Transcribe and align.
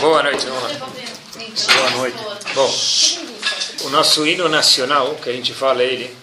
Boa 0.00 0.22
noite, 0.22 0.46
vamos 0.46 0.62
lá. 0.62 0.68
Boa 1.74 1.90
noite. 1.90 2.16
Bom, 2.54 2.74
o 3.84 3.90
nosso 3.90 4.26
hino 4.26 4.48
nacional, 4.48 5.14
que 5.16 5.28
a 5.28 5.32
gente 5.34 5.52
fala 5.52 5.82
ele 5.82 6.16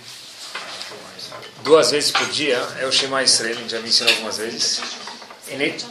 duas 1.61 1.91
vezes 1.91 2.09
por 2.09 2.25
dia, 2.29 2.57
é 2.79 2.87
o 2.87 2.91
Shema 2.91 3.21
Israel, 3.21 3.55
a 3.55 3.59
gente 3.59 3.69
já 3.69 3.79
mencionou 3.79 4.15
algumas 4.15 4.37
vezes. 4.39 4.81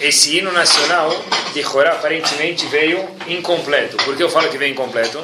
Esse 0.00 0.36
hino 0.36 0.50
nacional 0.50 1.10
de 1.54 1.62
Jorá 1.62 1.92
aparentemente 1.92 2.66
veio 2.66 3.08
incompleto. 3.28 3.96
Por 3.98 4.16
que 4.16 4.22
eu 4.24 4.28
falo 4.28 4.48
que 4.48 4.58
veio 4.58 4.72
incompleto? 4.72 5.22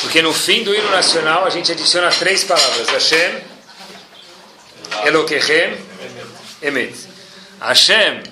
Porque 0.00 0.22
no 0.22 0.32
fim 0.32 0.64
do 0.64 0.74
hino 0.74 0.90
nacional 0.90 1.44
a 1.44 1.50
gente 1.50 1.70
adiciona 1.70 2.08
três 2.10 2.42
palavras: 2.42 2.88
Hashem, 2.88 3.38
Elokechem, 5.04 5.76
Emet. 6.62 6.96
Hashem, 7.60 8.22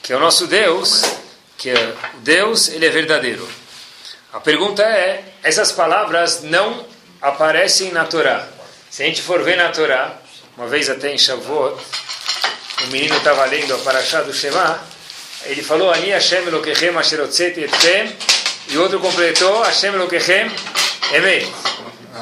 que 0.00 0.12
é 0.12 0.16
o 0.16 0.20
nosso 0.20 0.46
Deus, 0.46 1.25
que 1.56 1.72
Deus, 2.18 2.68
ele 2.68 2.86
é 2.86 2.90
verdadeiro. 2.90 3.46
A 4.32 4.40
pergunta 4.40 4.82
é: 4.82 5.24
essas 5.42 5.72
palavras 5.72 6.42
não 6.42 6.84
aparecem 7.20 7.92
na 7.92 8.04
Torá. 8.04 8.46
Se 8.90 9.02
a 9.02 9.06
gente 9.06 9.22
for 9.22 9.42
ver 9.42 9.56
na 9.56 9.70
Torá, 9.70 10.18
uma 10.56 10.66
vez 10.66 10.88
até 10.88 11.12
em 11.12 11.18
Shavuot, 11.18 11.76
o 12.84 12.86
menino 12.88 13.16
estava 13.16 13.44
lendo 13.46 13.74
a 13.74 13.78
Parashá 13.78 14.22
do 14.22 14.32
Shema, 14.32 14.80
ele 15.44 15.62
falou: 15.62 15.90
Ani 15.90 16.10
Hashem 16.10 16.46
Elokechem 16.46 16.96
Asher 16.96 17.20
Etchem, 17.20 18.16
e 18.68 18.78
outro 18.78 19.00
completou: 19.00 19.62
Hashem 19.62 19.94
Elokechem 19.94 20.50
Emet. 21.12 21.50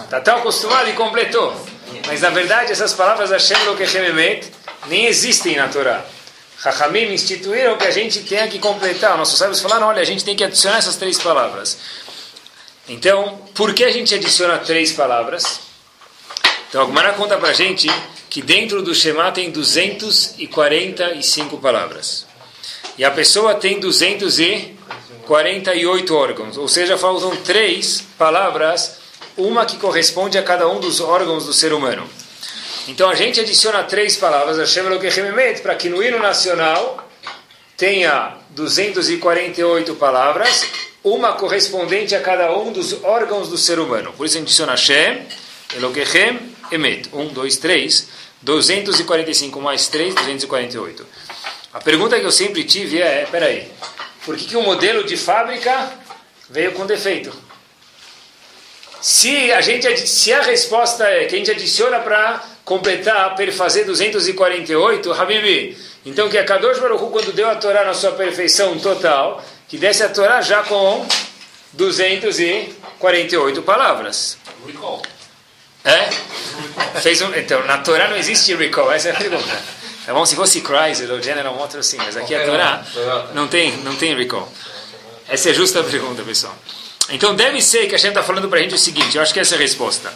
Está 0.04 0.20
tão 0.20 0.38
acostumado 0.38 0.88
e 0.88 0.92
completou. 0.92 1.54
Mas 2.06 2.20
na 2.20 2.30
verdade, 2.30 2.73
essas 2.73 2.92
palavras 2.92 3.30
Hashem 3.30 3.60
Elokechem 3.62 4.04
Emet 4.04 4.46
nem 4.87 5.06
existem 5.06 5.56
na 5.56 5.68
Torá. 5.68 6.04
Chachamim 6.62 7.12
instituíram 7.12 7.76
que 7.76 7.86
a 7.86 7.90
gente 7.90 8.20
tenha 8.20 8.48
que 8.48 8.58
completar. 8.58 9.18
Nossos 9.18 9.38
sábios 9.38 9.60
falaram: 9.60 9.88
olha, 9.88 10.00
a 10.00 10.04
gente 10.04 10.24
tem 10.24 10.34
que 10.34 10.45
adicionar 10.45 10.78
essas 10.78 10.96
três 10.96 11.18
palavras. 11.18 11.76
Então, 12.88 13.38
por 13.54 13.73
que 13.73 13.84
a 13.84 13.90
gente 13.90 14.15
adiciona 14.15 14.59
três 14.59 14.92
palavras? 14.92 15.60
Então, 16.68 16.82
a 16.82 16.84
Gumara 16.84 17.14
conta 17.14 17.37
para 17.37 17.51
a 17.51 17.52
gente 17.52 17.88
que 18.29 18.42
dentro 18.42 18.82
do 18.82 18.92
Shema 18.95 19.30
tem 19.30 19.48
245 19.51 21.59
palavras. 21.59 22.26
E 22.98 23.04
a 23.04 23.10
pessoa 23.10 23.54
tem 23.54 23.80
248 23.80 26.14
órgãos. 26.14 26.59
Ou 26.59 26.68
seja, 26.68 26.98
faltam 26.98 27.34
três 27.36 28.04
palavras, 28.18 28.96
uma 29.36 29.64
que 29.64 29.76
corresponde 29.76 30.36
a 30.36 30.42
cada 30.42 30.68
um 30.68 30.80
dos 30.80 31.01
órgãos 31.01 31.46
do 31.46 31.52
ser 31.52 31.73
humano. 31.73 32.10
Então 32.87 33.09
a 33.09 33.15
gente 33.15 33.40
adiciona 33.40 33.82
três 33.82 34.16
palavras, 34.16 34.59
Hashem 34.59 34.87
Emet, 35.27 35.63
para 35.63 35.74
que 35.74 35.88
no 35.88 36.02
hino 36.02 36.18
nacional 36.18 37.09
tenha 37.76 38.37
248 38.51 39.95
palavras, 39.95 40.66
uma 41.02 41.32
correspondente 41.32 42.15
a 42.15 42.21
cada 42.21 42.57
um 42.57 42.73
dos 42.73 43.02
órgãos 43.02 43.49
do 43.49 43.57
ser 43.57 43.79
humano. 43.79 44.13
Por 44.13 44.26
isso 44.26 44.37
a 44.37 44.41
gente 44.41 44.49
adiciona 44.49 44.73
Hashem, 44.73 45.26
Elokechem, 45.74 46.38
Emet. 46.71 47.09
Um, 47.13 47.29
dois, 47.29 47.57
três. 47.57 48.09
245 48.43 49.60
mais 49.60 49.88
3, 49.88 50.15
248. 50.15 51.07
A 51.73 51.80
pergunta 51.80 52.21
que 52.21 52.26
eu 52.26 52.30
sempre 52.30 52.63
tive 52.65 53.01
é, 53.01 53.26
peraí, 53.30 53.71
por 54.24 54.37
que, 54.37 54.45
que 54.45 54.57
o 54.57 54.63
modelo 54.63 55.04
de 55.04 55.16
fábrica 55.16 55.91
veio 56.51 56.73
com 56.73 56.85
defeito? 56.85 57.32
Se 59.05 59.52
a, 59.52 59.60
gente, 59.60 60.09
se 60.09 60.33
a 60.33 60.41
resposta 60.41 61.05
é 61.05 61.27
que 61.27 61.35
a 61.35 61.38
gente 61.38 61.51
adiciona 61.51 62.01
para 62.01 62.43
completar, 62.65 63.37
fazer 63.52 63.85
248, 63.85 65.12
Habibi, 65.12 65.77
então 66.06 66.31
que 66.31 66.38
a 66.38 66.44
Kadosh 66.44 66.78
Baruch 66.78 67.12
quando 67.12 67.31
deu 67.34 67.50
a 67.50 67.55
Torá 67.55 67.84
na 67.84 67.93
sua 67.93 68.12
perfeição 68.12 68.78
total, 68.78 69.44
que 69.69 69.77
desse 69.77 70.03
a 70.03 70.09
Torá 70.09 70.41
já 70.41 70.62
com 70.62 71.06
248 71.75 73.60
palavras. 73.60 74.38
Recall. 74.66 75.03
É? 75.84 76.09
Fez 77.03 77.20
um, 77.20 77.34
então, 77.34 77.62
na 77.66 77.76
Torá 77.76 78.09
não 78.09 78.16
existe 78.16 78.54
recall, 78.54 78.91
essa 78.91 79.10
é 79.10 79.12
a 79.12 79.16
pergunta. 79.16 79.62
Tá 80.06 80.14
bom? 80.14 80.25
Se 80.25 80.34
fosse 80.34 80.62
Chrysler 80.62 81.10
ou 81.10 81.20
General 81.20 81.54
Motors, 81.54 81.88
sim, 81.88 81.98
mas 81.98 82.16
aqui 82.16 82.34
a 82.34 82.47
Torá 82.47 82.82
não 83.34 83.48
tem, 83.48 83.76
não 83.82 83.94
tem 83.97 84.16
recall. 84.16 84.50
Essa 85.28 85.50
é 85.50 85.53
a 85.53 85.54
justa 85.54 85.84
pergunta, 85.84 86.22
pessoal. 86.22 86.56
Então 87.10 87.34
deve 87.34 87.60
ser 87.60 87.88
que 87.88 87.94
a 87.94 87.99
gente 87.99 88.09
está 88.09 88.22
falando 88.22 88.49
para 88.49 88.59
a 88.59 88.62
gente 88.62 88.75
o 88.75 88.78
seguinte, 88.78 89.16
eu 89.16 89.22
acho 89.22 89.32
que 89.32 89.41
essa 89.41 89.55
é 89.55 89.59
a 89.59 89.60
resposta. 89.60 90.12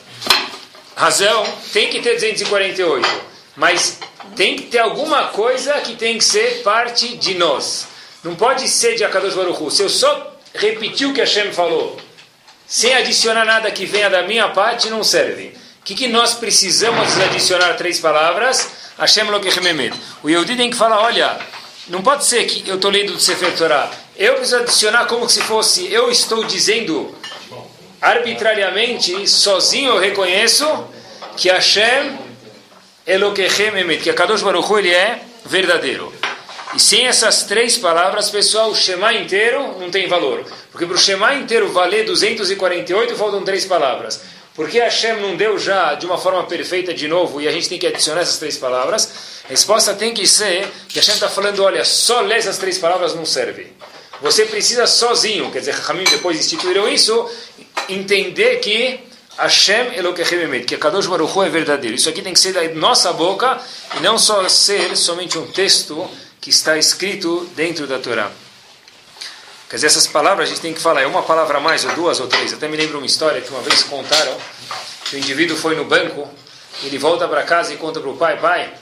Razão, 0.96 1.44
tem 1.72 1.88
que 1.90 2.00
ter 2.00 2.14
248, 2.14 3.08
mas 3.56 3.98
tem 4.34 4.56
que 4.56 4.64
ter 4.64 4.78
alguma 4.78 5.28
coisa 5.28 5.74
que 5.80 5.94
tem 5.96 6.18
que 6.18 6.24
ser 6.24 6.62
parte 6.62 7.16
de 7.16 7.34
nós. 7.34 7.86
Não 8.24 8.34
pode 8.34 8.68
ser 8.68 8.96
de 8.96 9.04
Akadosh 9.04 9.34
Baruch 9.34 9.70
Se 9.70 9.82
eu 9.82 9.88
só 9.88 10.36
repetir 10.54 11.06
o 11.06 11.12
que 11.12 11.20
Hashem 11.20 11.52
falou, 11.52 12.00
sem 12.66 12.92
adicionar 12.94 13.44
nada 13.44 13.70
que 13.70 13.86
venha 13.86 14.10
da 14.10 14.22
minha 14.22 14.48
parte, 14.48 14.90
não 14.90 15.04
serve. 15.04 15.54
O 15.80 15.84
que, 15.84 15.94
que 15.94 16.08
nós 16.08 16.34
precisamos 16.34 17.16
adicionar 17.20 17.74
três 17.74 18.00
palavras? 18.00 18.68
Hashem 18.98 19.30
Lokechem 19.30 19.62
O 20.22 20.28
Yehudi 20.28 20.56
tem 20.56 20.68
que 20.68 20.76
falar, 20.76 21.00
olha, 21.00 21.38
não 21.88 22.02
pode 22.02 22.24
ser 22.24 22.44
que 22.44 22.68
eu 22.68 22.74
estou 22.74 22.90
lendo 22.90 23.12
do 23.12 23.20
Sefer 23.20 23.56
Torah. 23.56 23.90
Eu 24.18 24.34
preciso 24.34 24.56
adicionar 24.56 25.04
como 25.06 25.28
se 25.28 25.40
fosse, 25.42 25.92
eu 25.92 26.10
estou 26.10 26.42
dizendo 26.42 27.14
arbitrariamente, 28.00 29.28
sozinho 29.28 29.92
eu 29.92 30.00
reconheço 30.00 30.66
que 31.36 31.48
Hashem 31.48 32.18
Elokechem 33.06 33.78
Emet, 33.78 34.02
que 34.02 34.10
a 34.10 34.14
Kadosh 34.14 34.42
Baruch 34.42 34.72
ele 34.72 34.92
é 34.92 35.20
verdadeiro. 35.46 36.12
E 36.74 36.80
sem 36.80 37.06
essas 37.06 37.44
três 37.44 37.78
palavras, 37.78 38.28
pessoal, 38.28 38.70
o 38.70 38.74
Shema 38.74 39.14
inteiro 39.14 39.78
não 39.78 39.88
tem 39.88 40.08
valor. 40.08 40.44
Porque 40.72 40.84
para 40.84 40.96
o 40.96 40.98
Shema 40.98 41.34
inteiro 41.34 41.72
valer 41.72 42.04
248, 42.04 43.14
faltam 43.14 43.44
três 43.44 43.66
palavras. 43.66 44.20
Por 44.52 44.68
que 44.68 44.80
Hashem 44.80 45.20
não 45.20 45.36
deu 45.36 45.56
já 45.60 45.94
de 45.94 46.06
uma 46.06 46.18
forma 46.18 46.42
perfeita 46.42 46.92
de 46.92 47.06
novo 47.06 47.40
e 47.40 47.46
a 47.46 47.52
gente 47.52 47.68
tem 47.68 47.78
que 47.78 47.86
adicionar 47.86 48.22
essas 48.22 48.38
três 48.38 48.56
palavras? 48.56 49.42
A 49.44 49.50
resposta 49.50 49.94
tem 49.94 50.12
que 50.12 50.26
ser 50.26 50.68
que 50.88 50.98
Hashem 50.98 51.14
está 51.14 51.28
falando, 51.28 51.62
olha, 51.62 51.84
só 51.84 52.20
ler 52.20 52.38
essas 52.38 52.58
três 52.58 52.78
palavras 52.78 53.14
não 53.14 53.24
serve. 53.24 53.68
Você 54.20 54.44
precisa 54.46 54.86
sozinho, 54.86 55.50
quer 55.50 55.60
dizer, 55.60 55.76
Hamim 55.88 56.04
depois 56.04 56.38
instituíram 56.38 56.88
isso, 56.88 57.30
entender 57.88 58.56
que 58.56 59.00
Hashem 59.38 59.94
Elokechem 59.94 60.40
Emet, 60.40 60.64
que 60.64 60.76
Kadosh 60.76 61.06
Baruch 61.06 61.38
é 61.38 61.48
verdadeiro. 61.48 61.94
Isso 61.94 62.08
aqui 62.08 62.20
tem 62.20 62.32
que 62.32 62.40
ser 62.40 62.52
da 62.52 62.66
nossa 62.74 63.12
boca 63.12 63.60
e 63.96 64.00
não 64.00 64.18
só 64.18 64.48
ser 64.48 64.96
somente 64.96 65.38
um 65.38 65.46
texto 65.46 66.08
que 66.40 66.50
está 66.50 66.76
escrito 66.76 67.48
dentro 67.54 67.86
da 67.86 68.00
Torá. 68.00 68.30
Quer 69.70 69.76
dizer, 69.76 69.86
essas 69.86 70.08
palavras 70.08 70.48
a 70.48 70.50
gente 70.50 70.62
tem 70.62 70.74
que 70.74 70.80
falar, 70.80 71.02
é 71.02 71.06
uma 71.06 71.22
palavra 71.22 71.58
a 71.58 71.60
mais, 71.60 71.84
ou 71.84 71.92
duas, 71.92 72.18
ou 72.18 72.26
três. 72.26 72.52
Até 72.52 72.66
me 72.66 72.76
lembro 72.76 72.98
uma 72.98 73.06
história 73.06 73.40
que 73.40 73.50
uma 73.50 73.60
vez 73.60 73.84
contaram 73.84 74.36
que 75.04 75.14
o 75.14 75.18
indivíduo 75.18 75.56
foi 75.56 75.76
no 75.76 75.84
banco, 75.84 76.28
ele 76.82 76.98
volta 76.98 77.28
para 77.28 77.44
casa 77.44 77.72
e 77.72 77.76
conta 77.76 78.00
para 78.00 78.10
o 78.10 78.16
pai, 78.16 78.40
pai, 78.40 78.74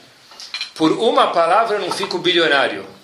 por 0.75 0.93
uma 0.93 1.29
palavra 1.33 1.77
eu 1.77 1.81
não 1.81 1.91
fico 1.91 2.19
bilionário. 2.19 2.96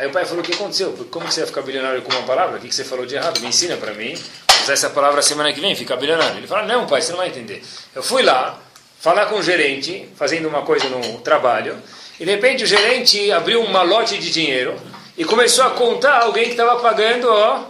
Aí 0.00 0.06
o 0.06 0.10
pai 0.10 0.24
falou, 0.24 0.42
o 0.42 0.42
que 0.42 0.54
aconteceu? 0.54 0.92
Como 1.10 1.30
você 1.30 1.40
vai 1.40 1.46
ficar 1.48 1.60
bilionário 1.60 2.00
com 2.00 2.10
uma 2.10 2.22
palavra? 2.22 2.56
O 2.56 2.58
que 2.58 2.74
você 2.74 2.82
falou 2.82 3.04
de 3.04 3.16
errado? 3.16 3.38
Me 3.40 3.48
ensina 3.48 3.76
para 3.76 3.92
mim. 3.92 4.14
Usar 4.62 4.72
essa 4.72 4.88
palavra 4.88 5.20
semana 5.20 5.52
que 5.52 5.60
vem, 5.60 5.76
ficar 5.76 5.96
bilionário. 5.96 6.38
Ele 6.38 6.46
fala, 6.46 6.62
não 6.62 6.86
pai, 6.86 7.02
você 7.02 7.10
não 7.10 7.18
vai 7.18 7.28
entender. 7.28 7.62
Eu 7.94 8.02
fui 8.02 8.22
lá, 8.22 8.58
falar 8.98 9.26
com 9.26 9.34
o 9.34 9.42
gerente, 9.42 10.08
fazendo 10.16 10.48
uma 10.48 10.62
coisa 10.62 10.88
no 10.88 11.20
trabalho, 11.20 11.76
e 12.18 12.24
de 12.24 12.30
repente 12.30 12.64
o 12.64 12.66
gerente 12.66 13.30
abriu 13.30 13.60
um 13.60 13.70
malote 13.70 14.16
de 14.16 14.30
dinheiro 14.30 14.74
e 15.18 15.24
começou 15.26 15.66
a 15.66 15.70
contar 15.72 16.22
alguém 16.22 16.44
que 16.44 16.52
estava 16.52 16.80
pagando 16.80 17.28
ó, 17.30 17.66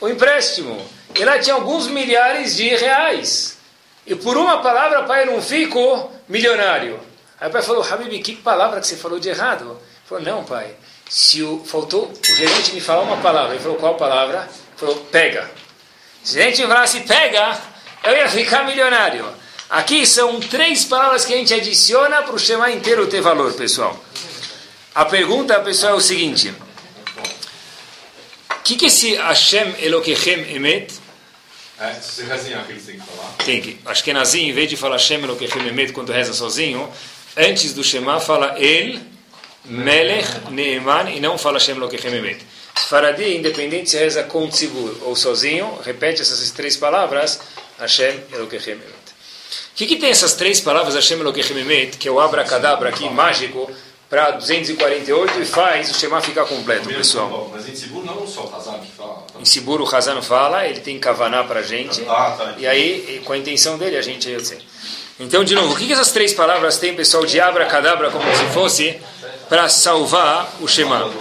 o 0.00 0.08
empréstimo. 0.08 0.84
E 1.14 1.24
lá 1.24 1.38
tinha 1.38 1.54
alguns 1.54 1.86
milhares 1.86 2.56
de 2.56 2.68
reais. 2.68 3.58
E 4.04 4.16
por 4.16 4.36
uma 4.36 4.60
palavra, 4.60 5.04
pai, 5.04 5.22
eu 5.22 5.26
não 5.26 5.40
fico 5.40 6.10
milionário. 6.28 6.98
Aí 7.40 7.48
o 7.48 7.52
pai 7.52 7.62
falou, 7.62 7.84
Habib, 7.84 8.20
que 8.20 8.34
palavra 8.34 8.80
que 8.80 8.88
você 8.88 8.96
falou 8.96 9.20
de 9.20 9.28
errado? 9.28 9.70
Ele 9.70 10.04
falou, 10.04 10.24
não, 10.24 10.44
pai, 10.44 10.74
se 11.12 11.42
o, 11.42 11.62
faltou 11.62 12.10
o 12.10 12.34
gerente 12.34 12.72
me 12.72 12.80
falar 12.80 13.02
uma 13.02 13.18
palavra, 13.18 13.54
ele 13.54 13.62
falou 13.62 13.76
qual 13.76 13.96
palavra? 13.96 14.48
Ele 14.48 14.78
falou 14.78 14.96
pega. 15.12 15.50
Se 16.24 16.30
o 16.30 16.34
gerente 16.38 16.62
me 16.62 16.68
falasse 16.68 17.00
pega, 17.00 17.60
eu 18.02 18.16
ia 18.16 18.26
ficar 18.30 18.64
milionário. 18.64 19.26
Aqui 19.68 20.06
são 20.06 20.40
três 20.40 20.86
palavras 20.86 21.26
que 21.26 21.34
a 21.34 21.36
gente 21.36 21.52
adiciona 21.52 22.22
para 22.22 22.34
o 22.34 22.38
Shema 22.38 22.70
inteiro 22.70 23.06
ter 23.08 23.20
valor, 23.20 23.52
pessoal. 23.52 24.02
A 24.94 25.04
pergunta, 25.04 25.60
pessoal, 25.60 25.92
é 25.92 25.96
o 25.96 26.00
seguinte: 26.00 26.48
o 28.48 28.62
que, 28.64 28.76
que 28.76 28.86
esse 28.86 29.14
Hashem 29.14 29.74
Elokechem 29.80 30.54
Emet? 30.54 30.94
É, 31.78 31.92
se 31.92 32.22
rezinha 32.22 32.58
aqui, 32.60 32.72
tem 32.72 32.98
que 32.98 33.04
falar. 33.04 33.34
Tem 33.44 33.60
que. 33.60 33.78
Acho 33.84 34.02
que 34.02 34.12
é 34.12 34.14
Nazim, 34.14 34.48
em 34.48 34.52
vez 34.54 34.70
de 34.70 34.78
falar 34.78 34.96
Hashem 34.96 35.22
Elokechem 35.22 35.68
Emet 35.68 35.92
quando 35.92 36.10
reza 36.10 36.32
sozinho, 36.32 36.90
antes 37.36 37.74
do 37.74 37.84
Shema 37.84 38.18
fala 38.18 38.58
El 38.58 39.12
Melech 39.64 40.50
Neeman 40.50 41.10
e 41.10 41.20
não 41.20 41.38
fala 41.38 41.58
Hashem 41.58 41.76
Lokechem 41.76 42.14
Emet. 42.14 42.44
Faradi, 42.88 43.36
independente 43.36 43.90
se 43.90 43.98
reza 43.98 44.22
com 44.24 44.48
tzibur 44.48 44.96
ou 45.02 45.14
sozinho, 45.14 45.78
repete 45.84 46.22
essas 46.22 46.50
três 46.50 46.76
palavras, 46.76 47.40
Hashem 47.78 48.20
Elokechem 48.32 48.74
Emet. 48.74 48.86
O 48.86 49.74
que, 49.74 49.86
que 49.86 49.96
tem 49.96 50.10
essas 50.10 50.34
três 50.34 50.60
palavras, 50.60 50.94
Hashem 50.94 51.20
Elokechem 51.20 51.58
Emet, 51.58 51.96
que 51.96 52.08
é 52.08 52.10
o 52.10 52.20
abracadabra 52.20 52.88
aqui, 52.88 53.08
mágico, 53.08 53.70
para 54.12 54.32
248 54.32 55.40
e 55.40 55.44
faz 55.46 55.90
o 55.90 55.94
Shema 55.94 56.20
ficar 56.20 56.44
completo, 56.44 56.86
pessoal. 56.86 57.50
Mas 57.50 57.66
em 57.66 57.74
Sibur 57.74 58.04
não 58.04 58.26
só 58.26 58.44
o 58.44 58.54
Hazan 58.54 58.78
que 58.78 58.92
fala. 58.92 59.26
Em 59.40 59.44
Sibur 59.46 59.80
o 59.80 59.96
Hazan 59.96 60.20
fala, 60.20 60.66
ele 60.66 60.80
tem 60.80 60.98
Kavaná 60.98 61.44
para 61.44 61.60
a 61.60 61.62
gente. 61.62 62.04
Ah, 62.06 62.34
tá. 62.36 62.54
E 62.58 62.66
aí, 62.66 63.22
com 63.24 63.32
a 63.32 63.38
intenção 63.38 63.78
dele, 63.78 63.96
a 63.96 64.02
gente, 64.02 64.28
eu 64.28 64.44
sei. 64.44 64.58
Então, 65.18 65.42
de 65.42 65.54
novo, 65.54 65.72
o 65.72 65.76
que, 65.76 65.86
que 65.86 65.92
essas 65.94 66.12
três 66.12 66.34
palavras 66.34 66.78
têm, 66.78 66.94
pessoal, 66.94 67.24
de 67.24 67.40
abracadabra, 67.40 68.10
como 68.10 68.24
se 68.36 68.44
fosse, 68.52 69.00
para 69.52 69.68
salvar 69.68 70.50
o 70.62 70.66
Shema? 70.66 71.12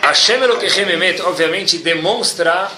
Hashem 0.00 0.42
Elokechem 0.42 0.88
Emet, 0.88 1.20
obviamente, 1.20 1.76
demonstra 1.76 2.72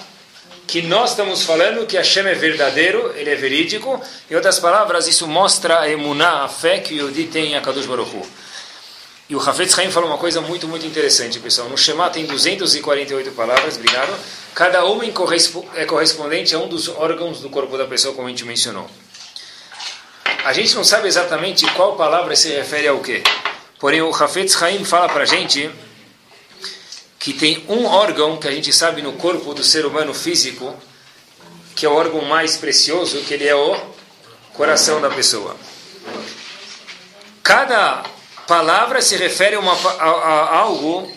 que 0.67 0.81
nós 0.81 1.11
estamos 1.11 1.43
falando 1.43 1.85
que 1.85 1.95
Hashem 1.95 2.27
é 2.27 2.33
verdadeiro, 2.33 3.13
ele 3.15 3.29
é 3.29 3.35
verídico. 3.35 3.97
Em 4.29 4.35
outras 4.35 4.59
palavras, 4.59 5.07
isso 5.07 5.25
mostra 5.25 5.79
a 5.79 5.89
emuná, 5.89 6.43
a 6.43 6.49
fé 6.49 6.79
que 6.79 6.95
o 6.95 7.07
Yodi 7.07 7.27
tem 7.27 7.53
em 7.53 7.55
Akadosh 7.55 7.85
Baruch. 7.85 8.13
E 9.29 9.37
o 9.37 9.39
Hafetz 9.39 9.79
Haim 9.79 9.89
falou 9.89 10.09
uma 10.09 10.17
coisa 10.17 10.41
muito, 10.41 10.67
muito 10.67 10.85
interessante, 10.85 11.39
pessoal. 11.39 11.69
No 11.69 11.77
Shema 11.77 12.09
tem 12.09 12.25
248 12.25 13.31
palavras, 13.31 13.77
obrigado. 13.77 14.13
Cada 14.53 14.83
uma 14.83 15.05
é 15.05 15.85
correspondente 15.85 16.53
a 16.53 16.59
um 16.59 16.67
dos 16.67 16.89
órgãos 16.89 17.39
do 17.39 17.49
corpo 17.49 17.77
da 17.77 17.85
pessoa, 17.85 18.13
como 18.13 18.27
a 18.27 18.31
gente 18.31 18.43
mencionou. 18.43 18.85
A 20.43 20.51
gente 20.51 20.75
não 20.75 20.83
sabe 20.83 21.07
exatamente 21.07 21.65
qual 21.71 21.95
palavra 21.95 22.35
se 22.35 22.49
refere 22.49 22.89
ao 22.89 22.99
quê. 22.99 23.23
Porém, 23.79 24.01
o 24.01 24.09
Hafetz 24.09 24.61
Haim 24.61 24.83
fala 24.85 25.09
para 25.09 25.23
a 25.23 25.25
gente 25.25 25.69
que 27.19 27.33
tem 27.33 27.65
um 27.67 27.85
órgão 27.85 28.37
que 28.37 28.47
a 28.47 28.51
gente 28.51 28.71
sabe 28.71 29.01
no 29.01 29.13
corpo 29.13 29.53
do 29.53 29.63
ser 29.63 29.85
humano 29.85 30.13
físico, 30.13 30.75
que 31.75 31.85
é 31.85 31.89
o 31.89 31.93
órgão 31.93 32.21
mais 32.21 32.55
precioso, 32.55 33.21
que 33.21 33.33
ele 33.33 33.47
é 33.47 33.55
o 33.55 33.75
coração 34.53 35.01
da 35.01 35.09
pessoa. 35.09 35.55
Cada 37.41 38.03
palavra 38.47 39.01
se 39.01 39.17
refere 39.17 39.55
a, 39.55 39.59
uma, 39.59 39.73
a, 39.73 40.05
a 40.05 40.57
algo, 40.57 41.11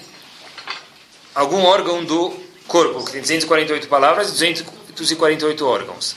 algum 1.35 1.65
órgão 1.65 2.05
do 2.05 2.35
corpo, 2.67 3.05
que 3.05 3.13
tem 3.13 3.21
248 3.21 3.87
palavras 3.89 4.29
e 4.29 4.33
248 4.33 5.67
órgãos. 5.67 6.17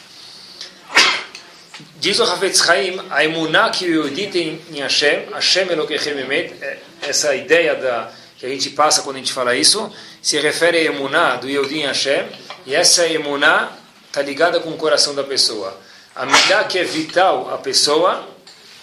Diz 2.01 2.18
o 2.18 2.24
Hafetz 2.24 2.65
Chaim, 2.65 3.00
a 3.12 3.24
emuná 3.24 3.69
que 3.69 3.86
o 3.86 3.88
Yehudi 3.88 4.25
tem 4.25 4.59
em 4.71 4.81
Hashem, 4.81 5.27
Hashem 5.31 5.69
Elokechem 5.69 6.18
Emet, 6.18 6.51
é 6.59 6.80
essa 7.00 7.36
ideia 7.36 7.75
da, 7.75 8.09
que 8.39 8.45
a 8.48 8.50
gente 8.50 8.71
passa 8.71 9.03
quando 9.03 9.18
a 9.18 9.19
gente 9.19 9.31
fala 9.31 9.56
isso, 9.56 9.88
se 10.19 10.39
refere 10.39 10.80
a 10.80 10.81
emuná 10.86 11.36
do 11.36 11.48
Yehudi 11.48 11.81
em 11.81 11.86
Hashem, 11.86 12.25
e 12.65 12.74
essa 12.74 13.06
emuná 13.06 13.69
está 14.07 14.24
ligada 14.24 14.59
com 14.59 14.71
o 14.71 14.77
coração 14.77 15.13
da 15.13 15.24
pessoa. 15.24 15.80
A 16.15 16.25
midá 16.25 16.63
que 16.63 16.80
é 16.80 16.83
vital 16.83 17.53
à 17.53 17.59
pessoa 17.59 18.27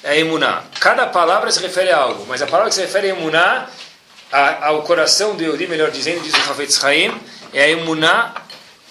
é 0.04 0.10
a 0.10 0.16
emuná. 0.16 0.62
Cada 0.78 1.04
palavra 1.08 1.50
se 1.50 1.58
refere 1.58 1.90
a 1.90 1.96
algo, 1.96 2.24
mas 2.28 2.40
a 2.40 2.46
palavra 2.46 2.68
que 2.68 2.76
se 2.76 2.82
refere 2.82 3.10
a 3.10 3.16
emuná, 3.16 3.68
ao 4.30 4.84
coração 4.84 5.34
do 5.34 5.42
Yehudi, 5.42 5.66
melhor 5.66 5.90
dizendo, 5.90 6.20
diz 6.20 6.32
o 6.34 6.50
Hafetz 6.52 6.78
Chaim, 6.78 7.20
é 7.52 7.64
a 7.64 7.68
emuná 7.68 8.32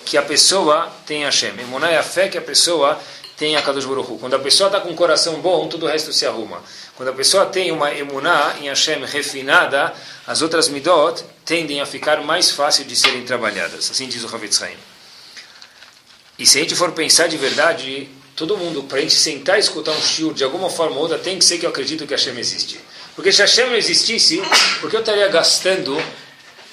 que 0.03 0.17
a 0.17 0.21
pessoa 0.21 0.91
tem 1.05 1.23
a 1.23 1.27
Hashem. 1.27 1.53
Emuná 1.59 1.89
é 1.89 1.97
a 1.97 2.03
fé 2.03 2.27
que 2.27 2.37
a 2.37 2.41
pessoa 2.41 2.95
tem 2.95 3.07
a 3.55 3.61
Kadosh 3.61 3.85
Baruch. 3.85 4.19
Quando 4.19 4.35
a 4.35 4.39
pessoa 4.39 4.67
está 4.67 4.81
com 4.81 4.89
um 4.89 4.95
coração 4.95 5.39
bom, 5.41 5.67
tudo 5.67 5.85
o 5.85 5.89
resto 5.89 6.11
se 6.11 6.25
arruma. 6.25 6.63
Quando 6.95 7.09
a 7.09 7.13
pessoa 7.13 7.45
tem 7.45 7.71
uma 7.71 7.93
emuná 7.93 8.55
em 8.59 8.67
Hashem 8.67 9.05
refinada, 9.05 9.93
as 10.25 10.41
outras 10.41 10.67
midot 10.67 11.23
tendem 11.45 11.79
a 11.79 11.85
ficar 11.85 12.21
mais 12.23 12.49
fácil 12.49 12.83
de 12.85 12.95
serem 12.95 13.23
trabalhadas. 13.23 13.91
Assim 13.91 14.07
diz 14.07 14.23
o 14.23 14.35
Havetz 14.35 14.61
Haim. 14.63 14.75
E 16.39 16.47
se 16.47 16.57
a 16.57 16.61
gente 16.61 16.75
for 16.75 16.91
pensar 16.91 17.27
de 17.27 17.37
verdade, 17.37 18.09
todo 18.35 18.57
mundo, 18.57 18.83
para 18.83 18.97
a 18.97 19.01
gente 19.01 19.13
sentar 19.13 19.57
e 19.57 19.59
escutar 19.59 19.91
um 19.91 20.01
shiur 20.01 20.33
de 20.33 20.43
alguma 20.43 20.69
forma 20.69 20.95
ou 20.95 21.03
outra, 21.03 21.17
tem 21.17 21.37
que 21.37 21.45
ser 21.45 21.59
que 21.59 21.65
eu 21.65 21.69
acredito 21.69 22.05
que 22.07 22.13
Hashem 22.13 22.37
existe. 22.39 22.79
Porque 23.15 23.31
se 23.31 23.41
Hashem 23.41 23.67
não 23.67 23.75
existisse, 23.75 24.41
por 24.79 24.89
que 24.89 24.95
eu 24.95 24.99
estaria 24.99 25.27
gastando 25.27 25.99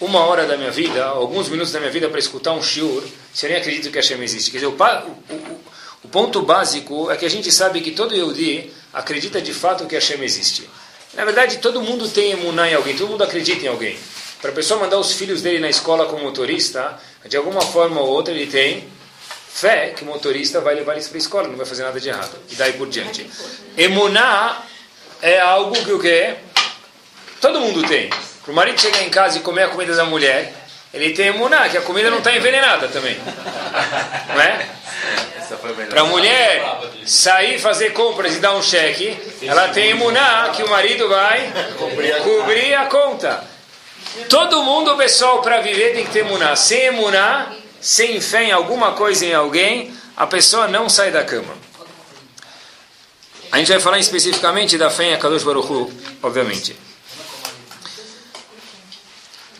uma 0.01 0.21
hora 0.21 0.47
da 0.47 0.57
minha 0.57 0.71
vida, 0.71 1.05
alguns 1.05 1.49
minutos 1.49 1.73
da 1.73 1.79
minha 1.79 1.91
vida 1.91 2.09
para 2.09 2.19
escutar 2.19 2.53
um 2.53 2.63
shiur, 2.63 3.03
se 3.33 3.47
eu 3.47 3.51
nem 3.51 3.59
acredito 3.59 3.91
que 3.91 3.97
Hashem 3.97 4.23
existe? 4.23 4.51
Quer 4.51 4.59
dizer, 4.59 4.67
o, 4.67 4.73
o, 4.73 5.61
o 6.05 6.09
ponto 6.09 6.43
básico 6.43 7.11
é 7.11 7.17
que 7.17 7.25
a 7.25 7.31
gente 7.31 7.51
sabe 7.51 7.81
que 7.81 7.91
todo 7.91 8.15
Yehudi 8.15 8.71
acredita 8.93 9.41
de 9.41 9.55
fato 9.55 9.87
que 9.87 9.95
Hashem 9.95 10.23
existe. 10.23 10.69
Na 11.15 11.25
verdade, 11.25 11.59
todo 11.59 11.81
mundo 11.81 12.09
tem 12.09 12.33
emuná 12.33 12.69
em 12.69 12.75
alguém, 12.75 12.95
todo 12.95 13.09
mundo 13.09 13.25
acredita 13.25 13.65
em 13.65 13.69
alguém. 13.69 13.99
Para 14.41 14.51
a 14.51 14.55
pessoa 14.55 14.79
mandar 14.79 14.99
os 14.99 15.13
filhos 15.15 15.41
dele 15.41 15.61
na 15.61 15.71
escola 15.71 16.07
como 16.07 16.23
motorista, 16.23 17.01
de 17.27 17.37
alguma 17.37 17.63
forma 17.63 18.01
ou 18.01 18.09
outra 18.09 18.35
ele 18.35 18.47
tem 18.47 18.87
fé 19.49 19.95
que 19.97 20.03
o 20.03 20.07
motorista 20.07 20.61
vai 20.61 20.75
levar 20.75 20.93
eles 20.93 21.09
para 21.09 21.17
a 21.17 21.19
escola, 21.19 21.49
não 21.49 21.57
vai 21.57 21.65
fazer 21.65 21.85
nada 21.85 21.99
de 21.99 22.09
errado. 22.09 22.37
E 22.51 22.55
daí 22.55 22.75
por 22.75 22.89
diante. 22.89 23.29
Emuná 23.79 24.63
é 25.23 25.41
algo 25.41 25.73
que 25.83 25.93
o 25.93 25.99
quê? 25.99 26.35
Todo 27.41 27.61
mundo 27.61 27.83
tem. 27.89 28.11
Para 28.43 28.53
o 28.53 28.55
marido 28.55 28.79
chegar 28.79 29.03
em 29.03 29.09
casa 29.09 29.39
e 29.39 29.41
comer 29.41 29.63
a 29.63 29.69
comida 29.69 29.95
da 29.95 30.05
mulher, 30.05 30.64
ele 30.95 31.13
tem 31.13 31.27
emuná, 31.27 31.69
que 31.69 31.77
a 31.77 31.81
comida 31.81 32.09
não 32.09 32.19
está 32.19 32.35
envenenada 32.35 32.87
também. 32.87 33.19
Não 34.29 34.41
é? 34.41 34.67
Para 35.91 36.03
a 36.03 36.05
mulher 36.05 36.81
sair, 37.05 37.59
fazer 37.59 37.93
compras 37.93 38.37
e 38.37 38.39
dar 38.39 38.55
um 38.55 38.63
cheque, 38.63 39.19
ela 39.43 39.69
tem 39.69 39.91
emuná 39.91 40.53
que 40.55 40.63
o 40.63 40.71
marido 40.71 41.09
vai 41.09 41.53
cobrir 42.23 42.75
a 42.75 42.87
conta. 42.87 43.45
Todo 44.29 44.63
mundo, 44.63 44.97
pessoal, 44.97 45.43
para 45.43 45.61
viver 45.61 45.95
tem 45.95 46.05
que 46.05 46.13
ter 46.13 46.21
emuná. 46.21 46.55
Sem 46.55 46.83
emuná, 46.83 47.53
sem 47.81 48.21
fé 48.21 48.45
em 48.45 48.53
alguma 48.53 48.93
coisa 48.93 49.27
em 49.27 49.35
alguém, 49.35 49.93
a 50.17 50.27
pessoa 50.29 50.69
não 50.69 50.89
sai 50.89 51.11
da 51.11 51.25
cama. 51.25 51.55
A 53.51 53.59
gente 53.59 53.69
vai 53.73 53.81
falar 53.81 53.99
especificamente 53.99 54.79
da 54.79 54.91
fé 54.91 55.07
em 55.07 55.15
Akadosh 55.15 55.43
Baruch 55.43 55.71
Hu, 55.71 55.93
obviamente. 56.23 56.77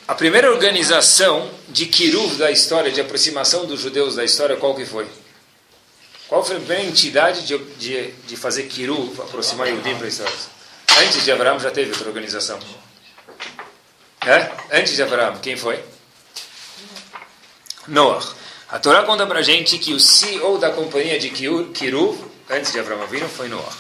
A 0.07 0.15
primeira 0.15 0.51
organização 0.51 1.51
de 1.71 1.87
Kiruv 1.87 2.37
da 2.37 2.51
história, 2.51 2.93
de 2.93 3.01
aproximação 3.01 3.65
dos 3.65 3.81
judeus 3.81 4.15
da 4.15 4.23
história, 4.23 4.55
qual 4.55 4.75
que 4.75 4.85
foi? 4.85 5.09
Qual 6.29 6.45
foi 6.45 6.57
a 6.57 6.59
primeira 6.59 6.85
entidade 6.85 7.47
de, 7.47 7.57
de, 7.57 8.11
de 8.11 8.37
fazer 8.37 8.65
Kiru, 8.65 9.15
aproximar 9.19 9.67
Yudim 9.69 9.97
para 9.97 10.07
Israel? 10.07 10.31
Antes 10.99 11.25
de 11.25 11.33
Abraão 11.33 11.59
já 11.59 11.71
teve 11.71 11.91
outra 11.93 12.07
organização. 12.07 12.59
É? 14.27 14.79
Antes 14.79 14.95
de 14.95 15.03
Abraão, 15.03 15.39
quem 15.39 15.57
foi? 15.57 15.83
Noah. 17.89 18.27
A 18.69 18.79
Torá 18.79 19.05
conta 19.05 19.27
para 19.27 19.41
gente 19.41 19.79
que 19.79 19.95
o 19.95 20.01
CEO 20.01 20.59
da 20.59 20.71
companhia 20.71 21.19
de 21.19 21.31
Kiru, 21.31 22.33
antes 22.51 22.73
de 22.73 22.79
Abraão 22.79 23.07
vir, 23.07 23.25
foi 23.25 23.49
Noah. 23.49 23.77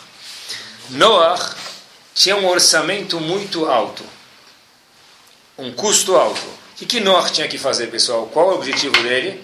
Noah 0.91 1.55
tinha 2.15 2.37
um 2.37 2.49
orçamento 2.49 3.21
muito 3.21 3.67
alto, 3.67 4.05
um 5.58 5.72
custo 5.72 6.16
alto. 6.16 6.40
O 6.40 6.76
que, 6.76 6.86
que 6.86 7.02
tinha 7.32 7.48
que 7.48 7.58
fazer, 7.58 7.86
pessoal? 7.88 8.26
Qual 8.32 8.49
o 8.49 8.54
objetivo 8.54 9.00
dele? 9.02 9.42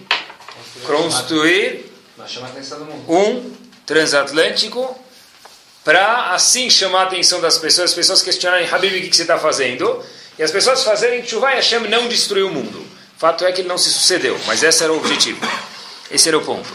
Construir 0.84 1.92
um 3.08 3.52
transatlântico 3.86 4.98
para 5.84 6.32
assim 6.32 6.68
chamar 6.68 7.00
a 7.00 7.04
atenção 7.04 7.40
das 7.40 7.58
pessoas, 7.58 7.90
as 7.90 7.96
pessoas 7.96 8.22
questionarem, 8.22 8.68
Habib, 8.68 8.96
o 8.98 9.08
que 9.08 9.16
você 9.16 9.22
está 9.22 9.38
fazendo? 9.38 10.04
E 10.38 10.42
as 10.42 10.50
pessoas 10.50 10.82
fazerem 10.82 11.24
chuva 11.24 11.52
e 11.52 11.56
Hashem 11.56 11.80
não 11.88 12.08
destruiu 12.08 12.48
o 12.48 12.52
mundo. 12.52 12.84
Fato 13.16 13.44
é 13.44 13.52
que 13.52 13.60
ele 13.60 13.68
não 13.68 13.78
se 13.78 13.90
sucedeu, 13.90 14.38
mas 14.46 14.62
esse 14.62 14.82
era 14.82 14.92
o 14.92 14.96
objetivo. 14.96 15.40
Esse 16.10 16.28
era 16.28 16.38
o 16.38 16.44
ponto. 16.44 16.68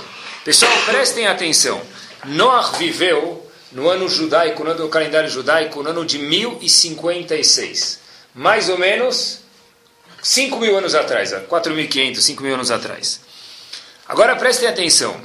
Pessoal, 0.44 0.72
prestem 0.86 1.28
atenção. 1.28 1.82
Noah 2.26 2.78
viveu 2.78 3.50
no 3.72 3.90
ano 3.90 4.08
judaico, 4.08 4.64
no 4.64 4.72
ano 4.72 4.84
do 4.84 4.90
calendário 4.90 5.30
judaico, 5.30 5.82
no 5.84 5.90
ano 5.90 6.06
de 6.06 6.20
1056. 6.20 8.05
Mais 8.36 8.68
ou 8.68 8.78
menos 8.78 9.40
5 10.22 10.60
mil 10.60 10.78
anos 10.78 10.94
atrás, 10.94 11.32
4.500, 11.32 12.20
5 12.20 12.44
mil 12.44 12.54
anos 12.54 12.70
atrás. 12.70 13.22
Agora 14.06 14.36
prestem 14.36 14.68
atenção. 14.68 15.16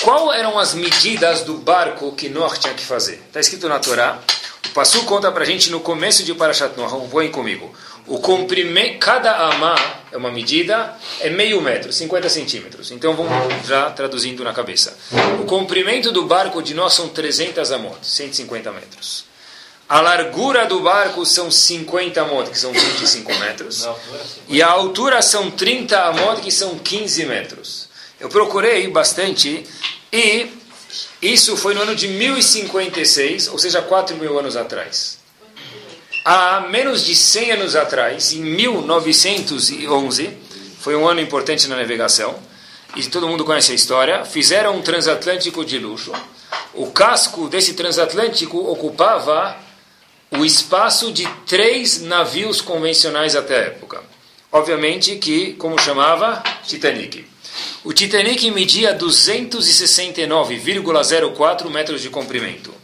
Qual 0.00 0.32
eram 0.32 0.56
as 0.56 0.72
medidas 0.72 1.42
do 1.42 1.58
barco 1.58 2.12
que 2.12 2.28
Noah 2.28 2.56
tinha 2.56 2.72
que 2.72 2.84
fazer? 2.84 3.14
Está 3.26 3.40
escrito 3.40 3.68
na 3.68 3.80
Torá. 3.80 4.20
O 4.64 4.68
Passu 4.70 5.04
conta 5.04 5.32
para 5.32 5.42
a 5.42 5.46
gente 5.46 5.70
no 5.70 5.80
começo 5.80 6.22
de 6.22 6.32
Parashat 6.32 6.76
Noah. 6.76 6.96
Voem 7.06 7.32
comigo. 7.32 7.74
O 8.06 8.20
comprimento, 8.20 8.98
cada 9.00 9.36
amá 9.48 9.74
é 10.12 10.16
uma 10.16 10.30
medida, 10.30 10.96
é 11.20 11.30
meio 11.30 11.60
metro, 11.60 11.92
50 11.92 12.28
centímetros. 12.28 12.90
Então 12.92 13.14
vamos 13.14 13.66
já 13.66 13.90
traduzindo 13.90 14.44
na 14.44 14.52
cabeça. 14.52 14.96
O 15.40 15.46
comprimento 15.46 16.12
do 16.12 16.26
barco 16.26 16.62
de 16.62 16.74
nós 16.74 16.94
são 16.94 17.08
300 17.08 17.72
amot, 17.72 17.98
150 18.06 18.70
metros. 18.72 19.29
A 19.90 20.00
largura 20.00 20.66
do 20.66 20.78
barco 20.78 21.26
são 21.26 21.50
50 21.50 22.22
amot, 22.22 22.48
que 22.48 22.56
são 22.56 22.72
25 22.72 23.34
metros. 23.40 23.88
E 24.46 24.62
a 24.62 24.68
altura 24.68 25.20
são 25.20 25.50
30 25.50 26.00
amot, 26.00 26.40
que 26.42 26.52
são 26.52 26.78
15 26.78 27.26
metros. 27.26 27.88
Eu 28.20 28.28
procurei 28.28 28.86
bastante 28.86 29.66
e 30.12 30.46
isso 31.20 31.56
foi 31.56 31.74
no 31.74 31.82
ano 31.82 31.96
de 31.96 32.06
1056, 32.06 33.48
ou 33.48 33.58
seja, 33.58 33.82
4 33.82 34.16
mil 34.16 34.38
anos 34.38 34.56
atrás. 34.56 35.18
Há 36.24 36.68
menos 36.70 37.04
de 37.04 37.16
100 37.16 37.50
anos 37.50 37.74
atrás, 37.74 38.32
em 38.32 38.42
1911, 38.42 40.38
foi 40.78 40.94
um 40.94 41.08
ano 41.08 41.20
importante 41.20 41.66
na 41.66 41.74
navegação, 41.74 42.38
e 42.94 43.02
todo 43.06 43.26
mundo 43.26 43.44
conhece 43.44 43.72
a 43.72 43.74
história, 43.74 44.24
fizeram 44.24 44.76
um 44.76 44.82
transatlântico 44.82 45.64
de 45.64 45.78
luxo. 45.78 46.12
O 46.74 46.92
casco 46.92 47.48
desse 47.48 47.74
transatlântico 47.74 48.56
ocupava 48.56 49.56
o 50.32 50.44
espaço 50.44 51.10
de 51.12 51.26
três 51.46 52.02
navios 52.02 52.60
convencionais 52.60 53.34
até 53.34 53.56
a 53.56 53.62
época. 53.66 54.02
Obviamente 54.52 55.16
que, 55.16 55.54
como 55.54 55.80
chamava, 55.80 56.40
Titanic. 56.64 57.26
O 57.84 57.92
Titanic 57.92 58.50
media 58.50 58.96
269,04 58.96 61.70
metros 61.70 62.02
de 62.02 62.10
comprimento. 62.10 62.74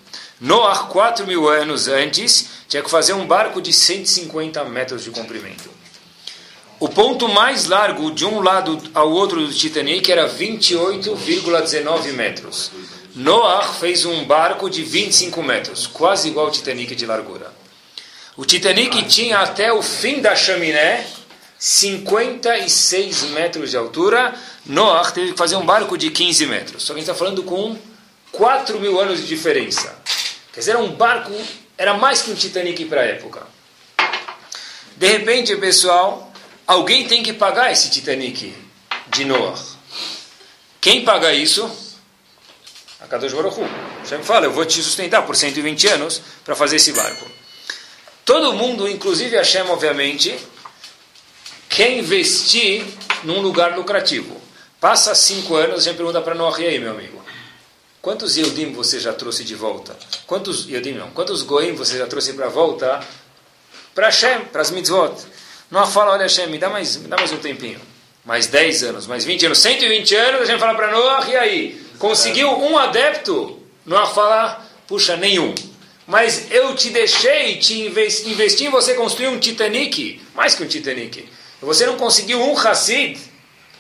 Noah, 0.40 0.86
4 0.88 1.26
mil 1.26 1.48
anos 1.48 1.88
antes, 1.88 2.48
tinha 2.68 2.82
que 2.82 2.90
fazer 2.90 3.14
um 3.14 3.26
barco 3.26 3.62
de 3.62 3.72
150 3.72 4.62
metros 4.64 5.04
de 5.04 5.10
comprimento. 5.10 5.70
O 6.78 6.90
ponto 6.90 7.26
mais 7.28 7.64
largo 7.66 8.10
de 8.10 8.26
um 8.26 8.40
lado 8.40 8.78
ao 8.92 9.10
outro 9.10 9.46
do 9.46 9.54
Titanic 9.54 10.12
era 10.12 10.28
28,19 10.28 12.12
metros. 12.12 12.70
Noah 13.16 13.73
fez 13.73 14.04
um 14.04 14.26
barco 14.26 14.68
de 14.68 14.82
25 14.82 15.42
metros, 15.42 15.87
quase 15.87 16.28
igual 16.28 16.46
ao 16.46 16.52
Titanic 16.52 16.94
de 16.94 17.06
largura. 17.06 17.50
O 18.37 18.44
Titanic 18.44 19.04
tinha 19.04 19.38
até 19.38 19.73
o 19.73 19.82
fim 19.82 20.20
da 20.20 20.37
chaminé 20.37 21.06
56 21.58 23.23
metros 23.30 23.70
de 23.70 23.76
altura. 23.78 24.35
Noah 24.66 25.11
teve 25.12 25.32
que 25.32 25.38
fazer 25.38 25.56
um 25.56 25.64
barco 25.64 25.96
de 25.96 26.11
15 26.11 26.44
metros. 26.44 26.82
Só 26.82 26.92
que 26.92 26.99
a 26.99 27.02
gente 27.02 27.11
está 27.11 27.14
falando 27.14 27.42
com 27.42 27.78
4 28.32 28.78
mil 28.78 29.00
anos 29.00 29.23
de 29.23 29.26
diferença. 29.26 29.96
Quer 30.52 30.61
dizer, 30.61 30.73
era 30.73 30.80
um 30.80 30.92
barco, 30.92 31.32
era 31.78 31.94
mais 31.94 32.20
que 32.20 32.30
um 32.30 32.35
Titanic 32.35 32.85
para 32.85 33.00
a 33.00 33.04
época. 33.04 33.46
De 34.94 35.06
repente, 35.08 35.56
pessoal, 35.56 36.30
alguém 36.66 37.08
tem 37.08 37.23
que 37.23 37.32
pagar 37.32 37.73
esse 37.73 37.88
Titanic 37.88 38.54
de 39.08 39.25
Noah. 39.25 39.58
Quem 40.82 41.02
paga 41.02 41.32
isso? 41.32 41.85
A 43.06 43.08
Kadosh 43.08 43.32
Baruch. 43.32 43.60
Hashem 44.00 44.22
fala, 44.25 44.46
eu 44.46 44.52
vou 44.52 44.64
te 44.64 44.82
sustentar 44.82 45.25
por 45.25 45.36
120 45.36 45.86
anos 45.86 46.20
para 46.44 46.56
fazer 46.56 46.76
esse 46.76 46.92
barco. 46.92 47.25
Todo 48.25 48.52
mundo, 48.52 48.88
inclusive 48.88 49.36
Hashem, 49.36 49.62
obviamente, 49.70 50.36
quer 51.68 51.92
investir 51.92 52.84
num 53.22 53.40
lugar 53.40 53.76
lucrativo. 53.76 54.40
Passa 54.80 55.14
cinco 55.14 55.54
anos, 55.54 55.80
a 55.80 55.82
gente 55.84 55.96
pergunta 55.96 56.20
para 56.20 56.34
Noah, 56.34 56.60
e 56.60 56.66
aí, 56.66 56.78
meu 56.80 56.90
amigo? 56.90 57.25
Quantos 58.02 58.36
Yehudim 58.36 58.72
você 58.72 58.98
já 58.98 59.12
trouxe 59.12 59.44
de 59.44 59.54
volta? 59.54 59.96
Quantos 60.26 60.66
Yehudim 60.68 60.92
não? 60.92 61.10
Quantos 61.10 61.42
Goim 61.42 61.75
você 61.75 61.98
já 61.98 62.06
trouxe 62.08 62.32
para 62.32 62.48
volta? 62.48 63.00
Para 63.94 64.06
Hashem, 64.06 64.46
para 64.46 64.62
as 64.62 64.72
mitzvot. 64.72 65.14
Noah 65.70 65.86
fala, 65.86 66.12
olha 66.12 66.22
Hashem, 66.22 66.48
me 66.48 66.58
dá 66.58 66.68
mais, 66.68 66.96
me 66.96 67.06
dá 67.06 67.16
mais 67.16 67.30
um 67.30 67.38
tempinho. 67.38 67.80
Mais 68.26 68.49
10 68.49 68.83
anos, 68.83 69.06
mais 69.06 69.25
20 69.25 69.47
anos, 69.47 69.59
120 69.59 70.14
anos, 70.16 70.40
a 70.42 70.45
gente 70.47 70.59
fala 70.59 70.75
para 70.75 70.90
Noah, 70.90 71.30
e 71.30 71.37
aí? 71.37 71.87
Conseguiu 71.97 72.50
um 72.59 72.76
adepto? 72.76 73.62
Noah 73.87 74.12
fala, 74.12 74.66
puxa, 74.88 75.16
nenhum. 75.16 75.54
Mas 76.09 76.50
eu 76.50 76.75
te 76.75 76.90
deixei, 76.90 77.56
te 77.59 77.83
investi, 77.83 78.28
investi 78.28 78.64
em 78.64 78.71
você 78.71 78.95
construir 78.95 79.28
um 79.28 79.38
Titanic, 79.38 80.21
mais 80.35 80.56
que 80.56 80.64
um 80.64 80.66
Titanic. 80.66 81.28
Você 81.62 81.87
não 81.87 81.97
conseguiu 81.97 82.42
um 82.42 82.59
Hassid, 82.59 83.16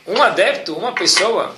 um 0.06 0.22
adepto, 0.22 0.74
uma 0.74 0.92
pessoa? 0.92 1.52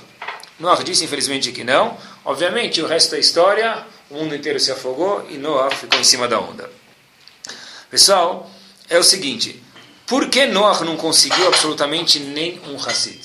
Noah 0.59 0.83
disse, 0.83 1.05
infelizmente, 1.05 1.53
que 1.53 1.63
não. 1.63 1.95
Obviamente, 2.25 2.81
o 2.81 2.87
resto 2.87 3.15
é 3.15 3.19
história, 3.19 3.87
o 4.09 4.15
mundo 4.15 4.35
inteiro 4.35 4.59
se 4.59 4.73
afogou 4.73 5.27
e 5.29 5.37
Noah 5.37 5.71
ficou 5.75 6.01
em 6.01 6.05
cima 6.05 6.27
da 6.27 6.41
onda. 6.41 6.71
Pessoal, 7.91 8.51
é 8.89 8.99
o 8.99 9.03
seguinte, 9.03 9.63
por 10.09 10.29
que 10.29 10.47
Noah 10.47 10.85
não 10.85 10.97
conseguiu 10.97 11.47
absolutamente 11.47 12.19
nem 12.19 12.61
um 12.67 12.77
Hassid? 12.77 13.21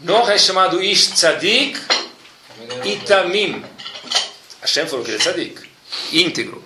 Noah 0.00 0.32
é 0.32 0.38
chamado 0.38 0.82
Ish 0.82 1.08
Tzadik 1.12 1.78
Itamim. 2.84 3.64
Hashem 4.60 4.86
falou 4.86 5.04
que 5.04 5.10
ele 5.10 5.18
é 5.18 5.20
tzadik, 5.20 5.60
íntegro. 6.12 6.58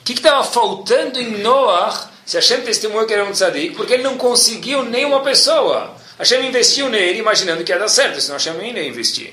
O 0.00 0.04
que 0.04 0.12
estava 0.12 0.44
faltando 0.44 1.18
em 1.18 1.38
Noah 1.38 2.10
se 2.24 2.36
Hashem 2.36 2.62
testemunhou 2.62 3.06
que 3.06 3.14
era 3.14 3.24
um 3.24 3.32
tzadik? 3.32 3.74
Porque 3.74 3.94
ele 3.94 4.02
não 4.02 4.16
conseguiu 4.16 4.84
nenhuma 4.84 5.22
pessoa. 5.22 5.96
Hashem 6.18 6.46
investiu 6.46 6.88
nele 6.88 7.18
imaginando 7.18 7.64
que 7.64 7.72
ia 7.72 7.78
dar 7.78 7.88
certo, 7.88 8.20
senão 8.20 8.36
Hashem 8.36 8.54
nem 8.54 8.76
ia 8.76 8.86
investir. 8.86 9.32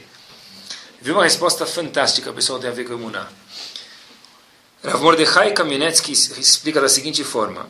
Viu 1.02 1.14
uma 1.14 1.24
resposta 1.24 1.66
fantástica, 1.66 2.34
pessoal, 2.34 2.60
tem 2.60 2.70
a 2.70 2.74
ver 2.74 2.86
com 2.86 2.94
Emuná. 2.94 3.28
Rav 4.84 5.02
Mordechai 5.02 5.52
Kamenetsky 5.52 6.12
explica 6.12 6.80
da 6.80 6.90
seguinte 6.90 7.24
forma. 7.24 7.70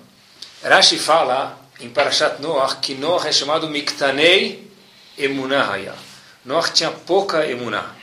Rashi 0.63 0.97
fala 0.97 1.57
em 1.79 1.89
Parashat 1.89 2.41
Noah 2.41 2.75
que 2.81 2.95
Noah 2.95 3.27
é 3.27 3.31
chamado 3.31 3.69
Miktanei 3.69 4.67
Emunah 5.17 5.77
Noah 6.43 6.69
tinha 6.69 6.89
pouca 6.89 7.45
Emunah. 7.45 7.95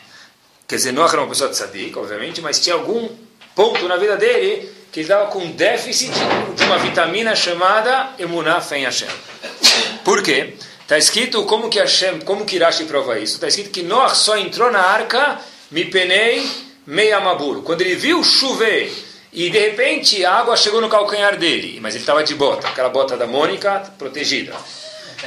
Quer 0.68 0.76
dizer, 0.76 0.92
Noah 0.92 1.10
era 1.10 1.22
uma 1.22 1.28
pessoa 1.28 1.50
tzadik, 1.50 1.96
obviamente, 1.98 2.40
mas 2.40 2.60
tinha 2.60 2.74
algum 2.76 3.08
ponto 3.54 3.86
na 3.88 3.96
vida 3.96 4.16
dele 4.16 4.72
que 4.92 5.00
ele 5.00 5.04
estava 5.04 5.30
com 5.30 5.50
déficit 5.50 6.12
de 6.54 6.62
uma 6.64 6.78
vitamina 6.78 7.34
chamada 7.34 8.10
Emunah 8.18 8.60
Fen 8.60 8.84
Hashem. 8.84 9.08
Por 10.04 10.22
quê? 10.22 10.54
Está 10.80 10.96
escrito 10.96 11.44
como 11.44 11.68
que 11.68 11.80
Hashem, 11.80 12.20
como 12.20 12.44
que 12.44 12.58
Rashi 12.58 12.84
prova 12.84 13.18
isso? 13.18 13.34
Está 13.34 13.48
escrito 13.48 13.70
que 13.70 13.82
Noah 13.82 14.14
só 14.14 14.36
entrou 14.36 14.70
na 14.70 14.80
arca 14.80 15.40
Mipenei 15.70 16.48
Meiamabur. 16.86 17.62
Quando 17.62 17.80
ele 17.80 17.96
viu 17.96 18.22
chover 18.22 18.92
e 19.34 19.50
de 19.50 19.58
repente 19.58 20.24
a 20.24 20.36
água 20.36 20.56
chegou 20.56 20.80
no 20.80 20.88
calcanhar 20.88 21.36
dele, 21.36 21.78
mas 21.82 21.94
ele 21.94 22.02
estava 22.02 22.22
de 22.22 22.34
bota, 22.34 22.68
aquela 22.68 22.88
bota 22.88 23.16
da 23.16 23.26
Mônica 23.26 23.92
protegida. 23.98 24.54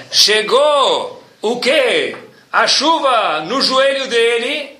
Chegou 0.10 1.22
o 1.42 1.60
quê? 1.60 2.16
A 2.52 2.66
chuva 2.66 3.42
no 3.42 3.62
joelho 3.62 4.08
dele, 4.08 4.78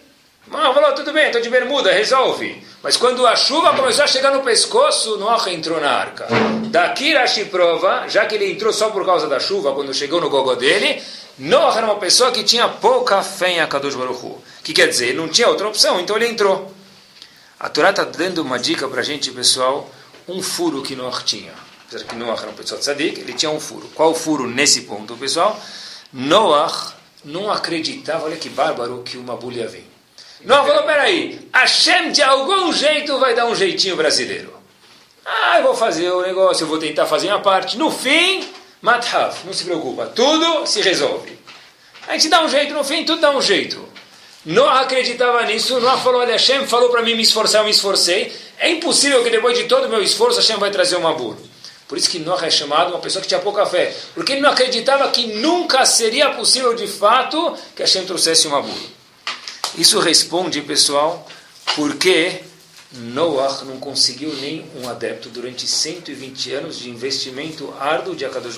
Mano, 0.48 0.74
falou, 0.74 0.93
tudo 0.93 1.12
bem, 1.12 1.25
estou 1.25 1.41
de 1.41 1.50
bermuda, 1.50 1.91
resolve. 1.91 2.63
Mas 2.81 2.96
quando 2.96 3.27
a 3.27 3.36
chuva 3.36 3.74
começou 3.74 4.05
a 4.05 4.07
chegar 4.07 4.31
no 4.31 4.43
pescoço, 4.43 5.17
Noah 5.17 5.51
entrou 5.51 5.79
na 5.81 5.91
arca. 5.91 6.25
Daqui 6.67 7.13
Rashi 7.13 7.46
prova, 7.46 8.07
já 8.07 8.25
que 8.25 8.36
ele 8.36 8.53
entrou 8.53 8.72
só 8.72 8.89
por 8.89 9.05
causa 9.05 9.27
da 9.27 9.41
chuva, 9.41 9.74
quando 9.74 9.93
chegou 9.93 10.22
no 10.22 10.29
gogo 10.29 10.55
dele, 10.55 11.03
Noah 11.38 11.77
era 11.77 11.86
uma 11.86 11.98
pessoa 11.98 12.31
que 12.31 12.43
tinha 12.43 12.67
pouca 12.69 13.22
fé 13.22 13.51
em 13.51 13.60
Akadosh 13.60 13.96
Baruch 13.96 14.25
Hu. 14.25 14.41
que 14.63 14.72
quer 14.72 14.88
dizer? 14.88 15.10
Ele 15.10 15.17
não 15.17 15.27
tinha 15.27 15.50
outra 15.50 15.67
opção, 15.67 16.00
então 16.00 16.15
ele 16.15 16.29
entrou. 16.29 16.74
A 17.59 17.69
Torá 17.69 17.89
está 17.89 18.03
dando 18.03 18.43
uma 18.43 18.59
dica 18.59 18.87
para 18.87 19.01
a 19.01 19.03
gente, 19.03 19.31
pessoal, 19.31 19.89
um 20.27 20.43
furo 20.43 20.83
que 20.83 20.95
Noah 20.95 21.23
tinha. 21.23 21.51
Apesar 21.87 22.05
que 22.05 22.15
Noah 22.15 22.37
era 22.39 22.49
uma 22.49 22.53
pessoa 22.53 22.77
de 22.77 22.85
tzadik, 22.85 23.19
ele 23.19 23.33
tinha 23.33 23.49
um 23.49 23.59
furo. 23.59 23.89
Qual 23.95 24.11
o 24.11 24.13
furo 24.13 24.47
nesse 24.47 24.81
ponto, 24.81 25.17
pessoal? 25.17 25.59
Noah 26.13 26.93
não 27.25 27.51
acreditava, 27.51 28.25
olha 28.25 28.37
que 28.37 28.47
bárbaro, 28.47 29.01
que 29.03 29.17
uma 29.17 29.35
bulha 29.35 29.67
vir. 29.67 29.89
Não, 30.41 30.63
falou, 30.67 30.83
peraí, 30.83 31.49
Hashem 31.51 32.11
de 32.11 32.21
algum 32.21 32.71
jeito 32.71 33.17
vai 33.19 33.33
dar 33.33 33.47
um 33.47 33.55
jeitinho 33.55 33.95
brasileiro. 33.95 34.53
Ah, 35.25 35.57
eu 35.57 35.63
vou 35.63 35.73
fazer 35.73 36.11
o 36.11 36.21
negócio, 36.21 36.63
eu 36.63 36.67
vou 36.67 36.77
tentar 36.77 37.07
fazer 37.07 37.27
uma 37.27 37.41
parte. 37.41 37.75
No 37.75 37.89
fim, 37.89 38.47
Mathav, 38.83 39.35
não 39.45 39.51
se 39.51 39.63
preocupa, 39.63 40.05
tudo 40.05 40.67
se 40.67 40.79
resolve. 40.81 41.39
A 42.07 42.13
gente 42.13 42.29
dá 42.29 42.43
um 42.43 42.49
jeito, 42.49 42.71
no 42.75 42.83
fim 42.83 43.03
tudo 43.03 43.19
dá 43.19 43.31
um 43.31 43.41
jeito. 43.41 43.96
Noah 44.47 44.79
acreditava 44.79 45.43
nisso, 45.43 45.77
Noah 45.81 46.01
falou, 46.01 46.21
olha, 46.21 46.31
Hashem 46.31 46.65
falou 46.67 46.89
para 46.89 47.01
mim 47.01 47.15
me 47.15 47.23
esforçar, 47.23 47.59
eu 47.59 47.65
me 47.65 47.71
esforcei. 47.71 48.33
É 48.57 48.69
impossível 48.69 49.21
que 49.21 49.29
depois 49.29 49.57
de 49.57 49.65
todo 49.65 49.87
o 49.87 49.89
meu 49.89 50.01
esforço, 50.01 50.37
Hashem 50.39 50.55
vai 50.55 50.71
trazer 50.71 50.95
uma 50.95 51.13
burra. 51.13 51.35
Por 51.85 51.97
isso 51.97 52.09
que 52.09 52.17
Noah 52.17 52.47
é 52.47 52.49
chamado 52.49 52.91
uma 52.91 52.99
pessoa 52.99 53.21
que 53.21 53.27
tinha 53.27 53.41
pouca 53.41 53.65
fé. 53.65 53.93
Porque 54.13 54.31
ele 54.31 54.41
não 54.41 54.49
acreditava 54.49 55.09
que 55.09 55.27
nunca 55.27 55.85
seria 55.85 56.29
possível 56.29 56.73
de 56.73 56.87
fato 56.87 57.57
que 57.75 57.81
Hashem 57.81 58.05
trouxesse 58.05 58.47
uma 58.47 58.61
burra. 58.61 58.87
Isso 59.77 59.99
responde, 59.99 60.61
pessoal, 60.61 61.27
porque 61.75 62.41
Noah 62.93 63.65
não 63.65 63.81
conseguiu 63.81 64.33
nem 64.35 64.65
um 64.81 64.87
adepto 64.87 65.27
durante 65.27 65.67
120 65.67 66.53
anos 66.53 66.79
de 66.79 66.89
investimento 66.89 67.73
árduo 67.77 68.15
de 68.15 68.23
Akadosh 68.23 68.57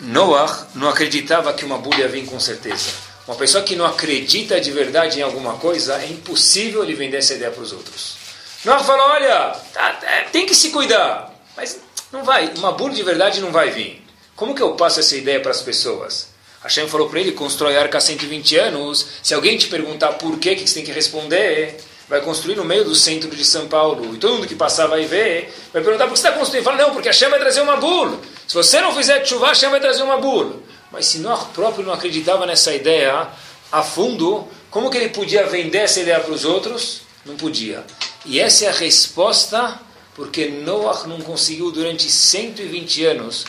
Noah 0.00 0.66
não 0.74 0.88
acreditava 0.88 1.52
que 1.52 1.64
uma 1.64 1.80
ia 1.96 2.08
vir 2.08 2.26
com 2.26 2.40
certeza. 2.40 3.11
Uma 3.26 3.36
pessoa 3.36 3.62
que 3.62 3.76
não 3.76 3.86
acredita 3.86 4.60
de 4.60 4.70
verdade 4.70 5.20
em 5.20 5.22
alguma 5.22 5.54
coisa, 5.54 5.94
é 5.94 6.06
impossível 6.06 6.82
ele 6.82 6.94
vender 6.94 7.18
essa 7.18 7.34
ideia 7.34 7.50
para 7.50 7.62
os 7.62 7.72
outros. 7.72 8.16
Noah 8.64 8.82
falou, 8.82 9.06
olha, 9.10 9.50
tá, 9.72 10.00
é, 10.02 10.22
tem 10.22 10.46
que 10.46 10.54
se 10.54 10.70
cuidar, 10.70 11.32
mas 11.56 11.78
não 12.12 12.24
vai, 12.24 12.52
uma 12.56 12.72
bulha 12.72 12.94
de 12.94 13.02
verdade 13.02 13.40
não 13.40 13.52
vai 13.52 13.70
vir. 13.70 14.04
Como 14.34 14.54
que 14.54 14.62
eu 14.62 14.74
passo 14.74 15.00
essa 15.00 15.16
ideia 15.16 15.40
para 15.40 15.50
as 15.50 15.62
pessoas? 15.62 16.32
Hashem 16.62 16.88
falou 16.88 17.08
para 17.08 17.20
ele, 17.20 17.32
constrói 17.32 17.76
a 17.76 17.80
arca 17.80 17.98
há 17.98 18.00
120 18.00 18.56
anos. 18.56 19.06
Se 19.22 19.34
alguém 19.34 19.58
te 19.58 19.66
perguntar 19.66 20.12
por 20.14 20.38
quê, 20.38 20.54
que 20.54 20.66
você 20.66 20.74
tem 20.74 20.84
que 20.84 20.92
responder, 20.92 21.76
vai 22.08 22.20
construir 22.20 22.56
no 22.56 22.64
meio 22.64 22.84
do 22.84 22.94
centro 22.94 23.28
de 23.30 23.44
São 23.44 23.66
Paulo. 23.66 24.14
E 24.14 24.18
todo 24.18 24.34
mundo 24.34 24.46
que 24.46 24.54
passar 24.54 24.86
vai 24.86 25.04
ver, 25.04 25.52
vai 25.72 25.82
perguntar 25.82 26.04
por 26.06 26.12
que 26.12 26.20
você 26.20 26.28
está 26.28 26.38
construindo. 26.38 26.64
Fala, 26.64 26.76
não, 26.76 26.92
porque 26.92 27.08
Hashem 27.08 27.28
vai 27.28 27.40
trazer 27.40 27.62
uma 27.62 27.76
bula. 27.76 28.18
Se 28.46 28.54
você 28.54 28.80
não 28.80 28.94
fizer 28.94 29.24
chuva, 29.24 29.48
Hashem 29.48 29.70
vai 29.70 29.80
trazer 29.80 30.02
uma 30.02 30.18
bula. 30.18 30.56
Mas 30.92 31.06
se 31.06 31.18
Noah 31.18 31.46
próprio 31.46 31.84
não 31.84 31.92
acreditava 31.92 32.44
nessa 32.44 32.74
ideia 32.74 33.28
a 33.72 33.82
fundo, 33.82 34.46
como 34.70 34.90
que 34.90 34.98
ele 34.98 35.08
podia 35.08 35.46
vender 35.46 35.78
essa 35.78 36.00
ideia 36.00 36.20
para 36.20 36.32
os 36.32 36.44
outros? 36.44 37.00
Não 37.24 37.36
podia. 37.36 37.84
E 38.26 38.38
essa 38.38 38.66
é 38.66 38.68
a 38.68 38.72
resposta 38.72 39.80
porque 40.14 40.48
Noah 40.48 41.06
não 41.06 41.20
conseguiu 41.20 41.72
durante 41.72 42.10
120 42.10 43.04
anos, 43.06 43.46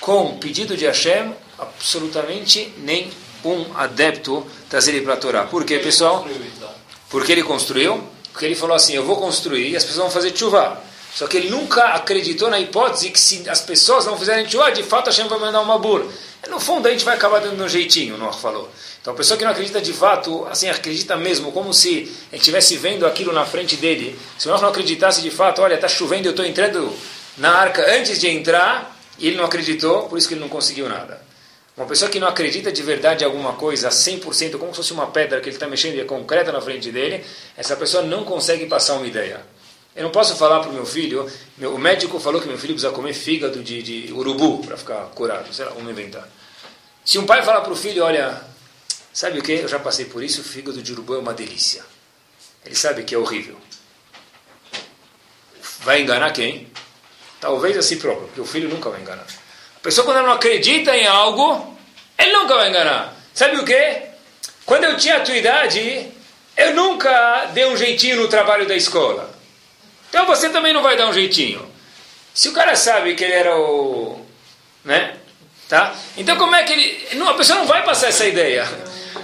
com 0.00 0.38
pedido 0.38 0.76
de 0.76 0.86
Hashem, 0.86 1.34
absolutamente 1.58 2.72
nem 2.78 3.10
um 3.44 3.76
adepto 3.76 4.46
trazer 4.70 4.94
ele 4.94 5.04
para 5.04 5.14
a 5.14 5.16
Torá. 5.16 5.44
Por 5.44 5.64
quê, 5.64 5.78
pessoal? 5.78 6.26
Porque 7.10 7.32
ele 7.32 7.42
construiu. 7.42 8.02
Porque 8.32 8.44
ele 8.44 8.54
falou 8.54 8.76
assim, 8.76 8.92
eu 8.94 9.04
vou 9.04 9.16
construir 9.16 9.70
e 9.70 9.76
as 9.76 9.82
pessoas 9.82 10.02
vão 10.02 10.10
fazer 10.10 10.36
chuva. 10.36 10.80
Só 11.16 11.26
que 11.26 11.38
ele 11.38 11.48
nunca 11.48 11.94
acreditou 11.94 12.50
na 12.50 12.60
hipótese 12.60 13.08
que 13.08 13.18
se 13.18 13.48
as 13.48 13.62
pessoas 13.62 14.04
não 14.04 14.18
fizerem 14.18 14.46
chuva, 14.46 14.70
de 14.70 14.82
fato 14.82 15.06
Hashem 15.06 15.26
vai 15.26 15.38
mandar 15.38 15.62
uma 15.62 15.78
burra. 15.78 16.04
No 16.46 16.60
fundo 16.60 16.86
a 16.86 16.90
gente 16.90 17.06
vai 17.06 17.14
acabar 17.14 17.40
dando 17.40 17.64
um 17.64 17.66
jeitinho, 17.66 18.18
Noah 18.18 18.34
falou. 18.36 18.68
Então 19.00 19.14
a 19.14 19.16
pessoa 19.16 19.38
que 19.38 19.42
não 19.42 19.50
acredita 19.50 19.80
de 19.80 19.94
fato, 19.94 20.46
assim, 20.50 20.68
acredita 20.68 21.16
mesmo, 21.16 21.52
como 21.52 21.72
se 21.72 21.88
a 21.88 22.34
gente 22.34 22.40
estivesse 22.40 22.76
vendo 22.76 23.06
aquilo 23.06 23.32
na 23.32 23.46
frente 23.46 23.76
dele. 23.76 24.18
Se 24.36 24.46
o 24.46 24.50
Noah 24.50 24.60
não 24.60 24.68
acreditasse 24.68 25.22
de 25.22 25.30
fato, 25.30 25.62
olha, 25.62 25.76
está 25.76 25.88
chovendo, 25.88 26.28
eu 26.28 26.32
estou 26.32 26.44
entrando 26.44 26.92
na 27.38 27.50
arca 27.50 27.96
antes 27.96 28.20
de 28.20 28.28
entrar, 28.28 28.94
e 29.18 29.28
ele 29.28 29.36
não 29.36 29.46
acreditou, 29.46 30.02
por 30.10 30.18
isso 30.18 30.28
que 30.28 30.34
ele 30.34 30.42
não 30.42 30.50
conseguiu 30.50 30.86
nada. 30.86 31.22
Uma 31.74 31.86
pessoa 31.86 32.10
que 32.10 32.20
não 32.20 32.28
acredita 32.28 32.70
de 32.70 32.82
verdade 32.82 33.24
em 33.24 33.26
alguma 33.26 33.54
coisa, 33.54 33.88
100%, 33.88 34.58
como 34.58 34.70
se 34.72 34.76
fosse 34.76 34.92
uma 34.92 35.06
pedra 35.06 35.40
que 35.40 35.48
ele 35.48 35.56
está 35.56 35.66
mexendo 35.66 35.94
e 35.94 36.00
é 36.00 36.04
concreta 36.04 36.52
na 36.52 36.60
frente 36.60 36.92
dele, 36.92 37.24
essa 37.56 37.74
pessoa 37.74 38.02
não 38.02 38.22
consegue 38.22 38.66
passar 38.66 38.96
uma 38.96 39.06
ideia. 39.06 39.55
Eu 39.96 40.04
não 40.04 40.10
posso 40.10 40.36
falar 40.36 40.60
para 40.60 40.70
o 40.70 40.72
meu 40.72 40.84
filho, 40.84 41.28
meu, 41.56 41.74
o 41.74 41.78
médico 41.78 42.20
falou 42.20 42.40
que 42.40 42.46
meu 42.46 42.58
filho 42.58 42.74
precisa 42.74 42.92
comer 42.92 43.14
fígado 43.14 43.62
de, 43.62 43.82
de 43.82 44.12
urubu 44.12 44.58
para 44.58 44.76
ficar 44.76 45.06
curado, 45.14 45.52
sei 45.54 45.64
lá, 45.64 45.72
vamos 45.72 45.90
inventar. 45.90 46.28
Se 47.04 47.18
um 47.18 47.24
pai 47.24 47.42
falar 47.42 47.62
para 47.62 47.72
o 47.72 47.76
filho, 47.76 48.04
olha, 48.04 48.40
sabe 49.12 49.38
o 49.38 49.42
que? 49.42 49.52
Eu 49.52 49.68
já 49.68 49.78
passei 49.78 50.04
por 50.04 50.22
isso, 50.22 50.42
o 50.42 50.44
fígado 50.44 50.82
de 50.82 50.92
urubu 50.92 51.14
é 51.14 51.18
uma 51.18 51.32
delícia. 51.32 51.82
Ele 52.64 52.74
sabe 52.74 53.04
que 53.04 53.14
é 53.14 53.18
horrível. 53.18 53.56
Vai 55.80 56.02
enganar 56.02 56.30
quem? 56.32 56.68
Talvez 57.40 57.76
a 57.76 57.82
si 57.82 57.96
próprio, 57.96 58.26
porque 58.26 58.40
o 58.40 58.46
filho 58.46 58.68
nunca 58.68 58.90
vai 58.90 59.00
enganar 59.00 59.26
pessoa, 59.86 60.04
quando 60.04 60.18
ela 60.18 60.26
não 60.26 60.34
acredita 60.34 60.96
em 60.96 61.06
algo, 61.06 61.78
ele 62.18 62.32
nunca 62.32 62.56
vai 62.56 62.70
enganar. 62.70 63.14
Sabe 63.32 63.56
o 63.56 63.64
que? 63.64 64.02
Quando 64.64 64.82
eu 64.82 64.96
tinha 64.96 65.18
a 65.18 65.20
tua 65.20 65.36
idade, 65.36 66.08
eu 66.56 66.74
nunca 66.74 67.44
dei 67.54 67.66
um 67.66 67.76
jeitinho 67.76 68.16
no 68.16 68.26
trabalho 68.26 68.66
da 68.66 68.74
escola. 68.74 69.30
Então 70.08 70.26
você 70.26 70.48
também 70.50 70.72
não 70.72 70.82
vai 70.82 70.96
dar 70.96 71.08
um 71.08 71.12
jeitinho. 71.12 71.66
Se 72.34 72.48
o 72.48 72.52
cara 72.52 72.76
sabe 72.76 73.14
que 73.14 73.24
ele 73.24 73.32
era 73.32 73.58
o. 73.58 74.20
Né? 74.84 75.16
Tá? 75.68 75.94
Então 76.16 76.36
como 76.36 76.54
é 76.54 76.62
que 76.64 76.72
ele. 76.72 77.16
Não, 77.16 77.28
a 77.28 77.34
pessoa 77.34 77.58
não 77.58 77.66
vai 77.66 77.84
passar 77.84 78.08
essa 78.08 78.26
ideia. 78.26 78.66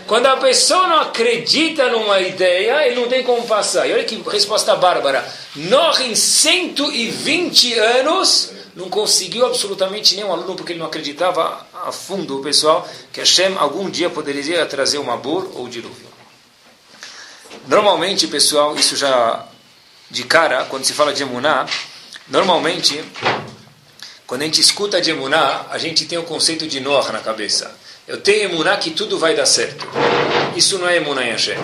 Quando 0.06 0.26
a 0.26 0.36
pessoa 0.36 0.88
não 0.88 1.00
acredita 1.00 1.88
numa 1.88 2.20
ideia, 2.20 2.86
ele 2.86 3.00
não 3.00 3.08
tem 3.08 3.22
como 3.22 3.46
passar. 3.46 3.86
E 3.86 3.92
olha 3.92 4.04
que 4.04 4.20
resposta 4.28 4.74
bárbara. 4.74 5.26
Nós, 5.54 6.00
em 6.00 6.14
120 6.14 7.74
anos, 7.78 8.52
não 8.74 8.88
conseguiu 8.88 9.46
absolutamente 9.46 10.16
nenhum 10.16 10.32
aluno 10.32 10.56
porque 10.56 10.72
ele 10.72 10.80
não 10.80 10.86
acreditava 10.86 11.66
a 11.86 11.92
fundo, 11.92 12.40
pessoal, 12.40 12.88
que 13.12 13.20
Hashem 13.20 13.56
algum 13.58 13.88
dia 13.88 14.10
poderia 14.10 14.64
trazer 14.66 14.98
uma 14.98 15.16
bur 15.16 15.50
ou 15.54 15.68
dilúvio. 15.68 16.10
Normalmente, 17.66 18.26
pessoal, 18.26 18.74
isso 18.74 18.96
já 18.96 19.46
de 20.12 20.24
cara, 20.24 20.66
quando 20.66 20.84
se 20.84 20.92
fala 20.92 21.14
de 21.14 21.22
emuná, 21.22 21.66
normalmente, 22.28 23.02
quando 24.26 24.42
a 24.42 24.44
gente 24.44 24.60
escuta 24.60 25.00
de 25.00 25.10
emuná, 25.10 25.64
a 25.70 25.78
gente 25.78 26.04
tem 26.04 26.18
o 26.18 26.22
conceito 26.22 26.66
de 26.66 26.80
Noah 26.80 27.10
na 27.10 27.20
cabeça. 27.20 27.74
Eu 28.06 28.20
tenho 28.20 28.50
emuná 28.52 28.76
que 28.76 28.90
tudo 28.90 29.18
vai 29.18 29.34
dar 29.34 29.46
certo. 29.46 29.88
Isso 30.54 30.78
não 30.78 30.86
é 30.86 30.98
emuná 30.98 31.24
em 31.24 31.30
Hashem. 31.30 31.56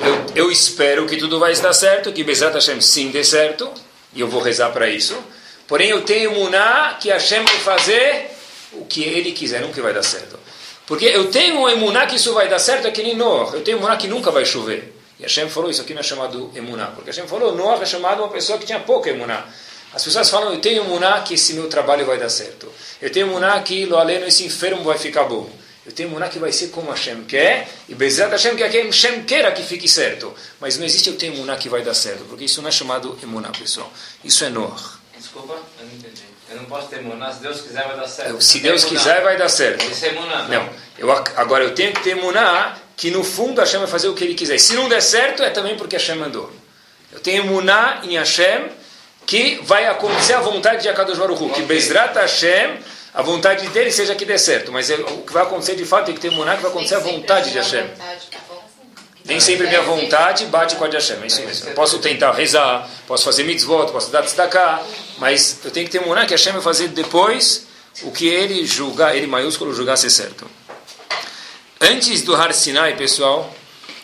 Eu, 0.00 0.26
eu 0.46 0.50
espero 0.50 1.06
que 1.06 1.18
tudo 1.18 1.38
vai 1.38 1.54
dar 1.54 1.74
certo, 1.74 2.10
que 2.12 2.24
Bezat 2.24 2.54
Hashem 2.54 2.80
sim 2.80 3.10
dê 3.10 3.22
certo, 3.22 3.70
e 4.14 4.22
eu 4.22 4.26
vou 4.26 4.40
rezar 4.40 4.70
para 4.70 4.88
isso. 4.88 5.14
Porém, 5.68 5.90
eu 5.90 6.00
tenho 6.00 6.32
muná 6.32 6.96
que 6.98 7.10
Hashem 7.10 7.44
vai 7.44 7.58
fazer 7.58 8.30
o 8.72 8.86
que 8.86 9.04
ele 9.04 9.32
quiser, 9.32 9.60
nunca 9.60 9.82
vai 9.82 9.92
dar 9.92 10.02
certo. 10.02 10.38
Porque 10.86 11.04
eu 11.04 11.30
tenho 11.30 11.60
um 11.60 11.68
emuná 11.68 12.06
que 12.06 12.16
isso 12.16 12.32
vai 12.32 12.48
dar 12.48 12.58
certo, 12.58 12.88
é 12.88 12.90
que 12.90 13.02
nem. 13.02 13.18
Eu 13.18 13.60
tenho 13.62 13.76
emuná 13.76 13.98
que 13.98 14.08
nunca 14.08 14.30
vai 14.30 14.46
chover. 14.46 15.01
E 15.22 15.24
Hashem 15.24 15.48
falou, 15.48 15.70
isso 15.70 15.80
aqui 15.80 15.94
não 15.94 16.00
é 16.00 16.02
chamado 16.02 16.50
emuná. 16.52 16.86
Porque 16.86 17.10
Hashem 17.10 17.28
falou, 17.28 17.54
Noah 17.54 17.80
é 17.80 17.86
chamado 17.86 18.22
uma 18.22 18.28
pessoa 18.28 18.58
que 18.58 18.66
tinha 18.66 18.80
pouca 18.80 19.08
emuná. 19.08 19.46
As 19.94 20.02
pessoas 20.02 20.28
falam, 20.28 20.52
eu 20.52 20.60
tenho 20.60 20.82
emuná 20.82 21.20
que 21.20 21.34
esse 21.34 21.54
meu 21.54 21.68
trabalho 21.68 22.04
vai 22.04 22.18
dar 22.18 22.28
certo. 22.28 22.72
Eu 23.00 23.08
tenho 23.08 23.28
emuná 23.28 23.60
que, 23.62 23.86
lo 23.86 23.96
aleno, 23.96 24.26
esse 24.26 24.44
enfermo 24.44 24.82
vai 24.82 24.98
ficar 24.98 25.22
bom. 25.24 25.48
Eu 25.86 25.92
tenho 25.92 26.08
emuná 26.08 26.28
que 26.28 26.40
vai 26.40 26.50
ser 26.50 26.68
como 26.68 26.90
Hashem 26.90 27.22
quer. 27.22 27.68
E 27.88 27.94
Bezerra 27.94 28.30
Hashem 28.30 28.56
quer 28.56 28.68
que 28.68 28.80
Hashem 28.82 29.22
queira 29.22 29.52
que 29.52 29.62
fique 29.62 29.86
certo. 29.86 30.34
Mas 30.60 30.76
não 30.76 30.84
existe 30.84 31.08
eu 31.08 31.16
tenho 31.16 31.34
emuná 31.34 31.56
que 31.56 31.68
vai 31.68 31.82
dar 31.82 31.94
certo. 31.94 32.24
Porque 32.24 32.44
isso 32.44 32.60
não 32.60 32.68
é 32.68 32.72
chamado 32.72 33.16
emuná, 33.22 33.50
pessoal. 33.50 33.92
Isso 34.24 34.44
é 34.44 34.48
Noah. 34.48 34.98
Desculpa, 35.16 35.54
eu 35.78 35.86
não 35.86 35.94
entendi. 35.94 36.22
Eu 36.50 36.56
não 36.56 36.64
posso 36.64 36.88
ter 36.88 36.98
emuná, 36.98 37.32
se 37.32 37.40
Deus 37.40 37.60
quiser 37.60 37.86
vai 37.86 37.96
dar 37.96 38.08
certo. 38.08 38.42
Se 38.42 38.58
Deus 38.58 38.84
quiser 38.84 39.22
vai 39.22 39.38
dar 39.38 39.48
certo. 39.48 39.84
Isso 39.84 40.04
é 40.04 40.08
emuná. 40.08 40.48
Não, 40.48 40.68
eu, 40.98 41.10
agora 41.36 41.62
eu 41.62 41.74
tenho 41.74 41.92
que 41.92 42.02
ter 42.02 42.10
emuná 42.10 42.76
que 42.96 43.10
no 43.10 43.24
fundo 43.24 43.60
Hashem 43.60 43.78
vai 43.80 43.88
fazer 43.88 44.08
o 44.08 44.14
que 44.14 44.24
ele 44.24 44.34
quiser. 44.34 44.58
Se 44.58 44.74
não 44.74 44.88
der 44.88 45.00
certo, 45.00 45.42
é 45.42 45.50
também 45.50 45.76
porque 45.76 45.96
Hashem 45.96 46.16
mandou. 46.16 46.50
Eu 47.12 47.20
tenho 47.20 47.44
emuná 47.44 48.00
em 48.04 48.16
Hashem 48.16 48.70
que 49.26 49.60
vai 49.62 49.86
acontecer 49.86 50.34
a 50.34 50.40
vontade 50.40 50.82
de 50.82 50.88
Akadosh 50.88 51.18
Baruch 51.18 51.42
Hu. 51.42 51.50
Que 51.50 51.62
Bezrat 51.62 52.14
Hashem, 52.14 52.78
a 53.14 53.22
vontade 53.22 53.66
dele 53.68 53.90
seja 53.90 54.14
que 54.14 54.24
dê 54.24 54.38
certo. 54.38 54.72
Mas 54.72 54.90
é, 54.90 54.94
o 54.94 55.18
que 55.18 55.32
vai 55.32 55.42
acontecer 55.42 55.76
de 55.76 55.84
fato 55.84 56.06
tem 56.06 56.14
que 56.14 56.20
ter 56.20 56.28
emuná 56.28 56.56
que 56.56 56.62
vai 56.62 56.70
acontecer 56.70 56.96
a 56.96 57.00
vontade 57.00 57.50
de 57.50 57.58
Hashem. 57.58 57.86
Nem 59.24 59.38
sempre 59.38 59.68
minha 59.68 59.82
vontade 59.82 60.46
bate 60.46 60.74
com 60.76 60.84
a 60.84 60.88
de 60.88 60.96
Hashem. 60.96 61.18
É 61.22 61.26
isso 61.26 61.42
mesmo. 61.42 61.68
Eu 61.68 61.74
posso 61.74 61.98
tentar 61.98 62.32
rezar, 62.32 62.88
posso 63.06 63.24
fazer 63.24 63.44
mitzvot, 63.44 63.92
posso 63.92 64.10
dar 64.10 64.22
destacar, 64.22 64.82
mas 65.18 65.58
eu 65.64 65.70
tenho 65.70 65.86
que 65.86 65.92
ter 65.92 66.00
um 66.00 66.14
que 66.26 66.32
Hashem 66.32 66.52
vai 66.52 66.62
fazer 66.62 66.88
depois 66.88 67.66
o 68.02 68.10
que 68.10 68.26
ele 68.26 68.66
julgar, 68.66 69.14
ele 69.16 69.26
maiúsculo 69.26 69.72
julgar 69.72 69.96
ser 69.96 70.10
certo. 70.10 70.50
Antes 71.84 72.22
do 72.22 72.36
Har 72.36 72.54
Sinai, 72.54 72.96
pessoal, 72.96 73.52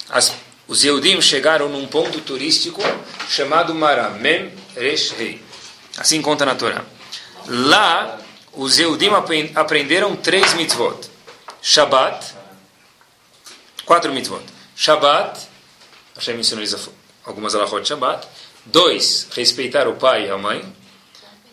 as, 0.09 0.35
os 0.67 0.83
Yehudim 0.83 1.23
chegaram 1.23 1.69
num 1.69 1.87
ponto 1.87 2.21
turístico 2.23 2.83
chamado 3.29 3.73
Maramem 3.73 4.53
Resh 4.75 5.12
Rei. 5.12 5.41
Assim 5.97 6.21
conta 6.21 6.45
na 6.45 6.57
Torá. 6.57 6.85
Lá, 7.47 8.19
os 8.53 8.79
Yehudim 8.79 9.11
aprenderam 9.55 10.17
três 10.17 10.55
mitzvot. 10.55 11.09
Shabbat, 11.62 12.35
quatro 13.85 14.12
mitzvot. 14.12 14.43
Shabbat, 14.75 15.38
Hashem 16.17 16.41
ensinou 16.41 16.64
algumas 17.25 17.55
alahot 17.55 17.83
de 17.83 17.87
Shabbat. 17.91 18.27
Dois, 18.64 19.29
respeitar 19.37 19.87
o 19.87 19.95
pai 19.95 20.27
e 20.27 20.31
a 20.31 20.37
mãe. 20.37 20.64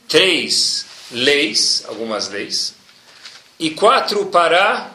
Três, 0.07 0.87
leis, 1.11 1.83
algumas 1.87 2.29
leis. 2.29 2.73
E 3.59 3.69
quatro, 3.69 4.25
para 4.25 4.94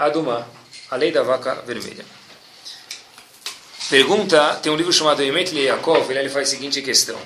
Adumá, 0.00 0.46
a 0.90 0.96
lei 0.96 1.12
da 1.12 1.22
vaca 1.22 1.56
vermelha. 1.66 2.06
Pergunta, 3.90 4.58
tem 4.62 4.72
um 4.72 4.76
livro 4.76 4.90
chamado 4.90 5.22
Emet 5.22 5.54
Yaakov, 5.54 6.10
ele 6.10 6.30
faz 6.30 6.48
a 6.48 6.50
seguinte 6.52 6.80
questão. 6.80 7.18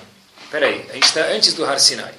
Espera 0.43 0.67
aí, 0.67 0.85
a 0.89 0.93
gente 0.93 1.05
está 1.05 1.21
antes 1.27 1.53
do 1.53 1.63
Har 1.63 1.79
Sinai. 1.79 2.13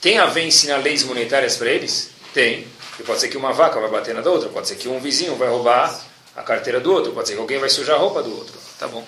Tem 0.00 0.16
a 0.18 0.26
ver 0.26 0.44
ensinar 0.44 0.76
leis 0.76 1.02
monetárias 1.02 1.56
para 1.56 1.70
eles? 1.70 2.10
Tem. 2.32 2.68
E 3.00 3.02
pode 3.02 3.18
ser 3.18 3.26
que 3.26 3.36
uma 3.36 3.52
vaca 3.52 3.80
vai 3.80 3.90
bater 3.90 4.14
na 4.14 4.20
da 4.20 4.30
outra, 4.30 4.48
pode 4.48 4.68
ser 4.68 4.76
que 4.76 4.88
um 4.88 5.00
vizinho 5.00 5.34
vai 5.34 5.48
roubar 5.48 6.06
a 6.36 6.42
carteira 6.42 6.78
do 6.78 6.92
outro, 6.92 7.10
pode 7.10 7.26
ser 7.26 7.34
que 7.34 7.40
alguém 7.40 7.58
vai 7.58 7.68
sujar 7.68 7.96
a 7.96 7.98
roupa 7.98 8.22
do 8.22 8.30
outro. 8.30 8.54
Tá 8.78 8.86
bom. 8.86 9.04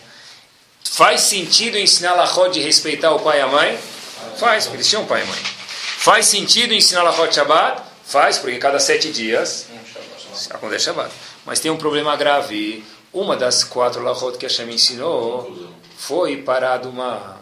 Faz 0.83 1.21
sentido 1.21 1.79
ensinar 1.79 2.15
Lachot 2.15 2.51
de 2.51 2.61
respeitar 2.61 3.13
o 3.13 3.21
pai 3.21 3.39
e 3.39 3.43
a 3.43 3.47
mãe? 3.47 3.79
Faz, 4.37 4.65
porque 4.65 4.79
eles 4.79 4.89
tinham 4.89 5.07
pai 5.07 5.23
e 5.23 5.27
mãe. 5.27 5.39
Faz 5.99 6.27
sentido 6.27 6.75
ensinar 6.75 7.05
Lachot 7.05 7.33
Shabbat? 7.33 7.83
Faz, 8.05 8.39
porque 8.39 8.59
cada 8.59 8.81
sete 8.81 9.13
dias 9.13 9.67
acontece 10.51 10.87
Shabbat. 10.87 11.11
Mas 11.45 11.61
tem 11.61 11.71
um 11.71 11.77
problema 11.77 12.17
grave. 12.17 12.85
Uma 13.13 13.37
das 13.37 13.65
quatro 13.65 14.03
Lachot 14.03 14.39
que 14.39 14.47
Hashem 14.47 14.71
ensinou 14.71 15.71
foi 15.97 16.39
Paradumá. 16.39 17.39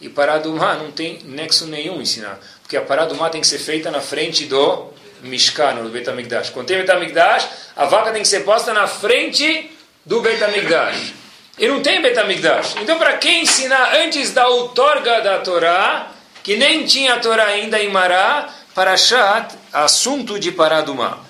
E 0.00 0.08
Paradumá 0.08 0.74
não 0.74 0.90
tem 0.90 1.20
nexo 1.24 1.66
nenhum 1.66 2.00
ensinar. 2.00 2.38
Porque 2.62 2.76
a 2.76 2.82
Paradumá 2.82 3.30
tem 3.30 3.40
que 3.40 3.46
ser 3.46 3.58
feita 3.58 3.90
na 3.90 4.00
frente 4.00 4.44
do 4.44 4.90
Mishkan, 5.22 5.74
no 5.74 5.88
Betamigdash. 5.88 6.50
Quando 6.50 6.66
tem 6.66 6.78
Betamigdash, 6.78 7.48
a 7.74 7.86
vaca 7.86 8.12
tem 8.12 8.22
que 8.22 8.28
ser 8.28 8.40
posta 8.40 8.72
na 8.72 8.86
frente 8.86 9.70
do 10.04 10.20
Betamigdash. 10.20 11.14
E 11.58 11.66
não 11.68 11.80
tem 11.80 12.02
Betamigdash. 12.02 12.74
Então, 12.82 12.98
para 12.98 13.16
quem 13.16 13.42
ensinar 13.42 13.96
antes 13.96 14.32
da 14.32 14.46
outorga 14.46 15.22
da 15.22 15.38
Torá, 15.38 16.12
que 16.42 16.56
nem 16.56 16.84
tinha 16.84 17.14
a 17.14 17.18
Torá 17.18 17.46
ainda 17.46 17.82
em 17.82 17.90
Mará, 17.90 18.48
Parashat, 18.74 19.54
assunto 19.72 20.38
de 20.38 20.52
Paradumá. 20.52 21.25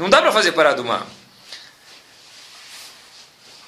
Não 0.00 0.08
dá 0.08 0.22
para 0.22 0.32
fazer 0.32 0.52
Paradumá. 0.52 1.06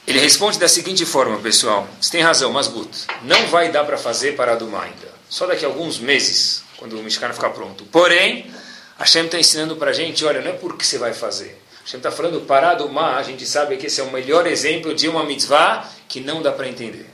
Ele 0.06 0.18
responde 0.18 0.58
da 0.58 0.66
seguinte 0.66 1.04
forma, 1.04 1.38
pessoal. 1.38 1.86
Você 2.00 2.10
tem 2.10 2.22
razão, 2.22 2.50
mas 2.50 2.68
Gut, 2.68 2.88
não 3.20 3.48
vai 3.48 3.70
dar 3.70 3.84
para 3.84 3.98
fazer 3.98 4.34
Paradumá 4.34 4.84
ainda. 4.84 5.12
Só 5.28 5.46
daqui 5.46 5.62
a 5.62 5.68
alguns 5.68 5.98
meses, 5.98 6.64
quando 6.78 6.98
o 6.98 7.02
Mishkan 7.02 7.34
ficar 7.34 7.50
pronto. 7.50 7.84
Porém, 7.84 8.50
Hashem 8.98 9.26
está 9.26 9.38
ensinando 9.38 9.76
para 9.76 9.90
a 9.90 9.92
gente, 9.92 10.24
olha, 10.24 10.40
não 10.40 10.52
é 10.52 10.54
porque 10.54 10.86
você 10.86 10.96
vai 10.96 11.12
fazer. 11.12 11.62
Hashem 11.84 11.98
está 11.98 12.10
falando 12.10 12.40
parado 12.46 12.88
má, 12.88 13.18
a 13.18 13.22
gente 13.22 13.44
sabe 13.44 13.76
que 13.76 13.88
esse 13.88 14.00
é 14.00 14.04
o 14.04 14.10
melhor 14.10 14.46
exemplo 14.46 14.94
de 14.94 15.08
uma 15.08 15.24
mitzvah 15.24 15.86
que 16.08 16.18
não 16.18 16.40
dá 16.40 16.50
para 16.50 16.66
entender. 16.66 17.10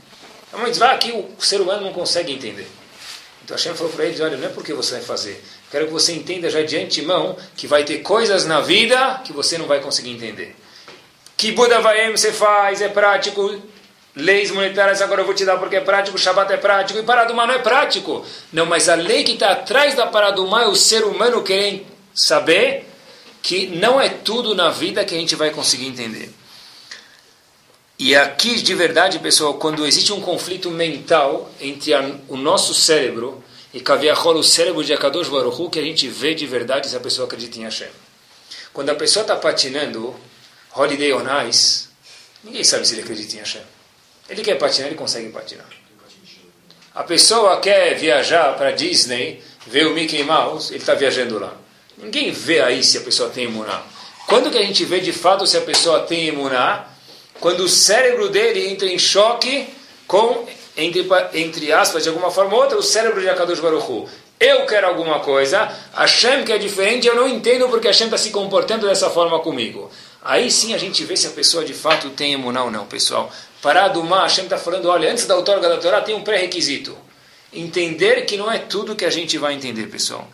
É 0.53 0.57
uma 0.57 0.69
mitzvah 0.69 0.97
que 0.97 1.11
o 1.11 1.35
ser 1.41 1.61
humano 1.61 1.83
não 1.83 1.93
consegue 1.93 2.33
entender. 2.33 2.71
Então 3.49 3.57
Hashem 3.57 3.73
falou 3.73 3.91
para 3.91 4.05
eles, 4.05 4.21
olha, 4.21 4.37
não 4.37 4.47
é 4.47 4.51
porque 4.51 4.75
você 4.75 4.97
vai 4.97 5.01
fazer. 5.01 5.43
Quero 5.71 5.87
que 5.87 5.93
você 5.93 6.13
entenda 6.13 6.51
já 6.51 6.61
de 6.61 6.77
antemão 6.77 7.35
que 7.57 7.67
vai 7.67 7.83
ter 7.83 8.01
coisas 8.01 8.45
na 8.45 8.61
vida 8.61 9.23
que 9.25 9.33
você 9.33 9.57
não 9.57 9.65
vai 9.65 9.81
conseguir 9.81 10.11
entender. 10.11 10.55
Que 11.35 11.53
Buda 11.53 11.81
Vaem 11.81 12.11
você 12.11 12.31
faz, 12.31 12.83
é 12.83 12.91
prático. 12.91 13.59
leis 14.15 14.51
monetárias 14.51 15.01
agora 15.01 15.23
eu 15.23 15.25
vou 15.25 15.35
te 15.35 15.47
dar 15.47 15.57
porque 15.57 15.77
é 15.77 15.81
prático, 15.81 16.19
Shabat 16.19 16.53
é 16.53 16.59
prático, 16.59 16.99
e 16.99 17.03
Paradumá 17.03 17.47
não 17.47 17.55
é 17.55 17.59
prático. 17.59 18.23
Não, 18.53 18.67
mas 18.67 18.87
a 18.87 18.95
lei 18.95 19.25
que 19.25 19.33
está 19.33 19.53
atrás 19.53 19.95
da 19.95 20.07
Paradumá 20.07 20.65
é 20.65 20.67
o 20.67 20.77
ser 20.77 21.05
humano 21.05 21.43
querer 21.43 21.87
saber 22.13 22.87
que 23.41 23.67
não 23.69 23.99
é 23.99 24.11
tudo 24.11 24.55
na 24.55 24.69
vida 24.69 25.07
que 25.07 25.15
a 25.15 25.19
gente 25.19 25.35
vai 25.35 25.49
conseguir 25.53 25.87
entender. 25.87 26.31
E 27.99 28.15
aqui, 28.15 28.63
de 28.63 28.75
verdade, 28.77 29.19
pessoal, 29.19 29.55
quando 29.55 29.85
existe 29.85 30.13
um 30.13 30.21
conflito 30.21 30.71
mental 30.71 31.51
entre 31.61 31.93
a, 31.93 32.01
o 32.29 32.37
nosso 32.37 32.73
cérebro 32.73 33.43
e 33.75 33.81
Kaviahol, 33.81 34.37
o 34.37 34.45
cérebro 34.45 34.85
de 34.85 34.93
Akadosh 34.93 35.29
Baruch 35.29 35.69
que 35.69 35.81
a 35.81 35.83
gente 35.83 36.07
vê 36.07 36.33
de 36.33 36.47
verdade 36.47 36.89
se 36.89 36.97
a 36.97 37.01
pessoa 37.01 37.27
acredita 37.27 37.59
em 37.59 37.65
Hashem. 37.65 37.89
Quando 38.73 38.91
a 38.91 38.95
pessoa 38.95 39.23
está 39.23 39.35
patinando, 39.35 40.15
Holiday 40.73 41.13
on 41.13 41.25
Ice, 41.49 41.89
ninguém 42.45 42.63
sabe 42.63 42.87
se 42.87 42.95
ele 42.95 43.03
acredita 43.03 43.35
em 43.35 43.41
Hashem. 43.41 43.63
Ele 44.31 44.43
quer 44.43 44.55
patinar, 44.57 44.87
ele 44.87 44.97
consegue 44.97 45.31
patinar. 45.31 45.67
A 46.95 47.03
pessoa 47.03 47.59
quer 47.59 47.97
viajar 47.97 48.57
para 48.57 48.71
Disney, 48.71 49.43
ver 49.67 49.89
o 49.89 49.95
Mickey 49.95 50.23
Mouse, 50.23 50.73
ele 50.73 50.79
está 50.79 50.95
viajando 50.95 51.37
lá. 51.41 51.57
Ninguém 51.97 52.31
vê 52.31 52.61
aí 52.61 52.85
se 52.85 52.99
a 52.99 53.01
pessoa 53.01 53.29
tem 53.29 53.47
imuná. 53.47 53.83
Quando 54.29 54.53
que 54.53 54.59
a 54.59 54.63
gente 54.63 54.85
vê 54.85 55.01
de 55.01 55.13
fato 55.13 55.49
se 55.49 55.57
a 55.57 55.63
pessoa 55.63 56.01
tem 56.03 56.29
imuná? 56.29 56.97
Quando 57.41 57.61
o 57.61 57.69
cérebro 57.69 58.29
dele 58.29 58.69
entra 58.69 58.89
em 58.89 58.99
choque 58.99 59.69
com, 60.07 60.47
entre, 60.77 61.07
entre 61.35 61.73
aspas, 61.73 62.03
de 62.03 62.09
alguma 62.09 62.31
forma 62.31 62.55
ou 62.55 62.63
outra, 62.63 62.79
o 62.79 62.83
cérebro 62.83 63.21
de 63.21 63.29
Akadosh 63.29 63.61
Baruch 63.61 64.09
Eu 64.41 64.67
quero 64.67 64.87
alguma 64.87 65.21
coisa, 65.21 65.73
Hashem 65.95 66.45
que 66.45 66.53
é 66.53 66.59
diferente, 66.59 67.07
eu 67.07 67.15
não 67.15 67.29
entendo 67.29 67.69
porque 67.69 67.87
Hashem 67.87 68.07
está 68.07 68.19
se 68.19 68.31
comportando 68.31 68.87
dessa 68.87 69.11
forma 69.11 69.39
comigo. 69.41 69.91
Aí 70.23 70.51
sim 70.51 70.75
a 70.75 70.79
gente 70.79 71.05
vê 71.05 71.17
se 71.17 71.27
a 71.27 71.31
pessoa 71.31 71.65
de 71.65 71.75
fato 71.75 72.11
tem 72.11 72.33
imuná 72.33 72.65
ou 72.65 72.71
não, 72.71 72.87
pessoal. 72.87 73.31
Mar, 74.05 74.23
Hashem 74.23 74.45
está 74.45 74.59
falando, 74.59 74.89
olha, 74.89 75.11
antes 75.11 75.27
da 75.27 75.37
outorga 75.37 75.69
da 75.69 75.79
Torá 75.79 76.01
tem 76.01 76.15
um 76.15 76.23
pré-requisito. 76.23 76.97
Entender 77.53 78.27
que 78.27 78.37
não 78.37 78.51
é 78.51 78.59
tudo 78.59 78.95
que 78.95 79.05
a 79.05 79.11
gente 79.11 79.39
vai 79.39 79.55
entender, 79.55 79.87
pessoal. 79.87 80.29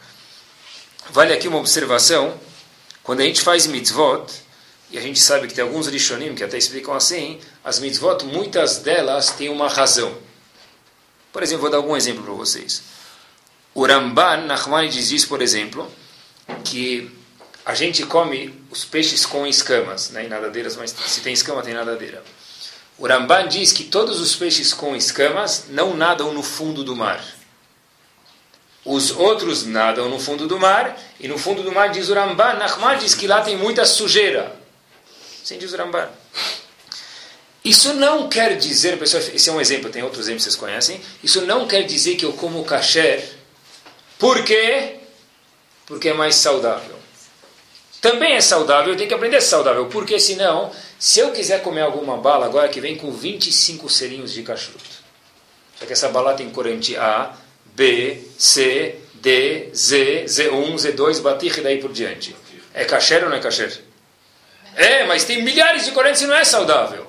Vale 1.10 1.32
aqui 1.32 1.48
uma 1.48 1.58
observação. 1.58 2.34
Quando 3.02 3.20
a 3.20 3.24
gente 3.24 3.40
faz 3.40 3.66
mitzvot, 3.66 4.24
e 4.94 4.98
a 4.98 5.00
gente 5.00 5.18
sabe 5.18 5.48
que 5.48 5.54
tem 5.54 5.64
alguns 5.64 5.88
rishonim 5.88 6.36
que 6.36 6.44
até 6.44 6.56
explicam 6.56 6.94
assim, 6.94 7.40
as 7.64 7.80
mitzvot, 7.80 8.24
muitas 8.26 8.78
delas 8.78 9.32
têm 9.32 9.48
uma 9.48 9.68
razão. 9.68 10.16
Por 11.32 11.42
exemplo, 11.42 11.62
vou 11.62 11.70
dar 11.72 11.78
algum 11.78 11.96
exemplo 11.96 12.22
para 12.22 12.32
vocês. 12.32 12.84
O 13.74 13.84
Ramban, 13.84 14.42
Nachmani 14.46 14.88
diz 14.88 15.24
por 15.24 15.42
exemplo, 15.42 15.90
que 16.62 17.10
a 17.66 17.74
gente 17.74 18.06
come 18.06 18.54
os 18.70 18.84
peixes 18.84 19.26
com 19.26 19.44
escamas, 19.44 20.10
né, 20.10 20.26
em 20.26 20.28
nadadeiras, 20.28 20.76
mas 20.76 20.94
se 21.08 21.22
tem 21.22 21.32
escama, 21.32 21.60
tem 21.60 21.74
nadadeira. 21.74 22.22
O 22.96 23.08
Ramban 23.08 23.48
diz 23.48 23.72
que 23.72 23.82
todos 23.82 24.20
os 24.20 24.36
peixes 24.36 24.72
com 24.72 24.94
escamas 24.94 25.64
não 25.70 25.96
nadam 25.96 26.32
no 26.32 26.42
fundo 26.44 26.84
do 26.84 26.94
mar. 26.94 27.20
Os 28.84 29.10
outros 29.10 29.66
nadam 29.66 30.08
no 30.08 30.20
fundo 30.20 30.46
do 30.46 30.56
mar, 30.56 30.96
e 31.18 31.26
no 31.26 31.36
fundo 31.36 31.64
do 31.64 31.72
mar, 31.72 31.88
diz 31.88 32.08
o 32.10 32.14
Ramban, 32.14 32.54
Nachman 32.54 32.96
diz 32.96 33.12
que 33.16 33.26
lá 33.26 33.40
tem 33.40 33.56
muita 33.56 33.84
sujeira. 33.84 34.62
Sim, 35.44 35.58
diz 35.58 35.74
o. 35.74 35.76
Isso 37.62 37.92
não 37.94 38.30
quer 38.30 38.56
dizer, 38.56 38.98
pessoal, 38.98 39.22
esse 39.22 39.48
é 39.48 39.52
um 39.52 39.60
exemplo, 39.60 39.90
tem 39.90 40.02
outros 40.02 40.22
exemplos 40.26 40.42
que 40.44 40.50
vocês 40.50 40.60
conhecem. 40.60 41.00
Isso 41.22 41.42
não 41.42 41.68
quer 41.68 41.82
dizer 41.82 42.16
que 42.16 42.24
eu 42.24 42.32
como 42.32 42.64
kasher. 42.64 43.22
Por 44.18 44.42
quê? 44.42 44.96
Porque 45.84 46.08
é 46.08 46.14
mais 46.14 46.36
saudável. 46.36 46.96
Também 48.00 48.34
é 48.34 48.40
saudável, 48.40 48.92
eu 48.92 48.96
tenho 48.96 49.08
que 49.08 49.14
aprender 49.14 49.40
saudável, 49.42 49.86
porque 49.86 50.18
senão, 50.18 50.70
se 50.98 51.20
eu 51.20 51.30
quiser 51.30 51.62
comer 51.62 51.82
alguma 51.82 52.16
bala 52.16 52.46
agora 52.46 52.68
que 52.68 52.80
vem 52.80 52.96
com 52.96 53.10
25 53.10 53.88
selinhos 53.88 54.32
de 54.32 54.42
kashrut, 54.42 54.82
só 55.78 55.86
que 55.86 55.92
essa 55.92 56.08
bala 56.08 56.34
tem 56.34 56.50
corante 56.50 56.96
A, 56.96 57.34
B, 57.74 58.22
C, 58.38 58.96
D, 59.14 59.70
Z, 59.74 60.24
Z1, 60.26 60.74
Z2, 60.74 61.20
Batich 61.20 61.60
e 61.60 61.62
daí 61.62 61.80
por 61.80 61.92
diante. 61.92 62.36
É 62.74 62.84
kasher 62.84 63.24
ou 63.24 63.30
não 63.30 63.36
é 63.36 63.40
kasher? 63.40 63.82
É, 64.76 65.04
mas 65.04 65.24
tem 65.24 65.42
milhares 65.42 65.84
de 65.84 65.92
correntes 65.92 66.22
e 66.22 66.26
não 66.26 66.34
é 66.34 66.44
saudável. 66.44 67.06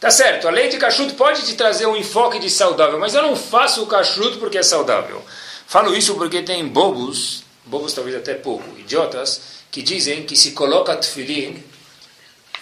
Tá 0.00 0.10
certo, 0.10 0.48
a 0.48 0.50
lei 0.50 0.68
de 0.68 0.78
kashrut 0.78 1.12
pode 1.12 1.44
te 1.44 1.54
trazer 1.54 1.86
um 1.86 1.94
enfoque 1.94 2.38
de 2.38 2.48
saudável, 2.48 2.98
mas 2.98 3.14
eu 3.14 3.22
não 3.22 3.36
faço 3.36 3.82
o 3.82 3.86
kashrut 3.86 4.38
porque 4.38 4.56
é 4.56 4.62
saudável. 4.62 5.22
Falo 5.66 5.94
isso 5.94 6.14
porque 6.14 6.42
tem 6.42 6.66
bobos, 6.66 7.44
bobos 7.66 7.92
talvez 7.92 8.16
até 8.16 8.32
pouco, 8.32 8.78
idiotas, 8.78 9.60
que 9.70 9.82
dizem 9.82 10.24
que 10.24 10.36
se 10.36 10.52
coloca 10.52 10.96
tefilin 10.96 11.62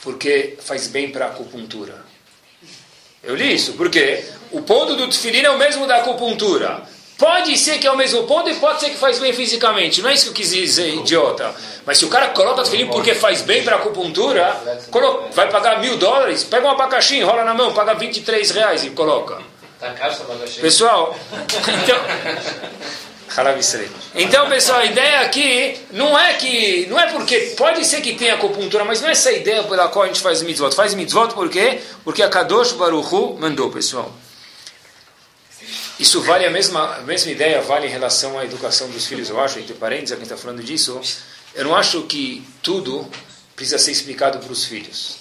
porque 0.02 0.58
faz 0.60 0.88
bem 0.88 1.10
para 1.10 1.26
a 1.26 1.28
acupuntura. 1.28 2.04
Eu 3.22 3.34
li 3.34 3.54
isso, 3.54 3.74
porque 3.74 4.24
o 4.50 4.62
ponto 4.62 4.96
do 4.96 5.08
tefilin 5.08 5.42
é 5.42 5.50
o 5.50 5.58
mesmo 5.58 5.86
da 5.86 5.98
acupuntura. 5.98 6.82
Pode 7.18 7.58
ser 7.58 7.78
que 7.78 7.86
é 7.86 7.90
o 7.90 7.96
mesmo 7.96 8.22
ponto 8.28 8.48
e 8.48 8.54
pode 8.54 8.78
ser 8.78 8.90
que 8.90 8.96
faz 8.96 9.18
bem 9.18 9.32
fisicamente. 9.32 10.00
Não 10.00 10.08
é 10.08 10.14
isso 10.14 10.26
que 10.26 10.30
eu 10.30 10.34
quis 10.34 10.50
dizer, 10.50 10.94
idiota. 10.94 11.52
Mas 11.84 11.98
se 11.98 12.04
o 12.04 12.08
cara 12.08 12.28
coloca 12.28 12.62
tefilim 12.62 12.86
porque 12.86 13.12
faz 13.12 13.42
bem 13.42 13.64
para 13.64 13.74
a 13.74 13.78
acupuntura, 13.80 14.56
vai 15.32 15.50
pagar 15.50 15.80
mil 15.80 15.96
dólares, 15.96 16.44
pega 16.44 16.64
um 16.64 16.70
abacaxi, 16.70 17.16
enrola 17.16 17.42
na 17.42 17.54
mão, 17.54 17.72
paga 17.72 17.94
23 17.94 18.50
reais 18.52 18.84
e 18.84 18.90
coloca. 18.90 19.38
Tá 19.80 19.90
caro 19.94 20.14
abacaxi? 20.14 20.60
Pessoal, 20.60 21.18
então... 21.82 21.98
Então, 24.14 24.48
pessoal, 24.48 24.78
a 24.78 24.84
ideia 24.86 25.20
aqui 25.20 25.78
não 25.90 26.18
é 26.18 26.34
que 26.34 26.86
não 26.88 26.98
é 26.98 27.08
porque 27.12 27.54
pode 27.58 27.84
ser 27.84 28.00
que 28.00 28.14
tenha 28.14 28.34
acupuntura, 28.34 28.84
mas 28.84 29.00
não 29.00 29.08
é 29.08 29.12
essa 29.12 29.30
ideia 29.30 29.62
pela 29.64 29.88
qual 29.88 30.04
a 30.04 30.06
gente 30.06 30.20
faz 30.20 30.40
mitzvot. 30.40 30.74
Faz 30.74 30.94
mitzvot 30.94 31.34
por 31.34 31.48
quê? 31.50 31.80
Porque 32.04 32.22
a 32.22 32.28
Kadosh 32.28 32.72
Baruch 32.72 33.14
Hu 33.14 33.36
mandou, 33.38 33.70
pessoal. 33.70 34.10
Isso 35.98 36.20
vale 36.22 36.46
a 36.46 36.50
mesma, 36.50 36.96
a 36.96 37.00
mesma 37.00 37.32
ideia, 37.32 37.60
vale 37.60 37.88
em 37.88 37.90
relação 37.90 38.38
à 38.38 38.44
educação 38.44 38.88
dos 38.88 39.06
filhos, 39.06 39.30
eu 39.30 39.40
acho, 39.40 39.58
entre 39.58 39.74
parênteses, 39.74 40.12
a 40.12 40.16
quem 40.16 40.22
está 40.22 40.36
falando 40.36 40.62
disso. 40.62 41.00
Eu 41.54 41.64
não 41.64 41.74
acho 41.74 42.02
que 42.02 42.46
tudo 42.62 43.04
precisa 43.56 43.78
ser 43.78 43.90
explicado 43.90 44.38
para 44.38 44.52
os 44.52 44.64
filhos. 44.64 45.16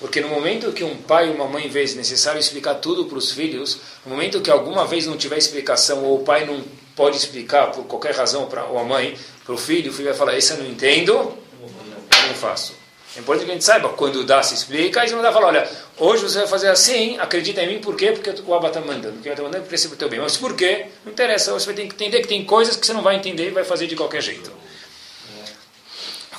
Porque 0.00 0.20
no 0.20 0.28
momento 0.28 0.72
que 0.72 0.82
um 0.82 0.96
pai 0.96 1.28
e 1.28 1.30
uma 1.30 1.46
mãe 1.46 1.68
vê 1.68 1.84
necessário 1.94 2.40
explicar 2.40 2.74
tudo 2.74 3.04
para 3.04 3.16
os 3.16 3.30
filhos, 3.30 3.78
no 4.04 4.10
momento 4.10 4.40
que 4.40 4.50
alguma 4.50 4.84
vez 4.86 5.06
não 5.06 5.16
tiver 5.16 5.38
explicação, 5.38 6.02
ou 6.02 6.20
o 6.20 6.24
pai 6.24 6.44
não 6.44 6.64
pode 6.96 7.16
explicar 7.16 7.70
por 7.70 7.84
qualquer 7.84 8.14
razão, 8.14 8.46
para, 8.46 8.64
ou 8.64 8.78
a 8.78 8.84
mãe, 8.84 9.16
para 9.44 9.54
o 9.54 9.58
filho, 9.58 9.92
o 9.92 9.94
filho 9.94 10.08
vai 10.08 10.18
falar, 10.18 10.36
esse 10.36 10.52
eu 10.52 10.58
não 10.58 10.66
entendo, 10.66 11.12
eu 11.12 12.28
não 12.28 12.34
faço. 12.34 12.83
É 13.16 13.20
importante 13.20 13.44
que 13.44 13.50
a 13.52 13.54
gente 13.54 13.64
saiba, 13.64 13.90
quando 13.90 14.24
dá, 14.24 14.42
se 14.42 14.54
explica, 14.54 15.00
aí 15.00 15.08
você 15.08 15.14
não 15.14 15.22
dá 15.22 15.32
falar, 15.32 15.46
olha, 15.46 15.70
hoje 15.98 16.24
você 16.24 16.38
vai 16.38 16.48
fazer 16.48 16.68
assim, 16.68 17.16
acredita 17.18 17.62
em 17.62 17.68
mim, 17.68 17.78
por 17.78 17.96
quê? 17.96 18.10
Porque 18.10 18.42
o 18.44 18.54
Abba 18.54 18.68
está 18.68 18.80
mandando. 18.80 19.14
Porque 19.14 19.28
está 19.28 19.42
mandando 19.42 19.64
porque 19.64 19.86
é 19.86 19.88
o 19.88 19.96
teu 19.96 20.08
bem. 20.08 20.20
Mas 20.20 20.36
por 20.36 20.54
quê? 20.54 20.86
Não 21.04 21.12
interessa, 21.12 21.52
você 21.52 21.66
vai 21.66 21.74
ter 21.76 21.82
que 21.82 21.94
entender 21.94 22.20
que 22.20 22.28
tem 22.28 22.44
coisas 22.44 22.76
que 22.76 22.84
você 22.84 22.92
não 22.92 23.02
vai 23.02 23.14
entender 23.14 23.48
e 23.48 23.50
vai 23.50 23.62
fazer 23.62 23.86
de 23.86 23.94
qualquer 23.94 24.20
jeito. 24.20 24.50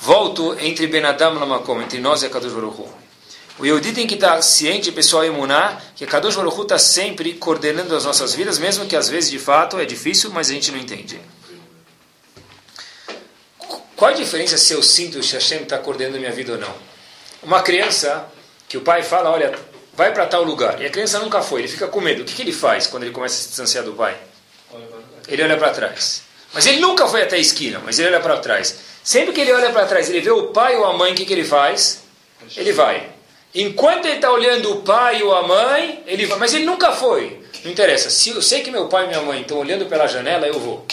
Volto 0.02 0.54
entre 0.60 0.86
Benadam 0.86 1.34
e 1.34 1.38
Lamakom, 1.38 1.80
entre 1.80 1.98
nós 1.98 2.22
e 2.22 2.26
a 2.26 2.30
Kadosh 2.30 2.52
Baruch 2.52 2.84
O 3.58 3.64
Yehudi 3.64 3.92
tem 3.92 4.06
que 4.06 4.14
estar 4.14 4.40
ciente, 4.42 4.92
pessoal, 4.92 5.24
imunar, 5.24 5.82
que 5.96 6.04
a 6.04 6.06
Kadosh 6.06 6.36
está 6.36 6.78
sempre 6.78 7.32
coordenando 7.32 7.96
as 7.96 8.04
nossas 8.04 8.34
vidas, 8.34 8.58
mesmo 8.58 8.84
que 8.84 8.94
às 8.94 9.08
vezes, 9.08 9.30
de 9.30 9.38
fato, 9.38 9.78
é 9.78 9.86
difícil, 9.86 10.30
mas 10.30 10.50
a 10.50 10.52
gente 10.52 10.70
não 10.70 10.78
entende. 10.78 11.18
Qual 13.96 14.10
a 14.10 14.14
diferença 14.14 14.58
se 14.58 14.74
eu 14.74 14.82
sinto 14.82 15.18
que 15.18 15.32
Hashem 15.32 15.62
está 15.62 15.78
coordenando 15.78 16.18
minha 16.18 16.30
vida 16.30 16.52
ou 16.52 16.58
não? 16.58 16.74
Uma 17.42 17.62
criança 17.62 18.26
que 18.68 18.76
o 18.76 18.82
pai 18.82 19.02
fala, 19.02 19.30
olha, 19.30 19.58
vai 19.94 20.12
para 20.12 20.26
tal 20.26 20.44
lugar, 20.44 20.82
e 20.82 20.86
a 20.86 20.90
criança 20.90 21.18
nunca 21.18 21.40
foi, 21.40 21.62
ele 21.62 21.68
fica 21.68 21.88
com 21.88 22.00
medo. 22.00 22.22
O 22.22 22.24
que, 22.24 22.34
que 22.34 22.42
ele 22.42 22.52
faz 22.52 22.86
quando 22.86 23.04
ele 23.04 23.12
começa 23.12 23.34
a 23.34 23.38
se 23.38 23.48
distanciar 23.48 23.84
do 23.84 23.94
pai? 23.94 24.14
Ele 25.26 25.42
olha 25.42 25.56
para 25.56 25.70
trás. 25.70 26.22
Mas 26.52 26.66
ele 26.66 26.78
nunca 26.78 27.06
foi 27.08 27.22
até 27.22 27.36
a 27.36 27.38
esquina, 27.38 27.80
mas 27.84 27.98
ele 27.98 28.08
olha 28.08 28.20
para 28.20 28.38
trás. 28.38 28.76
Sempre 29.02 29.32
que 29.32 29.40
ele 29.40 29.52
olha 29.52 29.70
para 29.70 29.86
trás, 29.86 30.10
ele 30.10 30.20
vê 30.20 30.30
o 30.30 30.48
pai 30.48 30.76
ou 30.76 30.84
a 30.84 30.92
mãe, 30.92 31.12
o 31.12 31.14
que, 31.14 31.24
que 31.24 31.32
ele 31.32 31.44
faz? 31.44 32.02
Ele 32.56 32.72
vai. 32.72 33.08
Enquanto 33.54 34.04
ele 34.04 34.16
está 34.16 34.30
olhando 34.30 34.72
o 34.72 34.82
pai 34.82 35.22
ou 35.22 35.34
a 35.34 35.42
mãe, 35.42 36.02
ele 36.06 36.26
vai. 36.26 36.38
Mas 36.38 36.52
ele 36.52 36.64
nunca 36.64 36.92
foi. 36.92 37.40
Não 37.64 37.70
interessa. 37.70 38.10
Se 38.10 38.30
eu 38.30 38.42
sei 38.42 38.60
que 38.60 38.70
meu 38.70 38.88
pai 38.88 39.04
e 39.04 39.08
minha 39.08 39.22
mãe 39.22 39.40
estão 39.40 39.58
olhando 39.58 39.86
pela 39.86 40.06
janela, 40.06 40.46
eu 40.46 40.58
vou. 40.58 40.86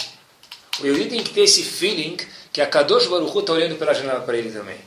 O 0.80 0.86
Yuri 0.86 1.06
tem 1.06 1.22
que 1.22 1.30
ter 1.30 1.42
esse 1.42 1.62
feeling 1.62 2.16
que 2.54 2.60
a 2.60 2.66
Kadosh 2.66 3.08
Baruch 3.08 3.36
está 3.36 3.52
olhando 3.52 3.74
pela 3.74 3.92
janela 3.92 4.20
para 4.20 4.38
ele 4.38 4.48
também. 4.52 4.78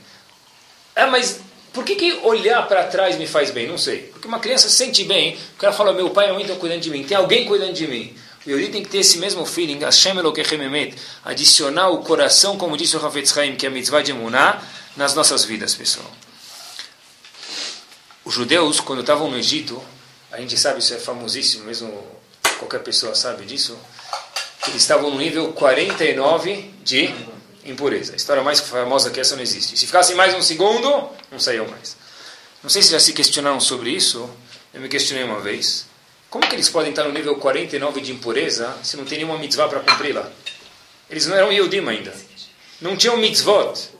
Ah, 0.96 1.06
mas 1.06 1.38
por 1.70 1.84
que, 1.84 1.96
que 1.96 2.12
olhar 2.24 2.66
para 2.66 2.84
trás 2.84 3.18
me 3.18 3.26
faz 3.26 3.50
bem? 3.50 3.68
Não 3.68 3.76
sei. 3.76 4.04
Porque 4.04 4.26
uma 4.26 4.40
criança 4.40 4.70
sente 4.70 5.04
bem, 5.04 5.38
o 5.54 5.58
cara 5.58 5.74
fala, 5.74 5.92
meu 5.92 6.08
pai 6.08 6.24
e 6.24 6.28
minha 6.28 6.34
mãe 6.34 6.42
estão 6.44 6.56
cuidando 6.56 6.80
de 6.80 6.90
mim, 6.90 7.04
tem 7.04 7.14
alguém 7.14 7.44
cuidando 7.44 7.74
de 7.74 7.86
mim. 7.86 8.16
O 8.46 8.50
Yuri 8.50 8.70
tem 8.70 8.82
que 8.82 8.88
ter 8.88 9.00
esse 9.00 9.18
mesmo 9.18 9.44
feeling, 9.44 9.80
Hashem 9.80 10.16
Elokechememet, 10.16 10.96
adicionar 11.22 11.90
o 11.90 11.98
coração, 11.98 12.56
como 12.56 12.74
disse 12.74 12.96
o 12.96 13.06
Hafetz 13.06 13.36
Haim, 13.36 13.54
que 13.54 13.66
é 13.66 13.68
a 13.68 13.72
mitzvah 13.72 14.00
de 14.00 14.12
Emuná, 14.12 14.62
nas 14.96 15.14
nossas 15.14 15.44
vidas, 15.44 15.74
pessoal. 15.74 16.10
Os 18.24 18.32
judeus, 18.32 18.80
quando 18.80 19.00
estavam 19.00 19.30
no 19.30 19.36
Egito, 19.36 19.82
a 20.32 20.40
gente 20.40 20.56
sabe, 20.56 20.78
isso 20.78 20.94
é 20.94 20.98
famosíssimo, 20.98 21.64
mesmo 21.64 22.02
qualquer 22.58 22.80
pessoa 22.80 23.14
sabe 23.14 23.44
disso, 23.44 23.78
eles 24.68 24.80
estavam 24.80 25.10
no 25.10 25.18
nível 25.18 25.52
49 25.52 26.70
de 26.82 27.14
impureza. 27.70 28.12
A 28.12 28.16
história 28.16 28.42
mais 28.42 28.60
famosa 28.60 29.10
que 29.10 29.20
essa 29.20 29.36
não 29.36 29.42
existe. 29.42 29.76
Se 29.76 29.86
ficassem 29.86 30.16
mais 30.16 30.34
um 30.34 30.42
segundo, 30.42 31.08
não 31.30 31.38
saíam 31.38 31.66
mais. 31.66 31.96
Não 32.62 32.70
sei 32.70 32.82
se 32.82 32.90
já 32.90 33.00
se 33.00 33.12
questionaram 33.12 33.60
sobre 33.60 33.90
isso. 33.90 34.28
Eu 34.72 34.80
me 34.80 34.88
questionei 34.88 35.24
uma 35.24 35.40
vez, 35.40 35.86
como 36.30 36.46
que 36.46 36.54
eles 36.54 36.68
podem 36.68 36.90
estar 36.90 37.04
no 37.04 37.12
nível 37.12 37.36
49 37.36 38.00
de 38.00 38.12
impureza 38.12 38.76
se 38.82 38.96
não 38.96 39.04
tem 39.04 39.18
nenhuma 39.18 39.38
mitzvah 39.38 39.68
para 39.68 39.80
cumpri-la? 39.80 40.30
Eles 41.08 41.26
não 41.26 41.36
eram 41.36 41.50
Yehudim 41.50 41.86
ainda. 41.88 42.14
Não 42.80 42.96
tinham 42.96 43.16
mitzvot. 43.16 43.90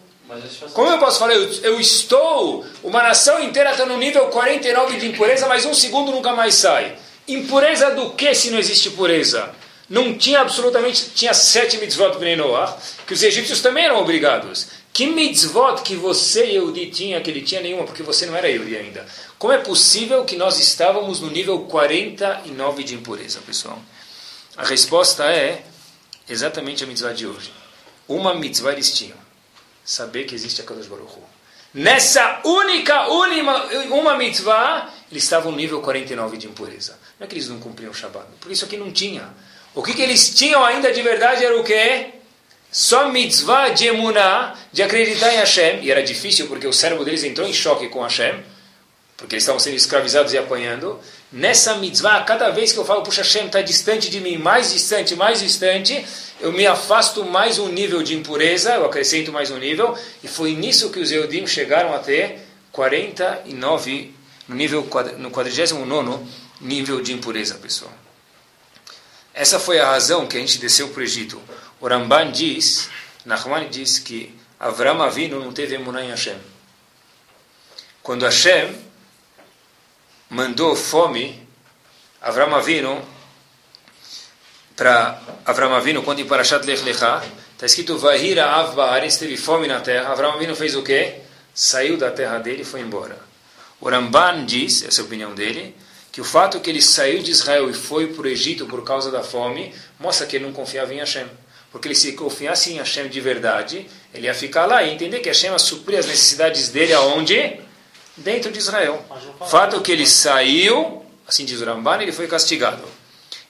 Como 0.74 0.90
eu 0.90 0.98
posso 0.98 1.18
falar? 1.18 1.32
Eu, 1.32 1.50
eu, 1.62 1.80
estou, 1.80 2.64
uma 2.82 3.02
nação 3.02 3.42
inteira 3.42 3.70
está 3.70 3.86
no 3.86 3.96
nível 3.96 4.26
49 4.26 4.98
de 4.98 5.06
impureza, 5.06 5.48
mas 5.48 5.64
um 5.64 5.72
segundo 5.72 6.12
nunca 6.12 6.34
mais 6.34 6.54
sai. 6.54 6.96
Impureza 7.26 7.92
do 7.92 8.10
que 8.10 8.34
se 8.34 8.50
não 8.50 8.58
existe 8.58 8.90
pureza? 8.90 9.50
Não 9.88 10.16
tinha 10.18 10.40
absolutamente, 10.40 11.10
tinha 11.14 11.32
sete 11.32 11.78
mitzvot 11.78 12.18
Bnei 12.18 12.36
Noah, 12.36 12.76
que 13.06 13.14
os 13.14 13.22
egípcios 13.22 13.62
também 13.62 13.84
eram 13.84 14.00
obrigados. 14.00 14.68
Que 14.92 15.06
mitzvot 15.06 15.82
que 15.82 15.94
você, 15.94 16.44
Yehudi, 16.44 16.90
tinha, 16.90 17.20
que 17.20 17.30
ele 17.30 17.40
tinha 17.40 17.60
nenhuma, 17.60 17.84
porque 17.84 18.02
você 18.02 18.26
não 18.26 18.36
era 18.36 18.48
Yehudi 18.48 18.76
ainda. 18.76 19.06
Como 19.38 19.52
é 19.52 19.58
possível 19.58 20.24
que 20.24 20.36
nós 20.36 20.58
estávamos 20.58 21.20
no 21.20 21.30
nível 21.30 21.60
49 21.60 22.84
de 22.84 22.94
impureza, 22.94 23.40
pessoal? 23.46 23.80
A 24.56 24.64
resposta 24.64 25.24
é 25.24 25.64
exatamente 26.28 26.84
a 26.84 26.86
mitzvah 26.86 27.12
de 27.12 27.26
hoje. 27.26 27.52
Uma 28.06 28.34
mitzvah 28.34 28.72
eles 28.72 28.92
tinham. 28.92 29.16
Saber 29.84 30.24
que 30.24 30.34
existe 30.34 30.60
a 30.60 30.64
Kadosh 30.64 30.86
Baruch 30.86 31.12
Hu. 31.12 31.22
Nessa 31.72 32.40
única, 32.44 33.08
única, 33.08 33.86
uma 33.94 34.16
mitzvah, 34.16 34.92
eles 35.10 35.22
estavam 35.22 35.52
no 35.52 35.56
nível 35.56 35.80
49 35.80 36.36
de 36.36 36.46
impureza. 36.46 36.98
Não 37.18 37.24
é 37.24 37.28
que 37.28 37.34
eles 37.34 37.48
não 37.48 37.58
cumpriam 37.58 37.90
o 37.90 37.94
Shabbat, 37.94 38.26
porque 38.40 38.52
isso 38.52 38.64
aqui 38.64 38.76
não 38.76 38.90
tinha. 38.90 39.32
O 39.74 39.82
que, 39.82 39.94
que 39.94 40.02
eles 40.02 40.34
tinham 40.34 40.64
ainda 40.64 40.92
de 40.92 41.02
verdade 41.02 41.44
era 41.44 41.58
o 41.58 41.64
quê? 41.64 42.06
Só 42.70 43.08
mitzvah 43.08 43.70
de 43.70 43.86
emuná, 43.86 44.54
de 44.72 44.82
acreditar 44.82 45.32
em 45.32 45.36
Hashem. 45.36 45.80
E 45.82 45.90
era 45.90 46.02
difícil 46.02 46.46
porque 46.46 46.66
o 46.66 46.72
cérebro 46.72 47.04
deles 47.04 47.24
entrou 47.24 47.46
em 47.46 47.52
choque 47.52 47.88
com 47.88 48.02
Hashem, 48.02 48.34
porque 49.16 49.34
eles 49.34 49.42
estavam 49.42 49.58
sendo 49.58 49.76
escravizados 49.76 50.32
e 50.32 50.38
apanhando. 50.38 51.00
Nessa 51.32 51.76
mitzvah, 51.76 52.22
cada 52.24 52.50
vez 52.50 52.72
que 52.72 52.78
eu 52.78 52.84
falo, 52.84 53.02
puxa, 53.02 53.22
Hashem 53.22 53.46
está 53.46 53.62
distante 53.62 54.10
de 54.10 54.20
mim, 54.20 54.36
mais 54.36 54.72
distante, 54.72 55.14
mais 55.14 55.40
distante, 55.40 56.04
eu 56.40 56.52
me 56.52 56.66
afasto 56.66 57.24
mais 57.24 57.58
um 57.58 57.68
nível 57.68 58.02
de 58.02 58.16
impureza, 58.16 58.74
eu 58.74 58.84
acrescento 58.84 59.32
mais 59.32 59.50
um 59.50 59.58
nível. 59.58 59.96
E 60.22 60.28
foi 60.28 60.52
nisso 60.52 60.90
que 60.90 61.00
os 61.00 61.10
Eudim 61.10 61.46
chegaram 61.46 61.94
a 61.94 61.98
ter 61.98 62.40
49, 62.72 64.14
no 64.46 64.54
nível 64.54 64.86
no 65.18 65.30
49 65.30 66.26
nível 66.60 67.00
de 67.00 67.12
impureza, 67.12 67.54
pessoal. 67.54 67.92
Essa 69.38 69.60
foi 69.60 69.78
a 69.78 69.86
razão 69.86 70.26
que 70.26 70.36
a 70.36 70.40
gente 70.40 70.58
desceu 70.58 70.88
para 70.88 70.98
o 70.98 71.02
Egito. 71.04 71.40
O 71.80 71.86
Ramban 71.86 72.32
diz, 72.32 72.90
Nachman 73.24 73.68
diz 73.68 74.00
que 74.00 74.36
Avram 74.58 75.00
Avinu 75.00 75.38
não 75.38 75.52
teve 75.52 75.76
emuná 75.76 76.02
em 76.02 76.10
Hashem. 76.10 76.36
Quando 78.02 78.24
Hashem 78.24 78.76
mandou 80.28 80.74
fome, 80.74 81.40
Avram 82.20 82.52
Avinu, 82.52 83.00
para 84.74 85.22
Avram 85.46 85.72
Avinu, 85.72 86.02
quando 86.02 86.18
em 86.18 86.26
Parashat 86.26 86.66
Lech 86.66 86.82
Lecha, 86.82 87.22
está 87.52 87.64
escrito 87.64 87.96
Vahira 87.96 88.44
Av 88.44 88.74
Baaretz, 88.74 89.18
teve 89.18 89.36
fome 89.36 89.68
na 89.68 89.78
terra. 89.80 90.10
Avram 90.10 90.32
Avinu 90.32 90.56
fez 90.56 90.74
o 90.74 90.82
quê? 90.82 91.20
Saiu 91.54 91.96
da 91.96 92.10
terra 92.10 92.40
dele 92.40 92.62
e 92.62 92.64
foi 92.64 92.80
embora. 92.80 93.16
O 93.80 93.88
Ramban 93.88 94.44
diz, 94.46 94.82
essa 94.82 95.00
é 95.00 95.02
a 95.02 95.06
opinião 95.06 95.32
dele, 95.32 95.76
que 96.18 96.22
o 96.22 96.24
fato 96.24 96.58
que 96.58 96.68
ele 96.68 96.82
saiu 96.82 97.22
de 97.22 97.30
Israel 97.30 97.70
e 97.70 97.72
foi 97.72 98.08
para 98.08 98.24
o 98.24 98.26
Egito 98.26 98.66
por 98.66 98.82
causa 98.82 99.08
da 99.08 99.22
fome, 99.22 99.72
mostra 100.00 100.26
que 100.26 100.34
ele 100.34 100.46
não 100.46 100.52
confiava 100.52 100.92
em 100.92 100.98
Hashem. 100.98 101.26
Porque 101.70 101.86
ele 101.86 101.94
se 101.94 102.10
confiasse 102.14 102.72
em 102.72 102.78
Hashem 102.78 103.06
de 103.06 103.20
verdade, 103.20 103.86
ele 104.12 104.26
ia 104.26 104.34
ficar 104.34 104.66
lá 104.66 104.82
e 104.82 104.92
entender 104.92 105.20
que 105.20 105.28
Hashem 105.28 105.52
ia 105.52 105.58
suprir 105.60 105.96
as 105.96 106.06
necessidades 106.06 106.70
dele 106.70 106.92
aonde? 106.92 107.60
Dentro 108.16 108.50
de 108.50 108.58
Israel. 108.58 109.00
Fato 109.48 109.80
que 109.80 109.92
ele 109.92 110.08
saiu, 110.08 111.06
assim 111.24 111.44
diz 111.44 111.60
o 111.60 111.64
Ramban, 111.64 112.02
ele 112.02 112.10
foi 112.10 112.26
castigado. 112.26 112.82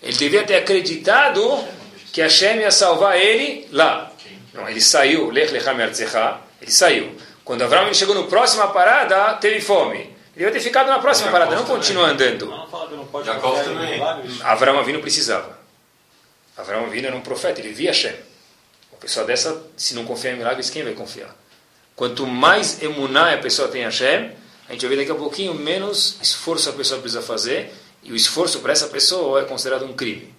Ele 0.03 0.19
devia 0.19 0.45
ter 0.45 0.57
acreditado 0.57 1.65
que 2.13 2.21
Hashem 2.21 2.59
ia 2.59 2.71
salvar 2.71 3.19
ele 3.19 3.67
lá. 3.73 4.13
Não, 4.53 4.69
ele 4.69 4.83
saiu, 4.83 5.31
Lech 5.31 5.55
ele 6.61 6.71
saiu. 6.71 7.17
Quando 7.47 7.63
Abraão 7.63 7.95
chegou 7.95 8.15
no 8.15 8.25
próxima 8.25 8.69
parada, 8.69 9.33
teve 9.37 9.59
fome. 9.59 10.18
Ele 10.39 10.47
ia 10.47 10.53
ter 10.53 10.61
ficado 10.61 10.87
na 10.87 11.01
próxima 11.01 11.33
parada, 11.33 11.57
não 11.57 11.65
continua 11.65 12.07
andando. 12.07 12.49
Jacó 13.25 13.61
também. 13.61 14.01
Avram 14.45 14.79
Avinu 14.79 15.01
precisava. 15.01 15.59
Avram 16.57 16.85
Avinu 16.85 17.09
era 17.09 17.17
um 17.17 17.21
profeta, 17.21 17.61
ele 17.61 17.73
via 17.73 17.91
Hashem. 17.91 18.15
Uma 18.93 19.01
pessoa 19.01 19.27
dessa, 19.27 19.61
se 19.77 19.97
não 19.97 20.05
confiar 20.05 20.35
em 20.35 20.37
milagres, 20.37 20.71
quem 20.71 20.85
vai 20.85 20.93
confiar? 20.93 21.35
Quanto 21.97 22.25
mais 22.25 22.81
emuná 22.81 23.35
a 23.35 23.39
pessoa 23.39 23.67
tem 23.67 23.83
Hashem, 23.83 24.31
a 24.69 24.73
gente 24.75 24.87
vai 24.87 24.95
ver 24.95 25.03
daqui 25.03 25.11
a 25.11 25.17
pouquinho, 25.17 25.55
menos 25.55 26.17
esforço 26.23 26.71
a 26.71 26.73
pessoa 26.73 27.01
precisa 27.01 27.21
fazer, 27.21 27.75
e 28.05 28.13
o 28.13 28.15
esforço 28.15 28.61
para 28.61 28.73
essa 28.73 28.87
pessoa 28.87 29.41
é 29.41 29.45
considerado 29.45 29.85
um 29.87 29.93
crime. 29.93 30.33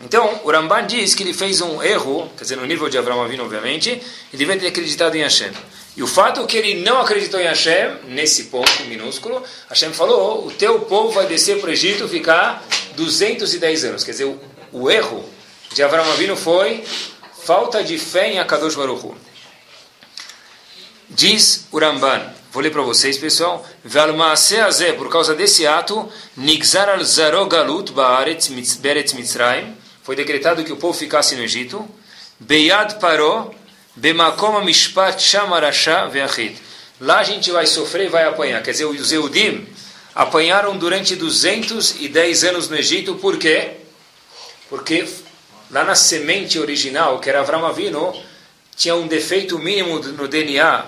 Então, 0.00 0.40
o 0.42 0.50
Ramban 0.50 0.86
diz 0.86 1.14
que 1.14 1.22
ele 1.22 1.34
fez 1.34 1.60
um 1.60 1.82
erro, 1.82 2.30
quer 2.34 2.44
dizer, 2.44 2.56
no 2.56 2.64
nível 2.64 2.88
de 2.88 2.96
Avram 2.96 3.20
Avinu, 3.20 3.44
obviamente, 3.44 4.02
e 4.32 4.36
devia 4.38 4.58
ter 4.58 4.68
acreditado 4.68 5.14
em 5.16 5.22
Hashem. 5.22 5.52
E 5.98 6.02
o 6.02 6.06
fato 6.06 6.46
que 6.46 6.56
ele 6.56 6.80
não 6.80 7.00
acreditou 7.00 7.40
em 7.40 7.46
Hashem, 7.48 7.96
nesse 8.06 8.44
ponto 8.44 8.84
minúsculo, 8.84 9.42
Hashem 9.68 9.92
falou, 9.92 10.46
o 10.46 10.50
teu 10.52 10.78
povo 10.82 11.10
vai 11.10 11.26
descer 11.26 11.58
para 11.60 11.70
o 11.70 11.72
Egito 11.72 12.08
ficar 12.08 12.64
210 12.94 13.84
anos. 13.84 14.04
Quer 14.04 14.12
dizer, 14.12 14.26
o, 14.26 14.40
o 14.70 14.88
erro 14.88 15.28
de 15.74 15.82
Avram 15.82 16.08
Avinu 16.12 16.36
foi 16.36 16.84
falta 17.42 17.82
de 17.82 17.98
fé 17.98 18.30
em 18.30 18.38
Akadosh 18.38 18.76
Baruch 18.76 19.06
Hu. 19.06 19.16
Diz 21.10 21.66
o 21.72 21.80
Ramban, 21.80 22.32
vou 22.52 22.62
ler 22.62 22.70
para 22.70 22.82
vocês, 22.82 23.18
pessoal, 23.18 23.66
por 24.96 25.10
causa 25.10 25.34
desse 25.34 25.66
ato, 25.66 26.08
Nigzar 26.36 26.88
al 26.88 27.02
Zaro 27.02 27.44
Galut 27.46 27.90
Baaretz 27.90 28.50
Mitzrayim, 28.50 29.76
foi 30.04 30.14
decretado 30.14 30.62
que 30.62 30.72
o 30.72 30.76
povo 30.76 30.96
ficasse 30.96 31.34
no 31.34 31.42
Egito, 31.42 31.84
Beyad 32.38 33.00
Paró, 33.00 33.50
Bemakom 33.98 34.60
Mishpat 34.60 35.20
Shamarasha 35.20 36.06
Veachid. 36.06 36.56
Lá 37.00 37.18
a 37.18 37.24
gente 37.24 37.50
vai 37.50 37.66
sofrer 37.66 38.06
e 38.06 38.08
vai 38.08 38.24
apanhar. 38.24 38.62
Quer 38.62 38.70
dizer, 38.70 38.84
os 38.84 39.10
Eudim 39.10 39.66
apanharam 40.14 40.78
durante 40.78 41.16
210 41.16 42.44
anos 42.44 42.68
no 42.68 42.76
Egito, 42.76 43.16
por 43.16 43.36
quê? 43.38 43.72
Porque 44.70 45.04
lá 45.68 45.82
na 45.82 45.96
semente 45.96 46.60
original, 46.60 47.18
que 47.18 47.28
era 47.28 47.40
Avram 47.40 47.66
Avinu, 47.66 48.14
tinha 48.76 48.94
um 48.94 49.08
defeito 49.08 49.58
mínimo 49.58 49.98
no 49.98 50.28
DNA, 50.28 50.84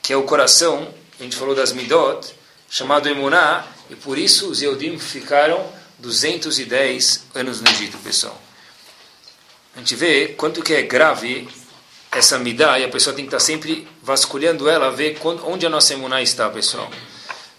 que 0.00 0.12
é 0.12 0.16
o 0.16 0.22
coração, 0.22 0.94
a 1.18 1.22
gente 1.24 1.34
falou 1.34 1.54
das 1.54 1.72
Midot, 1.72 2.32
chamado 2.70 3.08
Emuná, 3.08 3.66
e 3.90 3.96
por 3.96 4.16
isso 4.16 4.48
os 4.48 4.62
Eudim 4.62 5.00
ficaram 5.00 5.68
210 5.98 7.24
anos 7.34 7.60
no 7.60 7.68
Egito, 7.68 7.98
pessoal. 7.98 8.40
A 9.74 9.80
gente 9.80 9.96
vê 9.96 10.28
quanto 10.28 10.62
que 10.62 10.74
é 10.74 10.82
grave 10.82 11.48
essa 12.16 12.38
midá, 12.38 12.78
e 12.78 12.84
a 12.84 12.88
pessoa 12.88 13.14
tem 13.14 13.24
que 13.24 13.28
estar 13.28 13.40
sempre 13.40 13.86
vasculhando 14.02 14.68
ela, 14.68 14.90
ver 14.90 15.18
onde 15.44 15.66
a 15.66 15.70
nossa 15.70 15.92
emuná 15.92 16.22
está, 16.22 16.48
pessoal. 16.48 16.90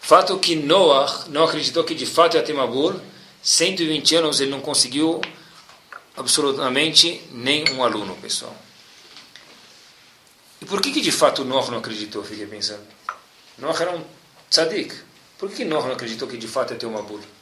Fato 0.01 0.37
que 0.39 0.55
Noah 0.55 1.25
não 1.29 1.43
acreditou 1.43 1.83
que 1.83 1.93
de 1.93 2.05
fato 2.05 2.35
ia 2.35 2.43
ter 2.43 2.53
Mabur, 2.53 2.99
120 3.43 4.15
anos 4.15 4.39
ele 4.39 4.51
não 4.51 4.61
conseguiu 4.61 5.21
absolutamente 6.15 7.21
nem 7.31 7.69
um 7.73 7.83
aluno, 7.83 8.15
pessoal. 8.15 8.55
E 10.61 10.65
por 10.65 10.81
que, 10.81 10.91
que 10.91 11.01
de 11.01 11.11
fato 11.11 11.45
Noah 11.45 11.69
não 11.69 11.77
acreditou? 11.77 12.23
Fiquei 12.23 12.47
pensando. 12.47 12.85
Noah 13.57 13.79
era 13.79 13.91
um 13.91 14.03
tzadik. 14.49 14.95
Por 15.37 15.51
que, 15.51 15.63
Noah 15.63 15.85
não 15.85 15.93
acreditou 15.93 16.27
que 16.27 16.37
de 16.37 16.47
fato 16.47 16.73
ia 16.73 16.79
ter 16.79 16.87
uma 16.87 17.03
bula? 17.03 17.36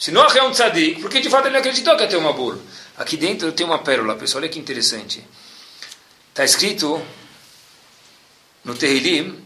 Se 0.00 0.10
é 0.10 0.42
um 0.42 0.50
tzadik, 0.50 1.02
por 1.02 1.10
que 1.10 1.20
de 1.20 1.28
fato 1.28 1.46
ele 1.48 1.58
acreditou 1.58 1.94
que 1.94 2.04
ia 2.04 2.08
ter 2.08 2.16
uma 2.16 2.32
bula? 2.32 2.58
Aqui 2.96 3.18
dentro 3.18 3.52
tem 3.52 3.66
uma 3.66 3.80
pérola, 3.80 4.16
pessoal, 4.16 4.42
olha 4.42 4.50
que 4.50 4.58
interessante. 4.58 5.22
Está 6.30 6.42
escrito 6.42 7.04
no 8.64 8.74
Tehillim, 8.74 9.44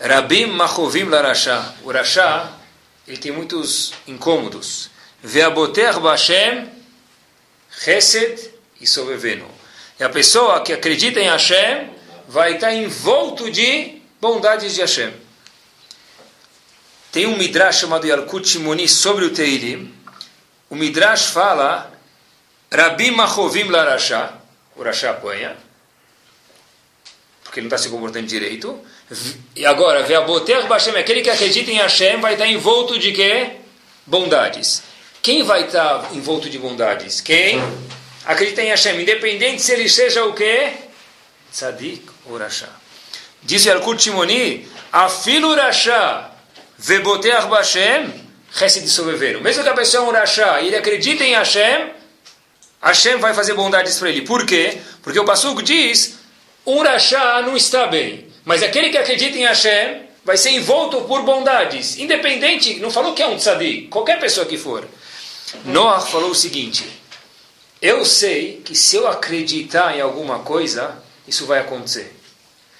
Rabim 0.00 0.46
Machovim 0.46 1.06
Larasha. 1.06 1.74
O 1.82 1.90
Rasha, 1.90 2.52
ele 3.08 3.16
tem 3.16 3.32
muitos 3.32 3.92
incômodos. 4.06 4.88
Veaboter 5.20 5.98
Bashem 5.98 6.70
Chesed 7.76 8.52
e 8.80 8.86
Soveveno. 8.86 9.50
E 9.98 10.04
a 10.04 10.08
pessoa 10.08 10.62
que 10.62 10.72
acredita 10.72 11.18
em 11.18 11.28
Hashem 11.28 11.90
vai 12.28 12.54
estar 12.54 12.72
envolto 12.72 13.50
de 13.50 14.00
bondades 14.20 14.74
de 14.74 14.80
Hashem. 14.80 15.12
Tem 17.12 17.26
um 17.26 17.36
midrash 17.36 17.80
chamado 17.80 18.06
Yalkut 18.06 18.48
Shimoni 18.48 18.88
sobre 18.88 19.24
o 19.24 19.30
Teirim, 19.30 20.00
o 20.70 20.76
Midrash 20.76 21.26
fala, 21.26 21.92
Rabi 22.72 23.10
Machovim 23.10 23.64
Larasha, 23.64 24.32
o 24.76 24.84
Rasha 24.84 25.10
apanha, 25.10 25.56
porque 27.42 27.58
ele 27.58 27.68
não 27.68 27.74
está 27.74 27.82
se 27.82 27.90
comportando 27.92 28.28
direito. 28.28 28.80
E 29.56 29.66
agora, 29.66 30.04
Veaboter 30.04 30.68
Bashem, 30.68 30.94
aquele 30.96 31.22
que 31.22 31.28
acredita 31.28 31.72
em 31.72 31.78
Hashem, 31.78 32.20
vai 32.20 32.34
estar 32.34 32.46
envolto 32.46 32.96
de 32.96 33.10
quê? 33.10 33.56
Bondades. 34.06 34.84
Quem 35.20 35.42
vai 35.42 35.66
estar 35.66 36.14
envolto 36.14 36.48
de 36.48 36.56
bondades? 36.56 37.20
Quem 37.20 37.60
acredita 38.24 38.62
em 38.62 38.68
Hashem, 38.68 39.00
independente 39.00 39.60
se 39.60 39.72
ele 39.72 39.88
seja 39.88 40.24
o 40.24 40.32
quê? 40.32 40.74
Tzadik 41.50 42.06
ou 42.26 42.38
Rasha. 42.38 42.68
Diz 43.42 43.64
Yalkut 43.64 44.00
Shimoni, 44.00 44.68
Afilu 44.92 45.56
Rasha 45.56 46.29
Veboteach 46.80 47.46
Bashem 47.46 48.10
Chesed 48.52 48.88
Sobeveru. 48.88 49.42
Mesmo 49.42 49.62
que 49.62 49.68
a 49.68 49.74
pessoa 49.74 50.06
é 50.06 50.08
um 50.08 50.12
Rasha 50.12 50.60
e 50.62 50.68
ele 50.68 50.76
acredita 50.76 51.22
em 51.22 51.34
Hashem, 51.34 51.90
Hashem 52.82 53.18
vai 53.18 53.34
fazer 53.34 53.52
bondades 53.52 53.98
para 53.98 54.08
ele. 54.08 54.22
Por 54.22 54.46
quê? 54.46 54.78
Porque 55.02 55.18
o 55.18 55.24
Pasuk 55.24 55.62
diz, 55.62 56.18
um 56.66 56.82
Rasha 56.82 57.42
não 57.42 57.54
está 57.54 57.86
bem. 57.86 58.26
Mas 58.44 58.62
aquele 58.62 58.88
que 58.88 58.96
acredita 58.96 59.36
em 59.36 59.44
Hashem 59.44 60.02
vai 60.24 60.38
ser 60.38 60.50
envolto 60.52 61.02
por 61.02 61.22
bondades. 61.22 61.98
Independente, 61.98 62.80
não 62.80 62.90
falou 62.90 63.12
que 63.14 63.22
é 63.22 63.26
um 63.26 63.36
tzadik, 63.36 63.88
qualquer 63.88 64.18
pessoa 64.18 64.46
que 64.46 64.56
for. 64.56 64.86
Noah 65.64 66.00
falou 66.00 66.30
o 66.30 66.34
seguinte, 66.34 66.88
eu 67.82 68.04
sei 68.04 68.62
que 68.64 68.74
se 68.74 68.96
eu 68.96 69.06
acreditar 69.06 69.96
em 69.96 70.00
alguma 70.00 70.38
coisa, 70.40 71.02
isso 71.28 71.44
vai 71.44 71.58
acontecer. 71.58 72.14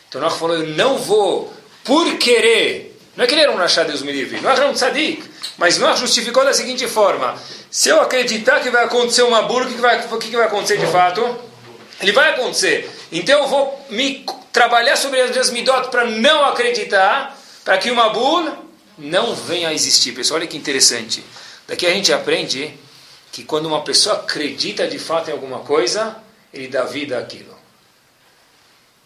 Então 0.09 0.21
Noah 0.21 0.35
falou, 0.35 0.57
eu 0.57 0.69
não 0.69 0.97
vou, 0.97 1.53
por 1.85 2.17
querer, 2.17 2.90
não 3.21 3.25
é 3.25 3.27
que 3.27 3.35
ele 3.35 3.43
era 3.43 3.53
um 3.53 3.85
Deus 3.87 4.01
me 4.01 4.13
livre, 4.13 4.41
Noah 4.41 4.57
era 4.57 4.71
um 4.71 4.73
tzadik, 4.73 5.23
mas 5.59 5.77
Noah 5.77 5.95
justificou 5.95 6.43
da 6.43 6.55
seguinte 6.55 6.89
forma, 6.89 7.39
se 7.71 7.91
eu 7.91 8.01
acreditar 8.01 8.61
que 8.61 8.71
vai 8.71 8.83
acontecer 8.83 9.21
uma 9.25 9.43
burra, 9.43 9.67
o 9.67 9.69
que 9.69 9.75
vai, 9.75 10.07
o 10.07 10.19
que 10.19 10.35
vai 10.35 10.47
acontecer 10.47 10.79
de 10.79 10.87
fato? 10.87 11.39
Ele 12.01 12.13
vai 12.13 12.31
acontecer. 12.31 12.91
Então 13.13 13.43
eu 13.43 13.47
vou 13.47 13.87
me 13.91 14.25
trabalhar 14.51 14.97
sobre 14.97 15.21
as 15.21 15.31
minhas 15.33 15.51
midot 15.51 15.91
para 15.91 16.07
não 16.07 16.47
acreditar, 16.47 17.39
para 17.63 17.77
que 17.77 17.91
uma 17.91 18.09
burra 18.09 18.57
não 18.97 19.35
venha 19.35 19.69
a 19.69 19.75
existir. 19.75 20.13
Pessoal, 20.13 20.41
olha 20.41 20.49
que 20.49 20.57
interessante. 20.57 21.23
Daqui 21.69 21.87
a 21.87 21.91
gente 21.91 22.15
aprende 22.15 22.73
que 23.31 23.45
quando 23.45 23.67
uma 23.67 23.85
pessoa 23.85 24.17
acredita 24.17 24.89
de 24.89 24.99
fato 24.99 25.29
em 25.29 25.33
alguma 25.33 25.59
coisa, 25.59 26.17
ele 26.55 26.69
dá 26.69 26.85
vida 26.85 27.19
àquilo. 27.19 27.55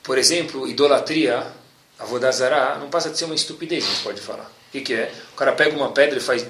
Por 0.04 0.18
exemplo, 0.18 0.68
idolatria, 0.68 1.52
a 1.98 2.04
vodazara, 2.04 2.76
não 2.78 2.88
passa 2.88 3.10
de 3.10 3.18
ser 3.18 3.24
uma 3.24 3.34
estupidez, 3.34 3.84
a 3.84 3.88
gente 3.88 4.02
pode 4.02 4.20
falar. 4.20 4.44
O 4.44 4.72
que, 4.72 4.80
que 4.80 4.94
é? 4.94 5.12
O 5.32 5.36
cara 5.36 5.52
pega 5.52 5.76
uma 5.76 5.92
pedra 5.92 6.18
e 6.18 6.20
faz 6.20 6.44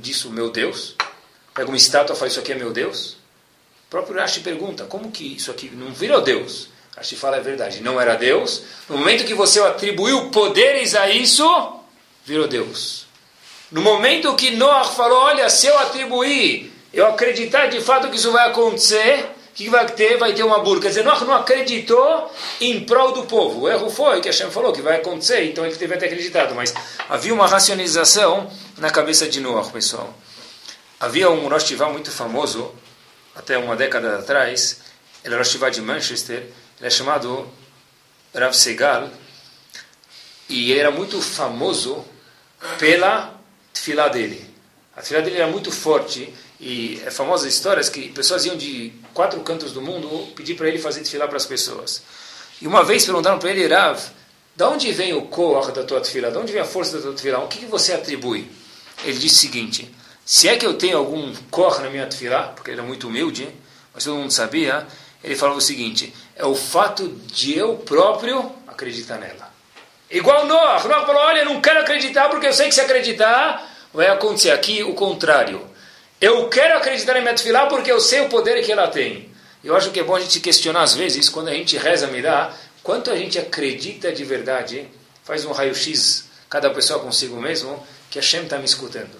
disso 0.00 0.30
meu 0.30 0.50
Deus. 0.50 0.94
Pega 1.52 1.68
uma 1.68 1.76
estátua 1.76 2.14
e 2.14 2.18
faz 2.18 2.32
isso 2.32 2.40
aqui 2.40 2.52
é 2.52 2.54
meu 2.54 2.72
Deus. 2.72 3.16
O 3.86 3.90
próprio 3.90 4.18
Rashi 4.18 4.40
pergunta, 4.40 4.84
como 4.84 5.10
que 5.10 5.36
isso 5.36 5.50
aqui 5.50 5.70
não 5.70 5.92
virou 5.92 6.20
Deus? 6.20 6.68
Rashi 6.96 7.16
fala, 7.16 7.36
é 7.36 7.40
verdade, 7.40 7.82
não 7.82 8.00
era 8.00 8.14
Deus. 8.14 8.62
No 8.88 8.98
momento 8.98 9.24
que 9.24 9.34
você 9.34 9.60
atribuiu 9.60 10.30
poderes 10.30 10.94
a 10.94 11.10
isso, 11.10 11.44
virou 12.24 12.46
Deus. 12.46 13.06
No 13.70 13.82
momento 13.82 14.34
que 14.36 14.52
Noah 14.52 14.84
falou, 14.84 15.18
olha, 15.18 15.50
se 15.50 15.66
eu 15.66 15.76
atribuir, 15.78 16.72
eu 16.92 17.06
acreditar 17.06 17.66
de 17.66 17.80
fato 17.80 18.08
que 18.08 18.16
isso 18.16 18.30
vai 18.30 18.48
acontecer, 18.48 19.26
o 19.54 19.56
que 19.56 19.70
vai 19.70 19.86
ter? 19.86 20.18
Vai 20.18 20.34
ter 20.34 20.42
uma 20.42 20.58
burra. 20.58 20.80
Quer 20.80 20.88
dizer, 20.88 21.04
Noah 21.04 21.24
não 21.24 21.32
acreditou 21.32 22.28
em 22.60 22.84
prol 22.84 23.12
do 23.12 23.24
povo. 23.24 23.60
O 23.60 23.68
erro 23.68 23.88
foi 23.88 24.20
que 24.20 24.26
Hashem 24.26 24.50
falou 24.50 24.72
que 24.72 24.82
vai 24.82 24.96
acontecer, 24.96 25.44
então 25.44 25.64
ele 25.64 25.76
teve 25.76 25.94
até 25.94 26.06
acreditado. 26.06 26.56
Mas 26.56 26.74
havia 27.08 27.32
uma 27.32 27.46
racionalização 27.46 28.50
na 28.76 28.90
cabeça 28.90 29.28
de 29.28 29.38
Noah, 29.38 29.70
pessoal. 29.70 30.12
Havia 30.98 31.30
um 31.30 31.46
Rosh 31.46 31.70
muito 31.92 32.10
famoso, 32.10 32.74
até 33.32 33.56
uma 33.56 33.76
década 33.76 34.18
atrás, 34.18 34.80
ele 35.22 35.34
era 35.34 35.44
Rosh 35.44 35.56
de 35.72 35.80
Manchester, 35.80 36.38
ele 36.78 36.86
é 36.88 36.90
chamado 36.90 37.48
Rav 38.34 38.52
Segal, 38.54 39.08
e 40.48 40.72
ele 40.72 40.80
era 40.80 40.90
muito 40.90 41.22
famoso 41.22 42.04
pela 42.76 43.38
tefilá 43.72 44.08
dele. 44.08 44.52
A 44.96 45.00
tefilá 45.00 45.20
dele 45.20 45.36
era 45.36 45.46
muito 45.46 45.70
forte, 45.70 46.34
e 46.64 47.02
é 47.04 47.10
famosa 47.10 47.46
histórias 47.46 47.90
que 47.90 48.08
pessoas 48.08 48.46
iam 48.46 48.56
de 48.56 48.90
quatro 49.12 49.38
cantos 49.40 49.72
do 49.72 49.82
mundo 49.82 50.08
pedir 50.34 50.54
para 50.54 50.66
ele 50.66 50.78
fazer 50.78 51.02
tefilá 51.02 51.28
para 51.28 51.36
as 51.36 51.44
pessoas. 51.44 52.02
E 52.58 52.66
uma 52.66 52.82
vez 52.82 53.04
perguntaram 53.04 53.38
para 53.38 53.50
ele, 53.50 53.66
Rav, 53.66 54.00
de 54.56 54.64
onde 54.64 54.90
vem 54.90 55.12
o 55.12 55.26
koach 55.26 55.72
da 55.72 55.84
tua 55.84 56.00
tefilá? 56.00 56.30
De 56.30 56.38
onde 56.38 56.52
vem 56.52 56.62
a 56.62 56.64
força 56.64 56.96
da 56.96 57.02
tua 57.02 57.12
tefilá? 57.12 57.40
O 57.40 57.48
que, 57.48 57.58
que 57.58 57.66
você 57.66 57.92
atribui? 57.92 58.50
Ele 59.04 59.18
disse 59.18 59.34
o 59.34 59.38
seguinte, 59.40 59.94
se 60.24 60.48
é 60.48 60.56
que 60.56 60.64
eu 60.64 60.72
tenho 60.72 60.96
algum 60.96 61.34
cor 61.50 61.82
na 61.82 61.90
minha 61.90 62.06
tefilá, 62.06 62.44
porque 62.44 62.70
ele 62.70 62.78
era 62.78 62.86
muito 62.86 63.08
humilde, 63.08 63.46
mas 63.92 64.04
todo 64.04 64.16
mundo 64.16 64.30
sabia, 64.30 64.86
ele 65.22 65.36
falava 65.36 65.58
o 65.58 65.62
seguinte, 65.62 66.14
é 66.34 66.46
o 66.46 66.54
fato 66.54 67.08
de 67.26 67.58
eu 67.58 67.76
próprio 67.76 68.50
acreditar 68.66 69.18
nela. 69.18 69.52
Igual 70.10 70.46
Noah, 70.46 70.82
Noah 70.82 71.04
falou, 71.04 71.20
olha, 71.20 71.40
eu 71.40 71.44
não 71.44 71.60
quero 71.60 71.80
acreditar 71.80 72.30
porque 72.30 72.46
eu 72.46 72.54
sei 72.54 72.68
que 72.68 72.74
se 72.74 72.80
acreditar, 72.80 73.70
vai 73.92 74.06
acontecer 74.06 74.50
aqui 74.50 74.82
o 74.82 74.94
contrário. 74.94 75.73
Eu 76.24 76.48
quero 76.48 76.78
acreditar 76.78 77.18
em 77.18 77.20
minha 77.20 77.34
tefilá 77.34 77.66
porque 77.66 77.92
eu 77.92 78.00
sei 78.00 78.22
o 78.22 78.30
poder 78.30 78.64
que 78.64 78.72
ela 78.72 78.88
tem. 78.88 79.28
Eu 79.62 79.76
acho 79.76 79.90
que 79.90 80.00
é 80.00 80.02
bom 80.02 80.16
a 80.16 80.20
gente 80.20 80.40
questionar 80.40 80.80
às 80.80 80.94
vezes, 80.94 81.28
quando 81.28 81.48
a 81.48 81.52
gente 81.52 81.76
reza 81.76 82.06
dá, 82.22 82.50
quanto 82.82 83.10
a 83.10 83.16
gente 83.16 83.38
acredita 83.38 84.10
de 84.10 84.24
verdade, 84.24 84.88
faz 85.22 85.44
um 85.44 85.52
raio-x, 85.52 86.24
cada 86.48 86.70
pessoa 86.70 86.98
consigo 86.98 87.38
mesmo, 87.38 87.86
que 88.10 88.18
a 88.18 88.22
Shem 88.22 88.44
está 88.44 88.56
me 88.56 88.64
escutando. 88.64 89.14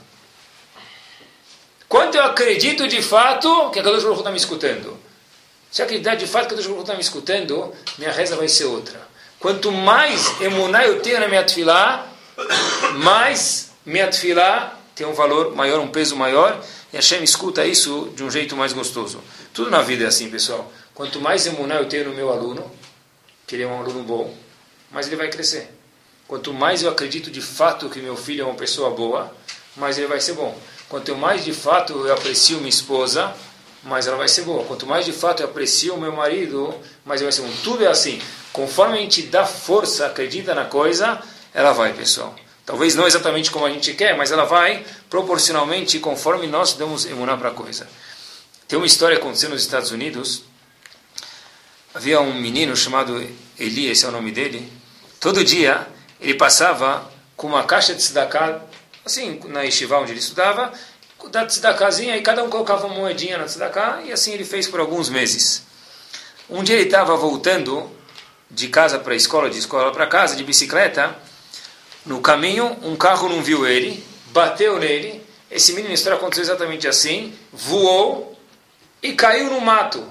Quanto 1.86 2.16
eu 2.16 2.24
acredito 2.24 2.88
de 2.88 3.02
fato 3.02 3.68
que 3.68 3.80
a 3.80 3.82
Kadosh 3.82 4.02
Baruch 4.02 4.20
está 4.20 4.30
me 4.30 4.38
escutando? 4.38 4.98
Se 5.70 5.82
eu 5.82 5.84
acreditar 5.84 6.14
de 6.14 6.26
fato 6.26 6.48
que 6.48 6.54
a 6.54 6.56
Kadosh 6.56 6.68
Baruch 6.68 6.84
está 6.84 6.94
me 6.94 7.02
escutando, 7.02 7.74
minha 7.98 8.12
reza 8.12 8.34
vai 8.34 8.48
ser 8.48 8.64
outra. 8.64 8.98
Quanto 9.38 9.70
mais 9.70 10.40
emuná 10.40 10.86
eu 10.86 11.02
tenho 11.02 11.20
na 11.20 11.28
minha 11.28 11.44
tefilá, 11.44 12.06
mais 12.94 13.72
minha 13.84 14.06
tefilá 14.06 14.80
tem 14.94 15.06
um 15.06 15.12
valor 15.12 15.54
maior, 15.54 15.80
um 15.80 15.88
peso 15.88 16.16
maior, 16.16 16.64
e 16.94 16.96
Hashem 16.96 17.24
escuta 17.24 17.66
isso 17.66 18.12
de 18.14 18.22
um 18.22 18.30
jeito 18.30 18.56
mais 18.56 18.72
gostoso. 18.72 19.20
Tudo 19.52 19.68
na 19.68 19.82
vida 19.82 20.04
é 20.04 20.06
assim, 20.06 20.30
pessoal. 20.30 20.72
Quanto 20.94 21.20
mais 21.20 21.44
emuná 21.44 21.74
eu 21.74 21.88
tenho 21.88 22.04
no 22.10 22.14
meu 22.14 22.30
aluno, 22.30 22.70
que 23.44 23.56
ele 23.56 23.64
é 23.64 23.66
um 23.66 23.80
aluno 23.80 24.04
bom, 24.04 24.32
mais 24.92 25.08
ele 25.08 25.16
vai 25.16 25.28
crescer. 25.28 25.68
Quanto 26.28 26.54
mais 26.54 26.84
eu 26.84 26.90
acredito 26.90 27.32
de 27.32 27.40
fato 27.40 27.90
que 27.90 27.98
meu 27.98 28.16
filho 28.16 28.42
é 28.42 28.44
uma 28.44 28.54
pessoa 28.54 28.90
boa, 28.90 29.36
mais 29.74 29.98
ele 29.98 30.06
vai 30.06 30.20
ser 30.20 30.34
bom. 30.34 30.56
Quanto 30.88 31.16
mais 31.16 31.44
de 31.44 31.52
fato 31.52 32.06
eu 32.06 32.14
aprecio 32.14 32.58
minha 32.58 32.68
esposa, 32.68 33.34
mais 33.82 34.06
ela 34.06 34.16
vai 34.16 34.28
ser 34.28 34.42
boa. 34.42 34.62
Quanto 34.62 34.86
mais 34.86 35.04
de 35.04 35.12
fato 35.12 35.42
eu 35.42 35.46
aprecio 35.46 35.96
meu 35.96 36.12
marido, 36.12 36.72
mais 37.04 37.20
ele 37.20 37.28
vai 37.28 37.32
ser 37.32 37.42
bom. 37.42 37.52
Tudo 37.64 37.84
é 37.84 37.88
assim. 37.88 38.22
Conforme 38.52 38.98
a 38.98 39.00
gente 39.00 39.22
dá 39.22 39.44
força, 39.44 40.06
acredita 40.06 40.54
na 40.54 40.66
coisa, 40.66 41.20
ela 41.52 41.72
vai, 41.72 41.92
pessoal. 41.92 42.36
Talvez 42.66 42.94
não 42.94 43.06
exatamente 43.06 43.50
como 43.50 43.66
a 43.66 43.70
gente 43.70 43.92
quer, 43.92 44.16
mas 44.16 44.32
ela 44.32 44.44
vai 44.44 44.84
proporcionalmente 45.10 45.98
conforme 45.98 46.46
nós 46.46 46.72
damos 46.74 47.04
emunar 47.04 47.38
para 47.38 47.50
a 47.50 47.52
coisa. 47.52 47.86
Tem 48.66 48.78
uma 48.78 48.86
história 48.86 49.18
acontecendo 49.18 49.52
nos 49.52 49.62
Estados 49.62 49.90
Unidos. 49.90 50.44
Havia 51.94 52.20
um 52.20 52.34
menino 52.34 52.74
chamado 52.74 53.24
Eli, 53.58 53.88
esse 53.88 54.04
é 54.04 54.08
o 54.08 54.12
nome 54.12 54.32
dele. 54.32 54.72
Todo 55.20 55.44
dia 55.44 55.86
ele 56.20 56.34
passava 56.34 57.10
com 57.36 57.46
uma 57.46 57.64
caixa 57.64 57.94
de 57.94 58.00
tzedakah 58.00 58.62
assim, 59.04 59.40
na 59.46 59.62
yeshiva 59.62 59.98
onde 59.98 60.12
ele 60.12 60.20
estudava, 60.20 60.72
da 61.30 61.46
tzedakazinha, 61.46 62.16
e 62.16 62.22
cada 62.22 62.42
um 62.42 62.50
colocava 62.50 62.86
uma 62.86 62.96
moedinha 62.96 63.38
na 63.38 63.44
tzedakah, 63.44 64.02
e 64.04 64.12
assim 64.12 64.32
ele 64.32 64.44
fez 64.44 64.66
por 64.66 64.80
alguns 64.80 65.08
meses. 65.08 65.62
Um 66.48 66.62
dia 66.62 66.76
ele 66.76 66.84
estava 66.84 67.16
voltando 67.16 67.90
de 68.50 68.68
casa 68.68 68.98
para 68.98 69.12
a 69.12 69.16
escola, 69.16 69.50
de 69.50 69.58
escola 69.58 69.92
para 69.92 70.06
casa, 70.06 70.36
de 70.36 70.44
bicicleta, 70.44 71.16
no 72.04 72.20
caminho, 72.20 72.76
um 72.82 72.96
carro 72.96 73.28
não 73.28 73.42
viu 73.42 73.66
ele, 73.66 74.04
bateu 74.26 74.78
nele, 74.78 75.24
esse 75.50 75.72
menino, 75.72 75.94
história 75.94 76.18
aconteceu 76.18 76.42
exatamente 76.42 76.88
assim, 76.88 77.32
voou 77.52 78.38
e 79.02 79.12
caiu 79.12 79.50
no 79.50 79.60
mato. 79.60 80.04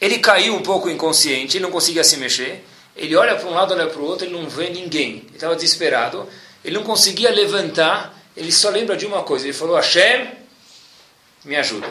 Ele 0.00 0.18
caiu 0.18 0.54
um 0.54 0.62
pouco 0.62 0.90
inconsciente, 0.90 1.56
ele 1.56 1.64
não 1.64 1.70
conseguia 1.70 2.04
se 2.04 2.16
mexer, 2.18 2.64
ele 2.94 3.16
olha 3.16 3.36
para 3.36 3.48
um 3.48 3.52
lado, 3.52 3.72
olha 3.74 3.86
para 3.86 4.00
o 4.00 4.04
outro, 4.04 4.26
ele 4.26 4.34
não 4.34 4.48
vê 4.48 4.70
ninguém. 4.70 5.24
Ele 5.26 5.30
estava 5.34 5.54
desesperado, 5.54 6.28
ele 6.64 6.76
não 6.76 6.84
conseguia 6.84 7.30
levantar, 7.30 8.14
ele 8.36 8.52
só 8.52 8.68
lembra 8.70 8.96
de 8.96 9.06
uma 9.06 9.22
coisa. 9.22 9.46
Ele 9.46 9.52
falou: 9.52 9.76
Hashem, 9.76 10.30
me 11.44 11.56
ajuda. 11.56 11.90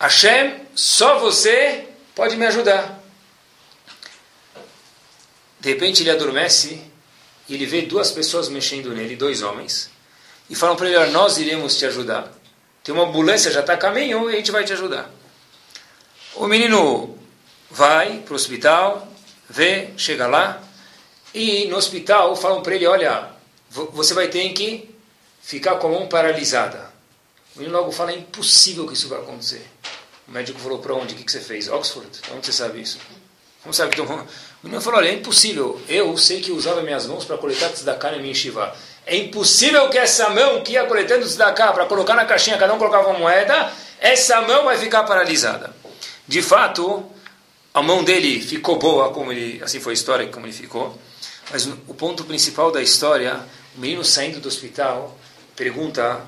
Hashem, 0.00 0.60
só 0.74 1.18
você 1.18 1.86
pode 2.14 2.36
me 2.36 2.46
ajudar. 2.46 3.02
De 5.66 5.72
repente 5.72 6.04
ele 6.04 6.12
adormece 6.12 6.80
e 7.48 7.54
ele 7.54 7.66
vê 7.66 7.82
duas 7.82 8.12
pessoas 8.12 8.48
mexendo 8.48 8.94
nele, 8.94 9.16
dois 9.16 9.42
homens, 9.42 9.90
e 10.48 10.54
falam 10.54 10.76
para 10.76 10.88
ele: 10.88 11.10
Nós 11.10 11.38
iremos 11.38 11.76
te 11.76 11.84
ajudar. 11.84 12.32
Tem 12.84 12.94
uma 12.94 13.02
ambulância, 13.02 13.50
já 13.50 13.62
está 13.62 13.72
a 13.72 13.76
caminho 13.76 14.30
e 14.30 14.34
a 14.34 14.36
gente 14.36 14.52
vai 14.52 14.62
te 14.62 14.72
ajudar. 14.72 15.10
O 16.36 16.46
menino 16.46 17.18
vai 17.68 18.18
para 18.18 18.32
o 18.32 18.36
hospital, 18.36 19.12
vê, 19.50 19.88
chega 19.96 20.28
lá, 20.28 20.62
e 21.34 21.66
no 21.66 21.76
hospital 21.76 22.36
falam 22.36 22.62
para 22.62 22.76
ele, 22.76 22.86
olha, 22.86 23.28
você 23.68 24.14
vai 24.14 24.28
ter 24.28 24.48
que 24.52 24.88
ficar 25.42 25.78
com 25.78 25.88
a 25.88 25.90
mão 25.90 26.06
paralisada. 26.06 26.92
O 27.56 27.58
menino 27.58 27.76
logo 27.76 27.90
fala, 27.90 28.12
é 28.12 28.14
impossível 28.14 28.86
que 28.86 28.92
isso 28.92 29.08
vai 29.08 29.18
acontecer. 29.18 29.66
O 30.28 30.30
médico 30.30 30.60
falou, 30.60 30.78
para 30.78 30.94
onde? 30.94 31.14
O 31.14 31.16
que 31.16 31.32
você 31.32 31.40
fez? 31.40 31.66
Oxford? 31.68 32.20
Onde 32.32 32.46
você 32.46 32.52
sabe 32.52 32.80
isso? 32.80 33.00
Como 33.64 33.74
sabe 33.74 33.96
que... 33.96 34.00
O 34.66 34.68
menino 34.68 34.82
falou, 34.82 34.98
olha, 34.98 35.10
é 35.10 35.12
impossível. 35.12 35.80
Eu 35.88 36.16
sei 36.18 36.40
que 36.40 36.50
usava 36.50 36.82
minhas 36.82 37.06
mãos 37.06 37.24
para 37.24 37.38
coletar 37.38 37.68
tzedakah 37.68 38.10
na 38.10 38.18
minha 38.18 38.34
shiva. 38.34 38.76
É 39.06 39.16
impossível 39.16 39.88
que 39.88 39.96
essa 39.96 40.28
mão 40.30 40.60
que 40.64 40.72
ia 40.72 40.84
coletando 40.86 41.24
tzedakah 41.24 41.72
para 41.72 41.86
colocar 41.86 42.16
na 42.16 42.24
caixinha, 42.24 42.58
cada 42.58 42.74
um 42.74 42.78
colocava 42.78 43.10
uma 43.10 43.18
moeda, 43.20 43.72
essa 44.00 44.40
mão 44.40 44.64
vai 44.64 44.76
ficar 44.76 45.04
paralisada. 45.04 45.72
De 46.26 46.42
fato, 46.42 47.08
a 47.72 47.80
mão 47.80 48.02
dele 48.02 48.40
ficou 48.40 48.76
boa, 48.76 49.12
como 49.12 49.30
ele, 49.30 49.62
assim 49.62 49.78
foi 49.78 49.92
a 49.92 49.94
história, 49.94 50.26
como 50.26 50.46
ele 50.46 50.52
ficou. 50.52 50.98
Mas 51.52 51.64
o 51.64 51.94
ponto 51.94 52.24
principal 52.24 52.72
da 52.72 52.82
história, 52.82 53.38
o 53.76 53.80
menino 53.80 54.04
saindo 54.04 54.40
do 54.40 54.48
hospital, 54.48 55.16
pergunta 55.54 56.22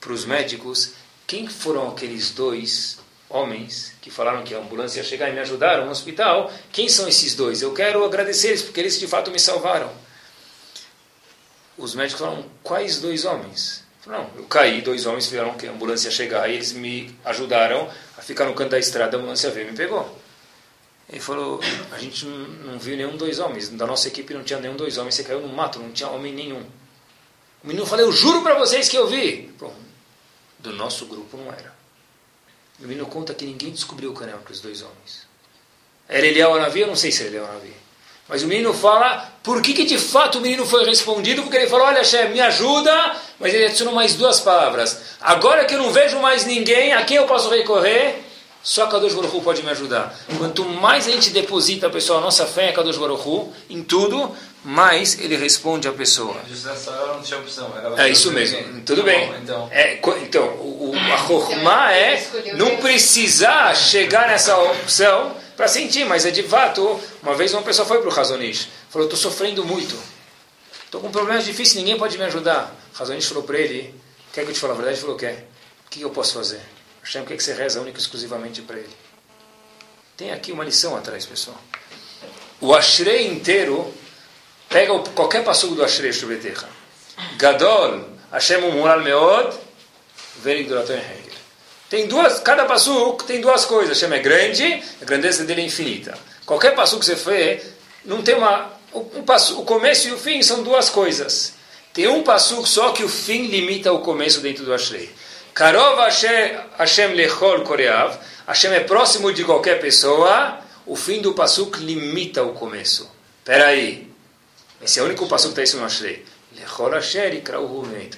para 0.00 0.12
os 0.12 0.24
médicos 0.24 0.94
quem 1.28 1.46
foram 1.46 1.90
aqueles 1.90 2.32
dois 2.32 2.98
homens 3.34 3.92
que 4.00 4.10
falaram 4.10 4.44
que 4.44 4.54
a 4.54 4.58
ambulância 4.58 5.00
ia 5.00 5.04
chegar 5.04 5.28
e 5.28 5.32
me 5.32 5.40
ajudaram 5.40 5.84
no 5.84 5.90
hospital. 5.90 6.50
Quem 6.72 6.88
são 6.88 7.08
esses 7.08 7.34
dois? 7.34 7.60
Eu 7.60 7.74
quero 7.74 8.04
agradecer 8.04 8.48
eles 8.48 8.62
porque 8.62 8.80
eles 8.80 8.98
de 8.98 9.06
fato 9.08 9.30
me 9.30 9.40
salvaram. 9.40 9.92
Os 11.76 11.94
médicos 11.94 12.20
falaram, 12.20 12.46
quais 12.62 13.00
dois 13.00 13.24
homens? 13.24 13.82
Não, 14.06 14.30
eu 14.36 14.44
caí, 14.44 14.80
dois 14.80 15.06
homens 15.06 15.26
vieram 15.26 15.54
que 15.54 15.66
a 15.66 15.72
ambulância 15.72 16.08
ia 16.08 16.12
chegar 16.12 16.48
e 16.48 16.54
eles 16.54 16.72
me 16.72 17.18
ajudaram 17.24 17.90
a 18.16 18.22
ficar 18.22 18.44
no 18.44 18.54
canto 18.54 18.70
da 18.70 18.78
estrada, 18.78 19.16
a 19.16 19.18
ambulância 19.18 19.50
veio 19.50 19.68
e 19.68 19.70
me 19.72 19.76
pegou. 19.76 20.18
Ele 21.08 21.20
falou, 21.20 21.60
a 21.90 21.98
gente 21.98 22.24
não 22.24 22.78
viu 22.78 22.96
nenhum 22.96 23.16
dois 23.16 23.38
homens, 23.38 23.68
da 23.70 23.86
nossa 23.86 24.08
equipe 24.08 24.32
não 24.32 24.44
tinha 24.44 24.60
nenhum 24.60 24.76
dois 24.76 24.96
homens, 24.96 25.16
você 25.16 25.24
caiu 25.24 25.40
no 25.40 25.48
mato, 25.48 25.78
não 25.78 25.90
tinha 25.90 26.08
homem 26.08 26.32
nenhum. 26.32 26.62
O 27.62 27.66
menino 27.66 27.84
falou, 27.84 28.04
eu 28.04 28.12
juro 28.12 28.42
para 28.42 28.54
vocês 28.58 28.88
que 28.88 28.96
eu 28.96 29.06
vi. 29.06 29.52
Pronto. 29.58 29.74
Do 30.58 30.72
nosso 30.74 31.06
grupo 31.06 31.36
não 31.36 31.52
era. 31.52 31.73
O 32.80 32.86
menino 32.86 33.06
conta 33.06 33.34
que 33.34 33.44
ninguém 33.44 33.70
descobriu 33.70 34.10
o 34.10 34.14
canal 34.14 34.38
para 34.38 34.52
os 34.52 34.60
dois 34.60 34.82
homens. 34.82 35.26
Era 36.08 36.26
Eliel 36.26 36.50
ou 36.50 36.60
Navi? 36.60 36.80
Eu 36.80 36.88
não 36.88 36.96
sei 36.96 37.12
se 37.12 37.22
era 37.22 37.30
Eliel 37.30 37.44
ou 37.44 37.52
Navi. 37.52 37.72
Mas 38.28 38.42
o 38.42 38.46
menino 38.46 38.72
fala, 38.72 39.32
por 39.42 39.60
que, 39.60 39.74
que 39.74 39.84
de 39.84 39.98
fato 39.98 40.38
o 40.38 40.40
menino 40.40 40.64
foi 40.64 40.84
respondido? 40.84 41.42
Porque 41.42 41.58
ele 41.58 41.66
falou, 41.66 41.86
olha, 41.86 42.02
chefe, 42.02 42.32
me 42.32 42.40
ajuda, 42.40 43.16
mas 43.38 43.52
ele 43.52 43.66
adicionou 43.66 43.94
mais 43.94 44.14
duas 44.14 44.40
palavras. 44.40 44.98
Agora 45.20 45.64
que 45.66 45.74
eu 45.74 45.78
não 45.78 45.92
vejo 45.92 46.18
mais 46.20 46.46
ninguém, 46.46 46.94
a 46.94 47.04
quem 47.04 47.18
eu 47.18 47.26
posso 47.26 47.50
recorrer? 47.50 48.24
Só 48.64 48.86
Kadosh 48.86 49.12
Baruch 49.12 49.36
Hu 49.36 49.42
pode 49.42 49.62
me 49.62 49.70
ajudar. 49.70 50.18
Quanto 50.38 50.64
mais 50.64 51.06
a 51.06 51.10
gente 51.10 51.28
deposita, 51.28 51.90
pessoal, 51.90 52.18
a 52.18 52.22
nossa 52.22 52.46
fé 52.46 52.70
em 52.70 52.72
Kadosh 52.72 52.96
Baruch 52.96 53.28
Hu, 53.28 53.52
em 53.68 53.82
tudo, 53.82 54.34
mais 54.64 55.20
ele 55.20 55.36
responde 55.36 55.86
à 55.86 55.92
pessoa. 55.92 56.34
Hora 56.86 57.14
não 57.14 57.22
tinha 57.22 57.38
opção. 57.38 57.70
é 57.98 58.08
isso 58.08 58.32
mesmo. 58.32 58.80
Tudo 58.80 59.02
bem. 59.02 59.30
Então, 59.42 59.68
é, 59.70 60.00
então 60.22 60.46
o, 60.54 60.92
o, 60.92 61.12
a 61.12 61.18
Chokhmah 61.18 61.92
é 61.92 62.26
não 62.54 62.78
precisar 62.78 63.76
chegar 63.76 64.28
nessa 64.28 64.56
opção 64.56 65.36
para 65.54 65.68
sentir, 65.68 66.06
mas 66.06 66.24
é 66.24 66.30
de 66.30 66.42
fato. 66.42 66.98
Uma 67.22 67.34
vez 67.34 67.52
uma 67.52 67.62
pessoa 67.62 67.86
foi 67.86 67.98
para 67.98 68.08
o 68.08 68.12
Razonish, 68.12 68.68
falou: 68.88 69.06
estou 69.06 69.20
sofrendo 69.20 69.62
muito, 69.62 69.94
estou 70.86 71.02
com 71.02 71.10
problemas 71.10 71.44
difíceis, 71.44 71.76
ninguém 71.76 71.98
pode 71.98 72.16
me 72.16 72.24
ajudar. 72.24 72.74
O 72.94 72.98
Razonish 72.98 73.26
falou 73.26 73.42
para 73.42 73.58
ele: 73.58 73.94
quer 74.32 74.44
que 74.44 74.50
eu 74.50 74.54
te 74.54 74.60
fale 74.60 74.72
a 74.72 74.76
verdade? 74.76 74.96
Ele 74.96 75.02
falou: 75.02 75.16
quer. 75.18 75.48
O 75.86 75.90
que 75.90 76.00
eu 76.00 76.10
posso 76.10 76.32
fazer? 76.32 76.60
Hashem 77.04 77.24
quer 77.26 77.36
que 77.36 77.42
você 77.42 77.52
reza 77.52 77.80
única 77.82 77.98
e 77.98 78.00
exclusivamente 78.00 78.62
para 78.62 78.78
ele. 78.78 78.96
Tem 80.16 80.32
aqui 80.32 80.50
uma 80.52 80.64
lição 80.64 80.96
atrás, 80.96 81.26
pessoal. 81.26 81.60
O 82.62 82.74
Ashrei 82.74 83.26
inteiro, 83.26 83.92
pega 84.70 84.98
qualquer 85.14 85.44
passugo 85.44 85.74
do 85.74 85.84
Ashrei 85.84 86.14
Shubetecha. 86.14 86.66
Gadol, 87.36 88.08
Hashem 88.32 88.64
Umural 88.64 89.02
Meod, 89.02 89.54
Verik 90.42 90.66
Duratan 90.66 90.94
Hegel. 90.94 91.34
Tem 91.90 92.06
duas, 92.08 92.40
cada 92.40 92.64
passugo 92.64 93.22
tem 93.24 93.38
duas 93.38 93.66
coisas. 93.66 94.00
Hashem 94.00 94.16
é 94.16 94.22
grande, 94.22 94.82
a 95.02 95.04
grandeza 95.04 95.44
dele 95.44 95.60
é 95.60 95.64
infinita. 95.66 96.18
Qualquer 96.46 96.74
passugo 96.74 97.00
que 97.00 97.06
você 97.06 97.16
fez, 97.16 97.64
não 98.02 98.22
tem 98.22 98.34
uma. 98.34 98.72
Um, 98.94 99.22
passo, 99.24 99.60
o 99.60 99.64
começo 99.64 100.08
e 100.08 100.12
o 100.12 100.16
fim 100.16 100.42
são 100.42 100.62
duas 100.62 100.88
coisas. 100.88 101.52
Tem 101.92 102.08
um 102.08 102.22
passugo 102.22 102.66
só 102.66 102.92
que 102.92 103.04
o 103.04 103.08
fim 103.08 103.46
limita 103.46 103.92
o 103.92 103.98
começo 103.98 104.40
dentro 104.40 104.64
do 104.64 104.72
Ashrei. 104.72 105.12
Karov 105.54 105.98
Hashem 106.78 107.14
lechol 107.14 107.62
koreav. 107.62 108.18
Hashem 108.46 108.72
é 108.72 108.80
próximo 108.80 109.32
de 109.32 109.44
qualquer 109.44 109.80
pessoa. 109.80 110.58
O 110.84 110.96
fim 110.96 111.22
do 111.22 111.32
pasuk 111.32 111.78
limita 111.78 112.42
o 112.42 112.52
começo. 112.52 113.08
Espera 113.38 113.68
aí. 113.68 114.10
Esse 114.82 114.98
é 114.98 115.02
o 115.02 115.06
único 115.06 115.26
pasuk 115.28 115.54
que 115.54 115.60
está 115.60 115.62
isso 115.62 115.76
no 115.78 115.86
Ashrei. 115.86 116.24
Lechol 116.58 116.90
Hashem. 116.90 117.42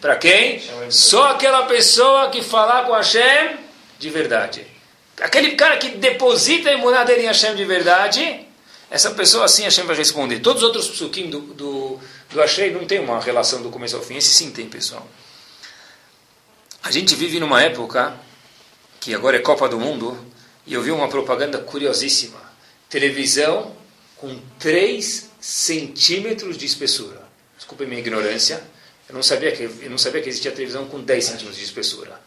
Para 0.00 0.16
quem? 0.16 0.62
Só 0.88 1.32
aquela 1.32 1.66
pessoa 1.66 2.30
que 2.30 2.42
falar 2.42 2.86
com 2.86 2.92
Hashem 2.94 3.58
de 3.98 4.08
verdade. 4.08 4.66
Aquele 5.20 5.52
cara 5.52 5.76
que 5.76 5.90
deposita 5.90 6.70
a 6.70 7.04
dele 7.04 7.22
em 7.22 7.26
Hashem 7.26 7.54
de 7.54 7.64
verdade, 7.64 8.46
essa 8.90 9.10
pessoa 9.10 9.44
assim 9.44 9.64
Hashem 9.64 9.84
vai 9.84 9.96
responder. 9.96 10.40
Todos 10.40 10.62
os 10.62 10.68
outros 10.68 10.88
psukim 10.88 11.28
do, 11.28 11.40
do, 11.40 12.00
do 12.30 12.72
não 12.72 12.86
tem 12.86 12.98
uma 12.98 13.20
relação 13.20 13.62
do 13.62 13.70
começo 13.70 13.96
ao 13.96 14.02
fim. 14.02 14.16
Esse 14.16 14.28
sim 14.28 14.50
tem, 14.50 14.66
pessoal. 14.66 15.06
A 16.86 16.90
gente 16.92 17.16
vive 17.16 17.40
numa 17.40 17.60
época 17.60 18.16
que 19.00 19.12
agora 19.12 19.36
é 19.36 19.40
Copa 19.40 19.68
do 19.68 19.76
Mundo 19.76 20.16
e 20.64 20.72
eu 20.72 20.80
vi 20.80 20.92
uma 20.92 21.08
propaganda 21.08 21.58
curiosíssima. 21.58 22.40
Televisão 22.88 23.74
com 24.16 24.40
3 24.60 25.30
centímetros 25.40 26.56
de 26.56 26.64
espessura. 26.64 27.26
Desculpe 27.56 27.86
minha 27.86 27.98
ignorância. 27.98 28.62
Eu 29.08 29.16
não 29.16 29.22
sabia 29.22 29.50
que, 29.50 29.64
eu 29.64 29.90
não 29.90 29.98
sabia 29.98 30.22
que 30.22 30.28
existia 30.28 30.52
televisão 30.52 30.86
com 30.86 31.00
10 31.00 31.24
centímetros 31.24 31.56
de 31.56 31.64
espessura. 31.64 32.20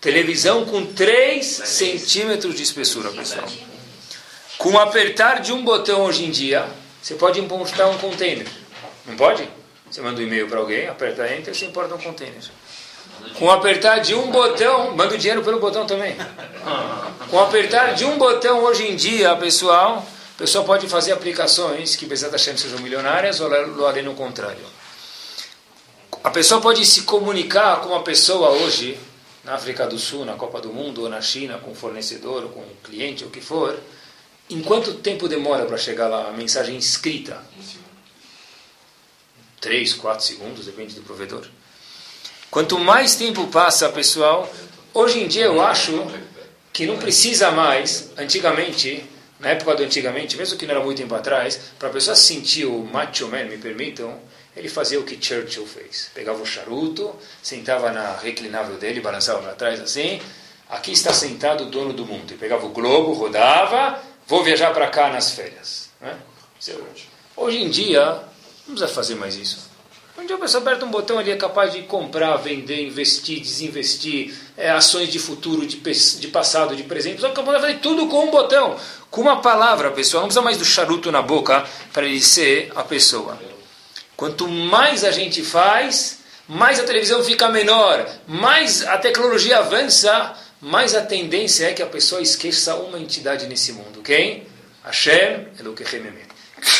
Televisão 0.00 0.64
com 0.64 0.86
3 0.86 1.44
centímetros 1.44 2.54
de 2.54 2.62
espessura, 2.62 3.10
pessoal. 3.12 3.46
Com 4.56 4.70
o 4.70 4.78
apertar 4.78 5.42
de 5.42 5.52
um 5.52 5.62
botão 5.62 6.06
hoje 6.06 6.24
em 6.24 6.30
dia, 6.30 6.66
você 7.02 7.16
pode 7.16 7.38
importar 7.38 7.90
um 7.90 7.98
container. 7.98 8.46
Não 9.04 9.14
pode? 9.14 9.46
Você 9.90 10.00
manda 10.00 10.18
um 10.18 10.24
e-mail 10.24 10.48
para 10.48 10.58
alguém, 10.58 10.88
aperta 10.88 11.30
Enter, 11.30 11.54
você 11.54 11.66
importa 11.66 11.94
um 11.94 11.98
container. 11.98 12.42
Com 13.38 13.50
apertar 13.50 13.98
de 13.98 14.14
um 14.14 14.30
botão, 14.30 14.96
manda 14.96 15.14
o 15.14 15.18
dinheiro 15.18 15.42
pelo 15.42 15.60
botão 15.60 15.86
também. 15.86 16.16
Com 17.30 17.38
apertar 17.40 17.94
de 17.94 18.04
um 18.04 18.16
botão 18.16 18.64
hoje 18.64 18.86
em 18.86 18.96
dia, 18.96 19.34
pessoal, 19.36 20.06
o 20.34 20.38
pessoal 20.38 20.64
pode 20.64 20.88
fazer 20.88 21.12
aplicações 21.12 21.96
que 21.96 22.06
Bezat 22.06 22.32
Hashem 22.32 22.56
sejam 22.56 22.78
milionárias 22.78 23.40
ou 23.40 23.86
além 23.86 24.02
no 24.02 24.14
contrário. 24.14 24.64
A 26.24 26.30
pessoa 26.30 26.60
pode 26.60 26.84
se 26.84 27.02
comunicar 27.02 27.80
com 27.80 27.90
uma 27.90 28.02
pessoa 28.02 28.50
hoje, 28.50 28.98
na 29.44 29.54
África 29.54 29.86
do 29.86 29.98
Sul, 29.98 30.24
na 30.24 30.34
Copa 30.34 30.60
do 30.60 30.72
Mundo, 30.72 31.02
ou 31.02 31.08
na 31.08 31.20
China, 31.20 31.58
com 31.58 31.70
um 31.70 31.74
fornecedor, 31.74 32.42
ou 32.42 32.48
com 32.48 32.60
um 32.60 32.74
cliente, 32.82 33.22
ou 33.22 33.30
o 33.30 33.32
que 33.32 33.40
for. 33.40 33.78
Em 34.50 34.60
quanto 34.60 34.94
tempo 34.94 35.28
demora 35.28 35.66
para 35.66 35.76
chegar 35.76 36.08
lá 36.08 36.28
a 36.28 36.32
mensagem 36.32 36.76
escrita? 36.76 37.40
Três, 39.60 39.94
quatro 39.94 40.24
segundos, 40.24 40.66
depende 40.66 40.94
do 40.94 41.02
provedor. 41.02 41.46
Quanto 42.50 42.78
mais 42.78 43.16
tempo 43.16 43.46
passa, 43.48 43.88
pessoal, 43.88 44.50
hoje 44.94 45.20
em 45.20 45.28
dia 45.28 45.44
eu 45.44 45.60
acho 45.60 46.06
que 46.72 46.86
não 46.86 46.96
precisa 46.96 47.50
mais, 47.50 48.10
antigamente, 48.16 49.04
na 49.40 49.50
época 49.50 49.74
do 49.74 49.82
antigamente, 49.82 50.36
mesmo 50.36 50.58
que 50.58 50.66
não 50.66 50.74
era 50.74 50.84
muito 50.84 50.98
tempo 50.98 51.14
atrás, 51.14 51.60
para 51.78 51.88
a 51.88 51.92
pessoa 51.92 52.16
sentir 52.16 52.64
o 52.64 52.84
macho 52.84 53.28
man, 53.28 53.44
me 53.44 53.58
permitam, 53.58 54.18
ele 54.56 54.68
fazia 54.68 54.98
o 54.98 55.04
que 55.04 55.22
Churchill 55.22 55.66
fez. 55.66 56.10
Pegava 56.14 56.40
o 56.42 56.46
charuto, 56.46 57.14
sentava 57.42 57.92
na 57.92 58.16
reclinável 58.16 58.76
dele, 58.76 59.00
balançava 59.00 59.40
para 59.40 59.52
trás 59.52 59.80
assim, 59.80 60.20
aqui 60.68 60.92
está 60.92 61.12
sentado 61.12 61.64
o 61.64 61.66
dono 61.66 61.92
do 61.92 62.06
mundo. 62.06 62.32
E 62.32 62.36
pegava 62.36 62.64
o 62.64 62.70
globo, 62.70 63.12
rodava, 63.12 64.02
vou 64.26 64.42
viajar 64.42 64.72
para 64.72 64.88
cá 64.88 65.10
nas 65.10 65.30
férias. 65.32 65.90
Né? 66.00 66.16
Hoje 67.36 67.62
em 67.62 67.68
dia, 67.68 68.04
não 68.66 68.74
precisa 68.74 68.88
fazer 68.88 69.14
mais 69.16 69.34
isso. 69.34 69.65
Onde 70.18 70.32
a 70.32 70.38
pessoa 70.38 70.62
aperta 70.62 70.84
um 70.86 70.90
botão 70.90 71.18
ali 71.18 71.30
é 71.30 71.36
capaz 71.36 71.72
de 71.72 71.82
comprar, 71.82 72.36
vender, 72.36 72.86
investir, 72.86 73.40
desinvestir, 73.40 74.34
é, 74.56 74.70
ações 74.70 75.10
de 75.10 75.18
futuro, 75.18 75.66
de, 75.66 75.76
de 75.76 76.28
passado, 76.28 76.74
de 76.74 76.84
presente. 76.84 77.20
Só 77.20 77.28
que 77.28 77.42
pode 77.42 77.60
fazer 77.60 77.78
tudo 77.80 78.06
com 78.06 78.24
um 78.24 78.30
botão, 78.30 78.76
com 79.10 79.20
uma 79.20 79.42
palavra, 79.42 79.90
pessoal. 79.90 80.22
Não 80.22 80.28
precisa 80.28 80.42
mais 80.42 80.56
do 80.56 80.64
charuto 80.64 81.12
na 81.12 81.20
boca 81.20 81.66
para 81.92 82.06
ele 82.06 82.20
ser 82.20 82.72
a 82.74 82.82
pessoa. 82.82 83.38
Quanto 84.16 84.48
mais 84.48 85.04
a 85.04 85.10
gente 85.10 85.42
faz, 85.42 86.20
mais 86.48 86.80
a 86.80 86.84
televisão 86.84 87.22
fica 87.22 87.48
menor, 87.48 88.08
mais 88.26 88.86
a 88.86 88.96
tecnologia 88.96 89.58
avança, 89.58 90.34
mais 90.60 90.94
a 90.94 91.02
tendência 91.02 91.66
é 91.66 91.74
que 91.74 91.82
a 91.82 91.86
pessoa 91.86 92.22
esqueça 92.22 92.74
uma 92.76 92.98
entidade 92.98 93.46
nesse 93.46 93.72
mundo. 93.72 94.00
Quem? 94.02 94.46
Hashem 94.82 95.48
Elohim 95.60 96.14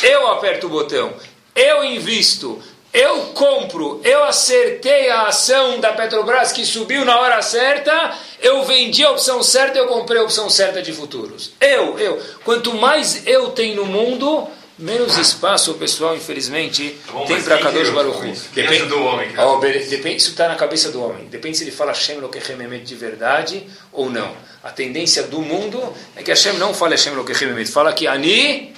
Eu 0.02 0.28
aperto 0.28 0.68
o 0.68 0.70
botão, 0.70 1.12
eu 1.54 1.84
invisto, 1.84 2.62
eu 2.96 3.26
compro, 3.34 4.00
eu 4.02 4.24
acertei 4.24 5.10
a 5.10 5.24
ação 5.24 5.78
da 5.78 5.92
Petrobras 5.92 6.50
que 6.50 6.64
subiu 6.64 7.04
na 7.04 7.20
hora 7.20 7.42
certa, 7.42 8.16
eu 8.40 8.64
vendi 8.64 9.04
a 9.04 9.10
opção 9.10 9.42
certa, 9.42 9.78
eu 9.78 9.86
comprei 9.86 10.18
a 10.18 10.24
opção 10.24 10.48
certa 10.48 10.80
de 10.80 10.94
futuros. 10.94 11.52
Eu, 11.60 11.98
eu. 11.98 12.18
Quanto 12.42 12.72
mais 12.72 13.26
eu 13.26 13.50
tenho 13.50 13.76
no 13.76 13.84
mundo, 13.84 14.48
menos 14.78 15.18
espaço 15.18 15.72
o 15.72 15.74
pessoal, 15.74 16.16
infelizmente, 16.16 16.98
Bom, 17.12 17.26
tem 17.26 17.42
para 17.42 17.58
Kadosh 17.58 17.90
Baruch 17.90 18.32
Depende 18.54 18.86
do 18.86 19.02
homem. 19.02 19.28
Oh, 19.38 19.58
depende, 19.58 20.16
isso 20.16 20.30
está 20.30 20.48
na 20.48 20.54
cabeça 20.54 20.90
do 20.90 21.04
homem. 21.04 21.26
Depende 21.26 21.58
se 21.58 21.64
ele 21.64 21.72
fala 21.72 21.92
Hashem 21.92 22.18
Lokechem 22.18 22.56
de 22.82 22.94
verdade 22.94 23.66
ou 23.92 24.08
não. 24.08 24.34
A 24.64 24.70
tendência 24.70 25.24
do 25.24 25.42
mundo 25.42 25.92
é 26.16 26.22
que 26.22 26.30
Hashem 26.30 26.54
não 26.54 26.72
fala 26.72 26.92
Hashem 26.92 27.12
Lokechem 27.12 27.66
fala 27.66 27.92
que 27.92 28.06
Ani 28.06 28.74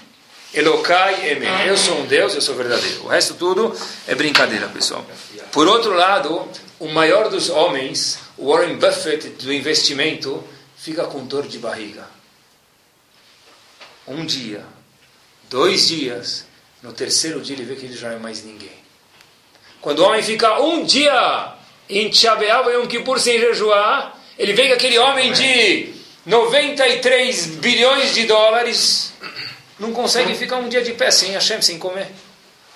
Elokai 0.54 1.30
Emen. 1.30 1.66
Eu 1.66 1.76
sou 1.76 1.98
um 1.98 2.06
Deus, 2.06 2.34
eu 2.34 2.40
sou 2.40 2.54
verdadeiro. 2.54 3.04
O 3.04 3.08
resto 3.08 3.34
tudo 3.34 3.76
é 4.06 4.14
brincadeira, 4.14 4.68
pessoal. 4.68 5.04
Por 5.52 5.66
outro 5.68 5.92
lado, 5.92 6.48
o 6.78 6.88
maior 6.88 7.28
dos 7.28 7.50
homens, 7.50 8.18
Warren 8.38 8.76
Buffett 8.76 9.28
do 9.28 9.52
investimento, 9.52 10.42
fica 10.76 11.04
com 11.04 11.24
dor 11.24 11.46
de 11.46 11.58
barriga. 11.58 12.06
um 14.06 14.24
dia, 14.24 14.64
dois 15.50 15.88
dias, 15.88 16.46
no 16.82 16.94
terceiro 16.94 17.42
dia 17.42 17.54
ele 17.54 17.64
vê 17.64 17.76
que 17.76 17.84
ele 17.84 17.96
já 17.96 18.08
não 18.08 18.16
é 18.16 18.18
mais 18.18 18.42
ninguém. 18.42 18.78
Quando 19.82 19.98
o 19.98 20.04
homem 20.04 20.22
fica 20.22 20.60
um 20.62 20.82
dia 20.82 21.54
em 21.88 22.08
Tchabeava 22.08 22.70
e 22.70 22.74
Yom 22.74 22.86
Kippur 22.86 23.20
sem 23.20 23.38
jejuar, 23.38 24.18
ele 24.38 24.54
vê 24.54 24.68
que 24.68 24.72
aquele 24.72 24.98
homem 24.98 25.32
de 25.32 25.92
93 26.24 27.46
bilhões 27.56 28.14
de 28.14 28.24
dólares 28.24 29.12
não 29.78 29.92
consegue 29.92 30.34
ficar 30.34 30.56
um 30.56 30.68
dia 30.68 30.82
de 30.82 30.92
pé 30.92 31.10
sem 31.10 31.32
Hashem, 31.32 31.62
sem 31.62 31.78
comer. 31.78 32.08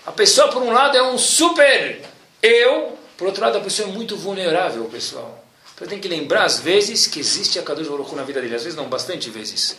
A 0.06 0.12
pessoa, 0.12 0.48
por 0.48 0.62
um 0.62 0.72
lado, 0.72 0.96
é 0.96 1.02
um 1.02 1.18
super 1.18 2.00
eu, 2.42 2.98
por 3.16 3.28
outro 3.28 3.42
lado, 3.42 3.58
a 3.58 3.60
pessoa 3.60 3.88
é 3.88 3.92
muito 3.92 4.16
vulnerável, 4.16 4.84
pessoal. 4.86 5.44
Então 5.74 5.86
tem 5.86 6.00
que 6.00 6.08
lembrar, 6.08 6.44
às 6.44 6.58
vezes, 6.58 7.06
que 7.06 7.20
existe 7.20 7.58
a 7.58 7.62
Kadosh 7.62 7.88
Baruch 7.88 8.14
na 8.14 8.22
vida 8.22 8.40
dele. 8.40 8.54
Às 8.54 8.64
vezes 8.64 8.76
não, 8.76 8.88
bastante 8.88 9.30
vezes. 9.30 9.76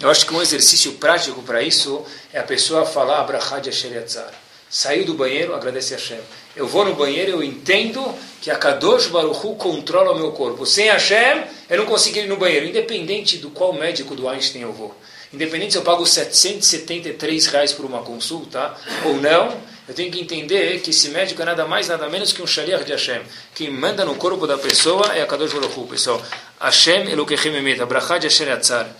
Eu 0.00 0.10
acho 0.10 0.26
que 0.26 0.34
um 0.34 0.42
exercício 0.42 0.92
prático 0.94 1.42
para 1.42 1.62
isso 1.62 2.04
é 2.32 2.40
a 2.40 2.42
pessoa 2.42 2.84
falar 2.84 3.20
Abrahad 3.20 3.68
Asheriatzar. 3.68 4.32
Saiu 4.68 5.04
do 5.04 5.14
banheiro, 5.14 5.54
agradece 5.54 5.94
a 5.94 5.96
Hashem. 5.96 6.20
Eu 6.56 6.66
vou 6.66 6.84
no 6.84 6.94
banheiro, 6.94 7.32
eu 7.32 7.42
entendo 7.42 8.02
que 8.40 8.50
a 8.50 8.56
Kadosh 8.56 9.06
Baruch 9.06 9.56
controla 9.58 10.12
o 10.12 10.18
meu 10.18 10.32
corpo. 10.32 10.66
Sem 10.66 10.86
Hashem, 10.86 11.44
eu 11.68 11.78
não 11.78 11.86
consigo 11.86 12.18
ir 12.18 12.26
no 12.26 12.36
banheiro. 12.36 12.66
Independente 12.66 13.36
do 13.36 13.50
qual 13.50 13.72
médico 13.72 14.16
do 14.16 14.28
Einstein 14.28 14.62
eu 14.62 14.72
vou. 14.72 14.96
Independente 15.32 15.72
se 15.72 15.78
eu 15.78 15.82
pago 15.82 16.04
773 16.04 17.46
reais 17.46 17.72
por 17.72 17.86
uma 17.86 18.02
consulta 18.02 18.76
ou 19.04 19.16
não, 19.16 19.58
eu 19.88 19.94
tenho 19.94 20.12
que 20.12 20.20
entender 20.20 20.80
que 20.80 20.90
esse 20.90 21.08
médico 21.08 21.40
é 21.40 21.44
nada 21.44 21.66
mais, 21.66 21.88
nada 21.88 22.08
menos 22.08 22.32
que 22.32 22.42
um 22.42 22.46
shaliach 22.46 22.84
de 22.84 22.92
Hashem. 22.92 23.22
Quem 23.54 23.70
manda 23.70 24.04
no 24.04 24.14
corpo 24.16 24.46
da 24.46 24.58
pessoa 24.58 25.06
é 25.14 25.22
a 25.22 25.26
Kadosh 25.26 25.52
Baruch 25.52 25.78
Hu, 25.78 25.86
pessoal. 25.86 26.22
Hashem 26.60 27.08
Elokechem 27.10 27.54
Emet, 27.56 27.80
Abrahá 27.80 28.18
de 28.18 28.26
Hashem 28.26 28.46
Yatzar. 28.46 28.94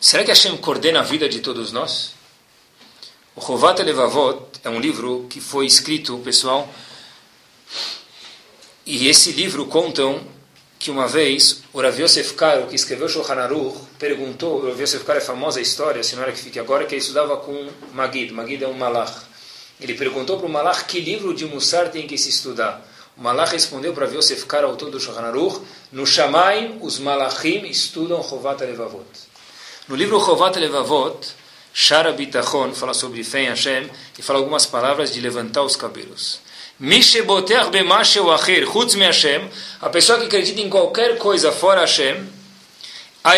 Será 0.00 0.24
que 0.24 0.30
Hashem 0.30 0.56
coordena 0.58 1.00
a 1.00 1.02
vida 1.02 1.28
de 1.28 1.40
todos 1.40 1.72
nós? 1.72 2.12
O 3.34 3.40
Chovat 3.40 3.80
Levavot 3.82 4.42
é 4.64 4.68
um 4.68 4.80
livro 4.80 5.26
que 5.30 5.40
foi 5.40 5.66
escrito, 5.66 6.18
pessoal, 6.18 6.68
e 8.84 9.06
esse 9.06 9.32
livro 9.32 9.66
contam 9.66 10.26
que 10.78 10.90
uma 10.90 11.08
vez 11.08 11.62
o 11.72 11.80
Rav 11.80 12.00
Yosef 12.00 12.34
Karo, 12.34 12.66
que 12.68 12.76
escreveu 12.76 13.08
Shulchan 13.08 13.34
Aruch, 13.34 13.76
perguntou, 13.98 14.60
o 14.60 14.68
Rav 14.68 14.80
Yosef 14.80 15.04
Karo 15.04 15.18
é 15.18 15.22
a 15.22 15.24
famosa 15.24 15.60
história, 15.60 16.02
se 16.02 16.14
não 16.14 16.22
era 16.22 16.32
que 16.32 16.38
fique 16.38 16.58
agora, 16.58 16.84
que 16.84 16.94
ele 16.94 17.02
estudava 17.02 17.36
com 17.38 17.68
Magid, 17.92 18.32
Magid 18.32 18.62
é 18.62 18.68
um 18.68 18.74
malach. 18.74 19.26
Ele 19.80 19.94
perguntou 19.94 20.38
para 20.38 20.46
o 20.46 20.50
malach 20.50 20.84
que 20.84 21.00
livro 21.00 21.34
de 21.34 21.44
Mussar 21.46 21.90
tem 21.90 22.06
que 22.06 22.16
se 22.16 22.28
estudar. 22.28 22.86
O 23.16 23.22
malach 23.22 23.50
respondeu 23.50 23.92
para 23.92 24.06
Rav 24.06 24.16
Yosef 24.16 24.46
Karo, 24.46 24.68
autor 24.68 24.90
do 24.90 25.00
Shulchan 25.00 25.22
Aruch, 25.22 25.60
no 25.90 26.06
Shamaim 26.06 26.78
os 26.80 27.00
malachim 27.00 27.66
estudam 27.66 28.22
Chovat 28.22 28.60
Levavot. 28.60 29.06
No 29.88 29.96
livro 29.96 30.20
Chovat 30.20 30.56
Levavot, 30.58 31.34
Shara 31.72 32.12
Bitachon 32.12 32.72
fala 32.72 32.94
sobre 32.94 33.24
fé 33.24 33.42
em 33.42 33.48
Hashem 33.48 33.90
e 34.18 34.22
fala 34.22 34.38
algumas 34.38 34.66
palavras 34.66 35.12
de 35.12 35.20
levantar 35.20 35.62
os 35.62 35.76
cabelos. 35.76 36.40
A 39.80 39.88
pessoa 39.90 40.18
que 40.20 40.26
acredita 40.26 40.60
em 40.60 40.70
qualquer 40.70 41.18
coisa 41.18 41.50
fora 41.50 41.80
Hashem, 41.80 42.24
a 43.24 43.34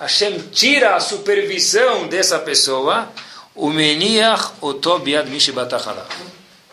Hashem 0.00 0.38
tira 0.50 0.96
a 0.96 1.00
supervisão 1.00 2.06
dessa 2.08 2.38
pessoa, 2.38 3.12
o. 3.54 3.70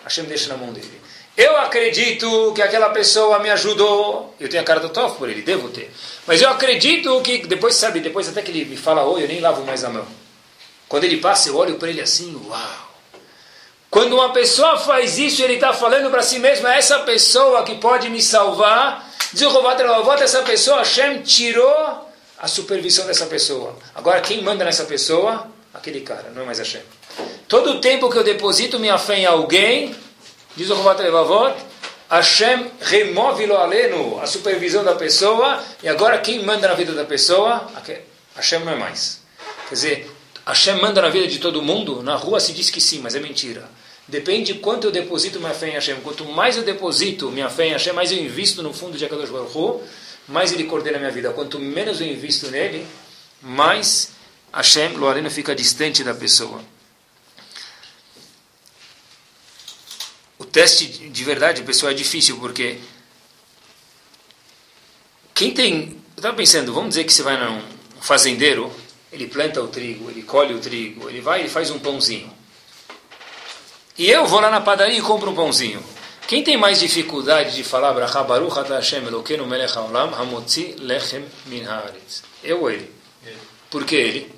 Hashem 0.03 0.23
deixa 0.23 0.47
na 0.47 0.57
mão 0.57 0.71
dele. 0.71 1.01
Eu 1.35 1.57
acredito 1.57 2.53
que 2.55 2.61
aquela 2.61 2.89
pessoa 2.91 3.37
me 3.39 3.49
ajudou. 3.49 4.33
Eu 4.39 4.47
tenho 4.49 4.63
a 4.63 4.65
cara 4.65 4.79
do 4.79 4.89
Tof 4.89 5.17
por 5.17 5.29
ele, 5.29 5.41
devo 5.41 5.67
ter. 5.69 5.93
Mas 6.25 6.41
eu 6.41 6.49
acredito 6.49 7.21
que, 7.21 7.45
depois, 7.45 7.75
sabe, 7.75 7.99
depois 7.99 8.29
até 8.29 8.41
que 8.41 8.49
ele 8.49 8.63
me 8.63 8.77
fala 8.77 9.03
oi, 9.03 9.23
eu 9.23 9.27
nem 9.27 9.41
lavo 9.41 9.65
mais 9.65 9.83
a 9.83 9.89
mão. 9.89 10.07
Quando 10.87 11.03
ele 11.03 11.17
passa, 11.17 11.49
eu 11.49 11.57
olho 11.57 11.75
para 11.75 11.89
ele 11.89 11.99
assim, 11.99 12.33
uau. 12.47 12.86
Quando 13.89 14.13
uma 14.13 14.33
pessoa 14.33 14.77
faz 14.77 15.17
isso, 15.17 15.41
ele 15.41 15.55
está 15.55 15.73
falando 15.73 16.09
para 16.09 16.21
si 16.21 16.39
mesmo, 16.39 16.67
é 16.67 16.77
essa 16.77 16.99
pessoa 16.99 17.63
que 17.63 17.75
pode 17.75 18.09
me 18.09 18.21
salvar. 18.21 19.07
Diz 19.33 19.47
o 19.47 20.11
essa 20.21 20.41
pessoa, 20.43 20.79
Hashem 20.79 21.21
tirou 21.21 22.07
a 22.37 22.47
supervisão 22.47 23.05
dessa 23.05 23.25
pessoa. 23.25 23.75
Agora, 23.95 24.21
quem 24.21 24.41
manda 24.41 24.63
nessa 24.63 24.85
pessoa? 24.85 25.47
Aquele 25.73 26.01
cara, 26.01 26.31
não 26.33 26.43
é 26.43 26.45
mais 26.45 26.59
Hashem. 26.59 26.81
Todo 27.47 27.79
tempo 27.79 28.09
que 28.09 28.17
eu 28.17 28.23
deposito 28.23 28.79
minha 28.79 28.97
fé 28.97 29.19
em 29.19 29.25
alguém, 29.25 29.95
diz 30.55 30.69
o 30.69 30.75
Rovat 30.75 31.01
Levavot, 31.01 31.55
Hashem 32.09 32.71
remove 32.81 33.45
lo 33.45 33.57
aleno, 33.57 34.19
a 34.21 34.27
supervisão 34.27 34.83
da 34.83 34.95
pessoa, 34.95 35.61
e 35.83 35.89
agora 35.89 36.17
quem 36.19 36.43
manda 36.43 36.67
na 36.67 36.73
vida 36.73 36.93
da 36.93 37.03
pessoa? 37.03 37.67
Hashem 38.35 38.59
não 38.59 38.73
é 38.73 38.75
mais. 38.75 39.21
Quer 39.67 39.75
dizer, 39.75 40.16
Hashem 40.47 40.79
manda 40.79 41.01
na 41.01 41.09
vida 41.09 41.27
de 41.27 41.39
todo 41.39 41.61
mundo? 41.61 42.01
Na 42.01 42.15
rua 42.15 42.39
se 42.39 42.53
diz 42.53 42.69
que 42.69 42.79
sim, 42.79 42.99
mas 42.99 43.15
é 43.15 43.19
mentira. 43.19 43.69
Depende 44.07 44.53
de 44.53 44.59
quanto 44.59 44.87
eu 44.87 44.91
deposito 44.91 45.41
minha 45.41 45.53
fé 45.53 45.67
em 45.67 45.73
Hashem. 45.73 45.99
Quanto 45.99 46.23
mais 46.23 46.55
eu 46.55 46.63
deposito 46.63 47.29
minha 47.29 47.49
fé 47.49 47.67
em 47.67 47.71
Hashem, 47.71 47.91
mais 47.91 48.13
eu 48.13 48.17
invisto 48.17 48.63
no 48.63 48.73
fundo 48.73 48.97
de 48.97 49.03
Akadosh 49.03 49.29
Baruch 49.29 49.57
Hu, 49.57 49.83
mais 50.25 50.53
ele 50.53 50.63
coordena 50.63 50.95
a 50.95 50.99
minha 51.01 51.11
vida. 51.11 51.33
Quanto 51.33 51.59
menos 51.59 51.99
eu 51.99 52.07
invisto 52.07 52.49
nele, 52.49 52.87
mais 53.41 54.11
Hashem, 54.53 54.93
Loareno, 54.95 55.29
fica 55.29 55.53
distante 55.53 56.01
da 56.01 56.13
pessoa. 56.13 56.63
O 60.39 60.45
teste 60.45 60.85
de 60.85 61.23
verdade, 61.25 61.61
pessoal, 61.63 61.91
é 61.91 61.95
difícil, 61.95 62.37
porque 62.37 62.77
quem 65.33 65.53
tem... 65.53 65.97
Eu 66.15 66.21
estava 66.21 66.37
pensando, 66.37 66.73
vamos 66.73 66.89
dizer 66.89 67.03
que 67.03 67.11
você 67.11 67.21
vai 67.21 67.37
num 67.37 67.61
fazendeiro 67.99 68.73
ele 69.11 69.27
planta 69.27 69.61
o 69.61 69.67
trigo, 69.67 70.09
ele 70.09 70.23
colhe 70.23 70.53
o 70.53 70.59
trigo, 70.59 71.09
ele 71.09 71.21
vai 71.21 71.45
e 71.45 71.49
faz 71.49 71.69
um 71.69 71.79
pãozinho. 71.79 72.31
E 73.97 74.09
eu 74.09 74.25
vou 74.25 74.39
lá 74.39 74.49
na 74.49 74.61
padaria 74.61 74.97
e 74.97 75.01
compro 75.01 75.31
um 75.31 75.35
pãozinho. 75.35 75.83
Quem 76.27 76.43
tem 76.43 76.57
mais 76.57 76.79
dificuldade 76.79 77.55
de 77.55 77.63
falar 77.63 77.93
Bracha 77.93 78.21
Baruch 78.21 78.59
Ata 78.59 78.75
Hashem 78.75 79.07
Elokeinu 79.07 79.47
Melech 79.47 79.77
Haolam 79.77 80.13
Hamotzi 80.13 80.75
Lechem 80.77 81.23
Min 81.45 81.63
Haaretz? 81.63 82.21
Eu 82.43 82.61
ou 82.61 82.69
ele? 82.69 82.91
Por 83.71 83.85
que 83.85 83.95
ele? 83.95 84.31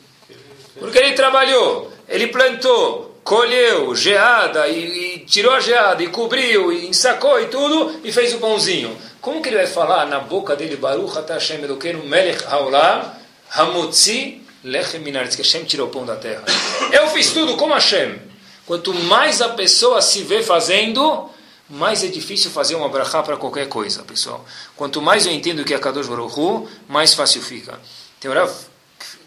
Porque 0.79 0.99
ele 0.99 1.13
trabalhou, 1.13 1.91
ele 2.07 2.27
plantou, 2.27 3.19
colheu 3.23 3.93
geada 3.95 4.67
e, 4.67 5.15
e, 5.15 5.19
tirou 5.25 5.51
a 5.51 5.59
geada 5.59 6.03
e 6.03 6.07
cobriu 6.07 6.71
e 6.71 6.87
ensacou 6.87 7.39
e 7.41 7.47
tudo 7.47 7.99
e 8.03 8.11
fez 8.11 8.33
o 8.35 8.37
pãozinho. 8.37 8.95
Como 9.19 9.41
que 9.41 9.49
ele 9.49 9.57
vai 9.57 9.67
falar 9.67 10.05
na 10.05 10.19
boca 10.19 10.55
dele 10.55 10.75
Baruch 10.75 11.17
Ata 11.17 11.33
Hashem 11.33 11.63
Elokeinu 11.63 12.05
Melech 12.05 12.45
Haolam 12.45 13.11
Hamotzi 13.51 14.43
Lechem 14.63 15.01
Minaretz, 15.01 15.35
que 15.35 15.41
Hashem 15.41 15.63
tirou 15.63 15.87
o 15.87 15.91
pão 15.91 16.05
da 16.05 16.15
terra. 16.15 16.43
Eu 16.91 17.07
fiz 17.09 17.31
tudo 17.31 17.55
como 17.55 17.73
Hashem. 17.73 18.19
Quanto 18.65 18.93
mais 18.93 19.41
a 19.41 19.49
pessoa 19.49 20.01
se 20.01 20.23
vê 20.23 20.43
fazendo, 20.43 21.29
mais 21.69 22.03
é 22.03 22.07
difícil 22.07 22.51
fazer 22.51 22.75
uma 22.75 22.89
brachá 22.89 23.23
para 23.23 23.37
qualquer 23.37 23.67
coisa, 23.67 24.03
pessoal. 24.03 24.45
Quanto 24.75 25.01
mais 25.01 25.25
eu 25.25 25.31
entendo 25.31 25.63
que 25.63 25.73
é 25.73 25.79
Kadosh 25.79 26.07
Baruch 26.07 26.67
mais 26.87 27.13
fácil 27.13 27.41
fica. 27.41 27.79
Tem 28.19 28.31
Rav 28.31 28.51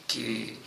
que 0.07 0.59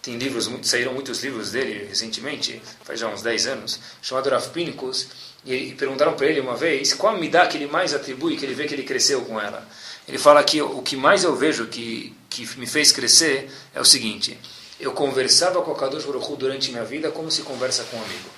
tem 0.00 0.16
livros, 0.16 0.50
saíram 0.62 0.92
muitos 0.92 1.22
livros 1.22 1.52
dele 1.52 1.86
recentemente, 1.88 2.60
faz 2.84 3.00
já 3.00 3.08
uns 3.08 3.22
10 3.22 3.46
anos, 3.46 3.80
chamado 4.00 4.30
Rav 4.30 4.48
Pinicus, 4.48 5.08
e 5.44 5.74
perguntaram 5.74 6.14
para 6.14 6.26
ele 6.26 6.40
uma 6.40 6.56
vez 6.56 6.92
qual 6.94 7.16
me 7.16 7.28
dá 7.28 7.46
que 7.46 7.56
ele 7.56 7.66
mais 7.66 7.94
atribui, 7.94 8.36
que 8.36 8.44
ele 8.44 8.54
vê 8.54 8.66
que 8.66 8.74
ele 8.74 8.84
cresceu 8.84 9.22
com 9.22 9.40
ela. 9.40 9.66
Ele 10.06 10.18
fala 10.18 10.42
que 10.42 10.60
o 10.60 10.82
que 10.82 10.96
mais 10.96 11.24
eu 11.24 11.34
vejo 11.36 11.66
que, 11.66 12.14
que 12.32 12.58
me 12.58 12.66
fez 12.66 12.90
crescer 12.90 13.50
é 13.74 13.80
o 13.80 13.84
seguinte: 13.84 14.38
eu 14.80 14.92
conversava 14.92 15.60
com 15.62 15.70
a 15.70 15.76
Kadosh 15.76 16.04
Baruch 16.04 16.34
durante 16.36 16.70
minha 16.70 16.84
vida 16.84 17.10
como 17.10 17.30
se 17.30 17.42
conversa 17.42 17.84
com 17.84 17.98
um 17.98 18.02
amigo. 18.02 18.28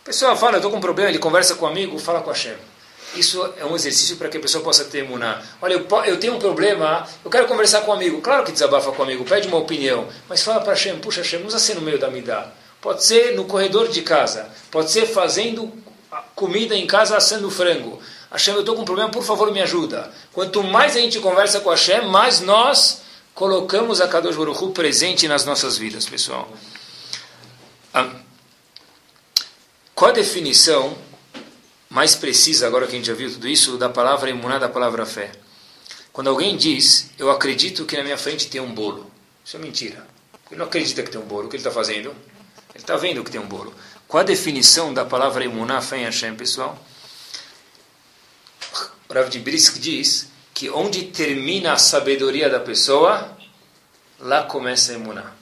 O 0.00 0.04
pessoal 0.04 0.36
fala, 0.36 0.54
eu 0.54 0.56
estou 0.56 0.70
com 0.70 0.78
um 0.78 0.80
problema, 0.80 1.10
ele 1.10 1.18
conversa 1.18 1.54
com 1.54 1.64
um 1.64 1.68
amigo, 1.68 1.98
fala 1.98 2.20
com 2.20 2.30
a 2.30 2.32
Hashem. 2.32 2.56
Isso 3.16 3.54
é 3.56 3.64
um 3.64 3.76
exercício 3.76 4.16
para 4.16 4.28
que 4.28 4.36
a 4.36 4.40
pessoa 4.40 4.62
possa 4.62 4.84
ter 4.84 4.98
emuná. 4.98 5.40
Olha, 5.62 5.74
eu, 5.74 5.86
eu, 6.04 6.18
tenho 6.18 6.34
um 6.34 6.38
problema, 6.38 7.06
eu 7.24 7.30
quero 7.30 7.46
conversar 7.46 7.82
com 7.82 7.92
um 7.92 7.94
amigo. 7.94 8.20
Claro 8.20 8.44
que 8.44 8.52
desabafa 8.52 8.90
com 8.92 9.02
um 9.02 9.04
amigo, 9.04 9.24
pede 9.24 9.46
uma 9.46 9.58
opinião, 9.58 10.08
mas 10.28 10.42
fala 10.42 10.60
para 10.60 10.72
Hashem, 10.72 10.98
puxa 10.98 11.20
Hashem, 11.20 11.40
não 11.40 11.46
usa 11.46 11.58
ser 11.58 11.74
no 11.74 11.80
meio 11.80 11.98
da 11.98 12.10
midá. 12.10 12.52
Pode 12.80 13.04
ser 13.04 13.34
no 13.34 13.44
corredor 13.44 13.88
de 13.88 14.02
casa, 14.02 14.50
pode 14.70 14.90
ser 14.90 15.06
fazendo 15.06 15.72
comida 16.34 16.74
em 16.74 16.86
casa 16.86 17.16
assando 17.16 17.50
frango. 17.50 18.00
Hashem, 18.34 18.54
eu 18.54 18.60
estou 18.60 18.74
com 18.74 18.82
um 18.82 18.84
problema, 18.84 19.10
por 19.10 19.22
favor, 19.22 19.52
me 19.52 19.62
ajuda. 19.62 20.12
Quanto 20.32 20.60
mais 20.60 20.96
a 20.96 21.00
gente 21.00 21.20
conversa 21.20 21.60
com 21.60 21.70
Hashem, 21.70 22.08
mais 22.08 22.40
nós 22.40 23.02
colocamos 23.32 24.00
a 24.00 24.08
Kadosh 24.08 24.34
Baruch 24.34 24.60
Hu 24.60 24.72
presente 24.72 25.28
nas 25.28 25.44
nossas 25.44 25.78
vidas, 25.78 26.04
pessoal. 26.04 26.52
Ah, 27.92 28.10
qual 29.94 30.10
a 30.10 30.14
definição 30.14 30.98
mais 31.88 32.16
precisa, 32.16 32.66
agora 32.66 32.88
que 32.88 32.94
a 32.94 32.96
gente 32.96 33.06
já 33.06 33.14
viu 33.14 33.30
tudo 33.30 33.46
isso, 33.46 33.78
da 33.78 33.88
palavra 33.88 34.28
imuná, 34.28 34.58
da 34.58 34.68
palavra 34.68 35.06
fé? 35.06 35.30
Quando 36.12 36.28
alguém 36.28 36.56
diz, 36.56 37.10
eu 37.16 37.30
acredito 37.30 37.84
que 37.84 37.96
na 37.96 38.02
minha 38.02 38.18
frente 38.18 38.48
tem 38.48 38.60
um 38.60 38.74
bolo. 38.74 39.08
Isso 39.44 39.56
é 39.56 39.60
mentira. 39.60 40.04
Ele 40.50 40.58
não 40.58 40.66
acredita 40.66 41.04
que 41.04 41.10
tem 41.10 41.20
um 41.20 41.24
bolo. 41.24 41.46
O 41.46 41.48
que 41.48 41.54
ele 41.54 41.60
está 41.60 41.70
fazendo? 41.70 42.08
Ele 42.74 42.82
está 42.82 42.96
vendo 42.96 43.22
que 43.22 43.30
tem 43.30 43.40
um 43.40 43.46
bolo. 43.46 43.72
Qual 44.08 44.20
a 44.20 44.24
definição 44.24 44.92
da 44.92 45.04
palavra 45.04 45.44
imuná, 45.44 45.80
fé 45.80 45.98
em 45.98 46.04
Hashem, 46.04 46.34
pessoal? 46.34 46.76
Rav 49.14 49.28
de 49.28 49.38
Brisk 49.38 49.78
diz 49.78 50.28
que 50.52 50.68
onde 50.68 51.04
termina 51.04 51.72
a 51.72 51.78
sabedoria 51.78 52.50
da 52.50 52.58
pessoa, 52.58 53.36
lá 54.18 54.42
começa 54.42 54.92
a 54.92 54.94
emunar. 54.96 55.34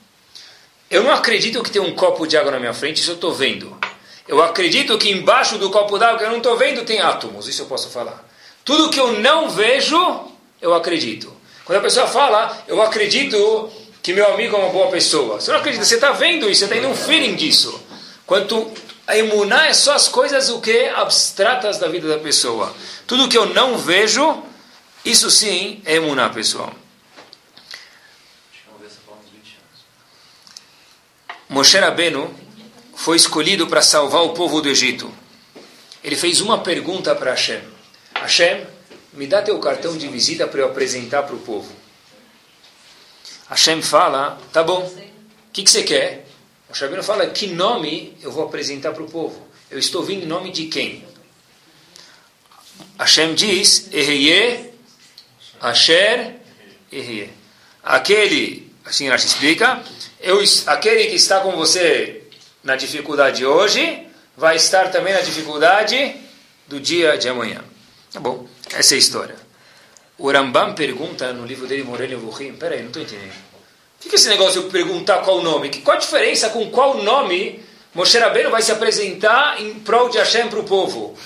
Eu 0.91 1.03
não 1.03 1.11
acredito 1.11 1.63
que 1.63 1.71
tem 1.71 1.81
um 1.81 1.95
copo 1.95 2.27
de 2.27 2.37
água 2.37 2.53
na 2.53 2.61
minha 2.61 2.75
frente, 2.75 3.01
isso 3.01 3.13
eu 3.13 3.15
estou 3.15 3.33
vendo. 3.33 3.77
Eu 4.29 4.43
acredito 4.43 4.97
que 4.99 5.11
embaixo 5.11 5.57
do 5.59 5.71
copo 5.71 5.99
d'água 5.99 6.19
que 6.19 6.25
eu 6.25 6.31
não 6.31 6.37
estou 6.37 6.57
vendo 6.57 6.85
tem 6.85 7.01
átomos, 7.01 7.49
isso 7.49 7.63
eu 7.63 7.67
posso 7.67 7.89
falar. 7.89 8.29
Tudo 8.65 8.91
que 8.91 9.01
eu 9.01 9.19
não 9.21 9.49
vejo, 9.49 9.97
eu 10.61 10.75
acredito. 10.75 11.33
Quando 11.65 11.79
a 11.79 11.83
pessoa 11.83 12.07
fala, 12.07 12.65
eu 12.69 12.81
acredito 12.83 13.71
que 14.03 14.13
meu 14.13 14.33
amigo 14.35 14.57
é 14.57 14.59
uma 14.59 14.69
boa 14.69 14.91
pessoa. 14.91 15.41
Você 15.41 15.51
não 15.51 15.59
acredita, 15.59 15.85
você 15.85 15.95
está 15.95 16.13
vendo 16.13 16.49
isso, 16.49 16.61
você 16.61 16.65
está 16.65 16.77
tendo 16.77 16.89
um 16.89 16.95
feeling 16.97 17.35
disso. 17.35 17.81
Quanto 18.27 18.71
a 19.07 19.17
imunar 19.17 19.69
é 19.69 19.75
só 19.75 19.95
as 19.95 20.09
coisas 20.09 20.49
o 20.49 20.61
que 20.61 20.89
abstratas 20.89 21.79
da 21.79 21.89
vida 21.89 22.09
da 22.09 22.19
pessoa. 22.19 22.75
Tudo 23.07 23.29
que 23.29 23.37
eu 23.37 23.47
não 23.47 23.77
vejo, 23.77 24.43
isso 25.05 25.31
sim 25.31 25.83
é 25.85 25.97
imunar, 25.97 26.33
pessoal. 26.33 26.73
Moshe 31.49 31.79
Rabbeinu 31.79 32.35
foi 32.95 33.17
escolhido 33.17 33.67
para 33.67 33.83
salvar 33.83 34.23
o 34.23 34.31
povo 34.31 34.63
do 34.63 34.69
Egito. 34.71 35.13
Ele 36.03 36.17
fez 36.17 36.41
uma 36.41 36.63
pergunta 36.63 37.15
para 37.15 37.33
Hashem. 37.33 37.61
Hashem, 38.15 38.67
me 39.13 39.27
dá 39.27 39.43
teu 39.43 39.59
cartão 39.59 39.97
de 39.97 40.09
visita 40.09 40.47
para 40.47 40.61
eu 40.61 40.67
apresentar 40.67 41.25
para 41.25 41.35
o 41.35 41.41
povo. 41.41 41.71
Hashem 43.51 43.83
fala, 43.83 44.39
tá 44.51 44.63
bom, 44.63 44.81
o 44.81 45.53
que, 45.53 45.63
que 45.63 45.71
você 45.71 45.83
quer? 45.83 46.27
Moshe 46.73 46.85
Rabbeinu 46.85 47.05
fala, 47.05 47.27
que 47.27 47.49
nome 47.49 48.17
eu 48.23 48.33
vou 48.33 48.45
apresentar 48.45 48.93
para 48.93 49.03
o 49.03 49.07
povo? 49.07 49.47
Eu 49.71 49.79
estou 49.79 50.03
vindo 50.03 50.23
em 50.23 50.27
nome 50.27 50.51
de 50.51 50.69
quem? 50.69 51.05
Hashem 52.99 53.35
diz, 53.35 53.93
Eheye, 53.93 54.71
Asher, 55.61 56.37
Eheye. 56.91 57.31
Aquele, 57.83 58.73
assim 58.87 59.07
ela 59.07 59.17
explica, 59.17 59.83
eu, 60.19 60.43
aquele 60.67 61.09
que 61.09 61.17
está 61.17 61.41
com 61.41 61.53
você 61.53 62.23
na 62.65 62.75
dificuldade 62.75 63.45
hoje, 63.45 64.07
vai 64.35 64.57
estar 64.57 64.91
também 64.91 65.13
na 65.13 65.21
dificuldade 65.21 66.17
do 66.69 66.81
dia 66.81 67.19
de 67.19 67.29
amanhã. 67.29 67.63
Tá 68.11 68.19
bom, 68.19 68.49
essa 68.73 68.95
é 68.95 68.97
a 68.97 68.99
história. 68.99 69.37
O 70.17 70.33
Rambam 70.33 70.75
pergunta 70.75 71.35
no 71.35 71.45
livro 71.45 71.67
dele, 71.67 71.83
Morelli 71.83 72.15
Vuhim, 72.15 72.55
peraí, 72.55 72.81
não 72.81 72.87
estou 72.87 73.03
entendendo. 73.03 73.52
O 74.05 74.09
que 74.09 74.13
é 74.13 74.15
esse 74.15 74.29
negócio 74.29 74.63
de 74.63 74.71
perguntar 74.71 75.19
qual 75.19 75.39
o 75.39 75.43
nome? 75.43 75.71
Qual 75.81 75.97
a 75.97 76.01
diferença 76.01 76.51
com 76.51 76.71
qual 76.71 77.03
nome 77.03 77.63
Moshe 77.95 78.19
Rabbeinu 78.19 78.51
vai 78.51 78.63
se 78.63 78.73
apresentar 78.73 79.61
em 79.61 79.75
prol 79.75 80.09
de 80.09 80.19
Hashem 80.19 80.49
para 80.49 80.59
o 80.59 80.65
povo? 80.65 81.17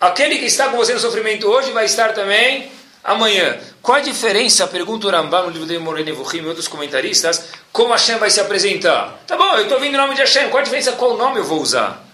Aquele 0.00 0.38
que 0.38 0.44
está 0.44 0.68
com 0.68 0.76
você 0.76 0.92
no 0.94 1.00
sofrimento 1.00 1.48
hoje 1.48 1.72
vai 1.72 1.84
estar 1.84 2.12
também 2.12 2.70
amanhã. 3.02 3.58
Qual 3.82 3.96
a 3.96 4.00
diferença, 4.00 4.66
pergunta 4.66 5.06
o 5.06 5.10
Rambam 5.10 5.46
no 5.46 5.50
livro 5.50 5.66
de 5.66 5.78
Morene 5.78 6.12
Vuhim 6.12 6.42
e 6.42 6.46
outros 6.46 6.68
comentaristas, 6.68 7.46
como 7.72 7.92
Hashem 7.92 8.18
vai 8.18 8.30
se 8.30 8.40
apresentar? 8.40 9.22
Tá 9.26 9.36
bom, 9.36 9.56
eu 9.56 9.62
estou 9.62 9.80
vindo 9.80 9.94
em 9.94 9.96
nome 9.96 10.14
de 10.14 10.20
Hashem, 10.20 10.50
qual 10.50 10.60
a 10.60 10.64
diferença, 10.64 10.92
qual 10.92 11.16
nome 11.16 11.40
eu 11.40 11.44
vou 11.44 11.60
usar? 11.60 12.04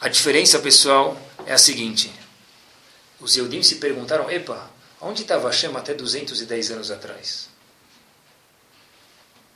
A 0.00 0.08
diferença, 0.08 0.58
pessoal, 0.58 1.16
é 1.46 1.52
a 1.52 1.58
seguinte. 1.58 2.12
Os 3.20 3.36
Eudim 3.36 3.62
se 3.62 3.76
perguntaram, 3.76 4.30
epa, 4.30 4.70
onde 5.00 5.22
estava 5.22 5.48
Hashem 5.48 5.76
até 5.76 5.94
210 5.94 6.70
anos 6.70 6.90
atrás? 6.90 7.49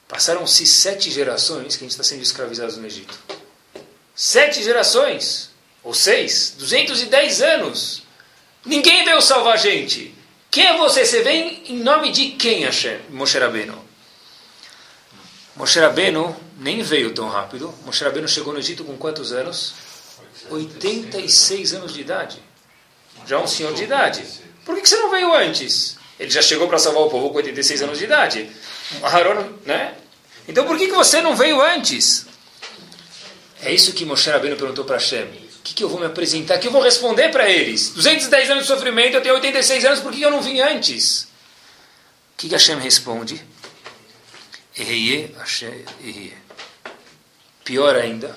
Passaram-se 0.08 0.66
sete 0.66 1.10
gerações 1.10 1.76
que 1.76 1.84
a 1.84 1.86
gente 1.86 1.92
está 1.92 2.04
sendo 2.04 2.22
escravizado 2.22 2.76
no 2.76 2.86
Egito. 2.86 3.18
Sete 4.14 4.62
gerações, 4.62 5.50
ou 5.82 5.92
seis, 5.92 6.54
210 6.58 7.42
anos. 7.42 8.02
Ninguém 8.64 9.04
veio 9.04 9.20
salvar 9.20 9.54
a 9.54 9.56
gente. 9.56 10.14
Quem 10.50 10.66
é 10.66 10.78
você? 10.78 11.04
Você 11.04 11.22
vem 11.22 11.62
em 11.66 11.78
nome 11.78 12.12
de 12.12 12.30
quem, 12.30 12.64
Hashem? 12.64 13.00
Moshe 13.10 13.38
Rabbeinu. 13.38 13.76
Moshe 15.56 15.78
Rabbeinu 15.80 16.34
nem 16.58 16.82
veio 16.82 17.12
tão 17.12 17.28
rápido. 17.28 17.74
Moshe 17.84 18.04
Rabbeinu 18.04 18.28
chegou 18.28 18.52
no 18.52 18.58
Egito 18.58 18.84
com 18.84 18.96
quantos 18.96 19.32
anos? 19.32 19.74
86 20.50 21.74
anos 21.74 21.92
de 21.92 22.00
idade. 22.00 22.42
Já 23.26 23.38
um 23.38 23.46
senhor 23.46 23.74
de 23.74 23.84
idade. 23.84 24.24
Por 24.64 24.80
que 24.80 24.88
você 24.88 24.96
não 24.96 25.10
veio 25.10 25.34
antes? 25.34 25.96
Ele 26.18 26.30
já 26.30 26.42
chegou 26.42 26.68
para 26.68 26.78
salvar 26.78 27.02
o 27.02 27.10
povo 27.10 27.30
com 27.30 27.36
86 27.36 27.82
anos 27.82 27.98
de 27.98 28.04
idade. 28.04 28.50
Aaron, 29.02 29.52
né? 29.64 29.94
Então 30.46 30.66
por 30.66 30.76
que 30.76 30.88
você 30.88 31.20
não 31.20 31.34
veio 31.34 31.60
antes? 31.60 32.26
É 33.62 33.72
isso 33.72 33.92
que 33.92 34.04
Moshe 34.04 34.30
Rabbeinu 34.30 34.56
perguntou 34.56 34.84
para 34.84 34.96
Hashem 34.96 35.44
que, 35.64 35.72
que 35.72 35.82
eu 35.82 35.88
vou 35.88 35.98
me 35.98 36.06
apresentar? 36.06 36.58
que 36.58 36.68
eu 36.68 36.72
vou 36.72 36.82
responder 36.82 37.30
para 37.30 37.48
eles? 37.48 37.88
210 37.90 38.50
anos 38.50 38.64
de 38.64 38.68
sofrimento, 38.68 39.14
eu 39.14 39.22
tenho 39.22 39.34
86 39.34 39.84
anos, 39.86 40.00
por 40.00 40.12
que 40.12 40.20
eu 40.20 40.30
não 40.30 40.42
vim 40.42 40.60
antes? 40.60 41.22
O 41.22 41.26
que, 42.36 42.48
que 42.48 42.54
Hashem 42.54 42.78
responde? 42.78 43.42
Erreye, 44.78 45.34
Hashem, 45.38 45.84
erreye. 46.04 46.34
Pior 47.64 47.96
ainda, 47.96 48.36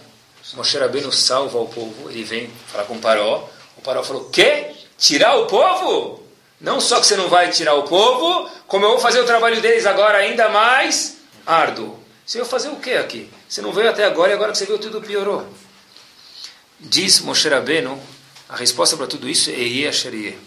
Moshe 0.54 0.78
Rabbeinu 0.78 1.12
salva 1.12 1.60
o 1.60 1.68
povo, 1.68 2.10
ele 2.10 2.24
vem 2.24 2.50
falar 2.68 2.86
com 2.86 2.96
o 2.96 3.00
Paró, 3.00 3.50
o 3.76 3.82
Paró 3.82 4.02
falou, 4.04 4.30
quê? 4.30 4.72
Tirar 4.98 5.36
o 5.36 5.48
povo? 5.48 6.24
Não 6.60 6.82
só 6.82 7.00
que 7.00 7.06
você 7.06 7.16
não 7.16 7.30
vai 7.30 7.50
tirar 7.52 7.76
o 7.76 7.84
povo, 7.84 8.50
como 8.68 8.86
eu 8.86 8.90
vou 8.90 9.00
fazer 9.00 9.20
o 9.20 9.26
trabalho 9.26 9.62
deles 9.62 9.86
agora 9.86 10.18
ainda 10.18 10.50
mais 10.50 11.18
árduo. 11.46 12.00
Você 12.26 12.40
vai 12.40 12.48
fazer 12.48 12.70
o 12.70 12.78
quê 12.78 12.94
aqui? 12.94 13.30
Você 13.48 13.62
não 13.62 13.72
veio 13.72 13.90
até 13.90 14.04
agora 14.04 14.32
e 14.32 14.34
agora 14.34 14.52
que 14.52 14.58
você 14.58 14.66
viu 14.66 14.80
tudo 14.80 15.02
piorou. 15.02 15.48
Diz 16.80 17.22
Moshe 17.22 17.48
Rabbeinu, 17.48 18.02
a 18.50 18.56
resposta 18.56 18.98
para 18.98 19.08
tudo 19.08 19.30
isso 19.30 19.50
é 19.50 19.54
Eie. 19.54 20.38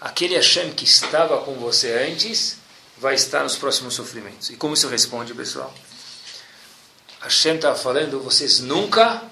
Aquele 0.00 0.34
Hashem 0.34 0.72
que 0.72 0.84
estava 0.84 1.38
com 1.38 1.54
você 1.54 1.92
antes 2.10 2.58
vai 2.98 3.14
estar 3.14 3.42
nos 3.42 3.56
próximos 3.56 3.94
sofrimentos. 3.94 4.50
E 4.50 4.56
como 4.56 4.74
isso 4.74 4.88
responde, 4.88 5.32
pessoal? 5.34 5.72
Hashem 7.20 7.56
estava 7.56 7.76
falando, 7.76 8.20
vocês 8.20 8.60
nunca 8.60 9.22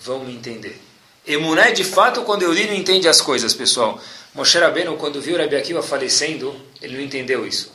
vão 0.00 0.24
me 0.24 0.34
entender. 0.34 0.80
Emuná 1.26 1.68
é 1.68 1.72
de 1.72 1.84
fato 1.84 2.22
quando 2.22 2.42
eu 2.42 2.52
li 2.52 2.66
não 2.66 2.74
entende 2.74 3.06
as 3.06 3.20
coisas, 3.20 3.54
pessoal. 3.54 4.00
Moshe 4.38 4.56
Rabbeinu, 4.56 4.96
quando 4.96 5.20
viu 5.20 5.36
Rabi 5.36 5.56
Akiva 5.56 5.82
falecendo, 5.82 6.54
ele 6.80 6.96
não 6.96 7.02
entendeu 7.02 7.44
isso. 7.44 7.72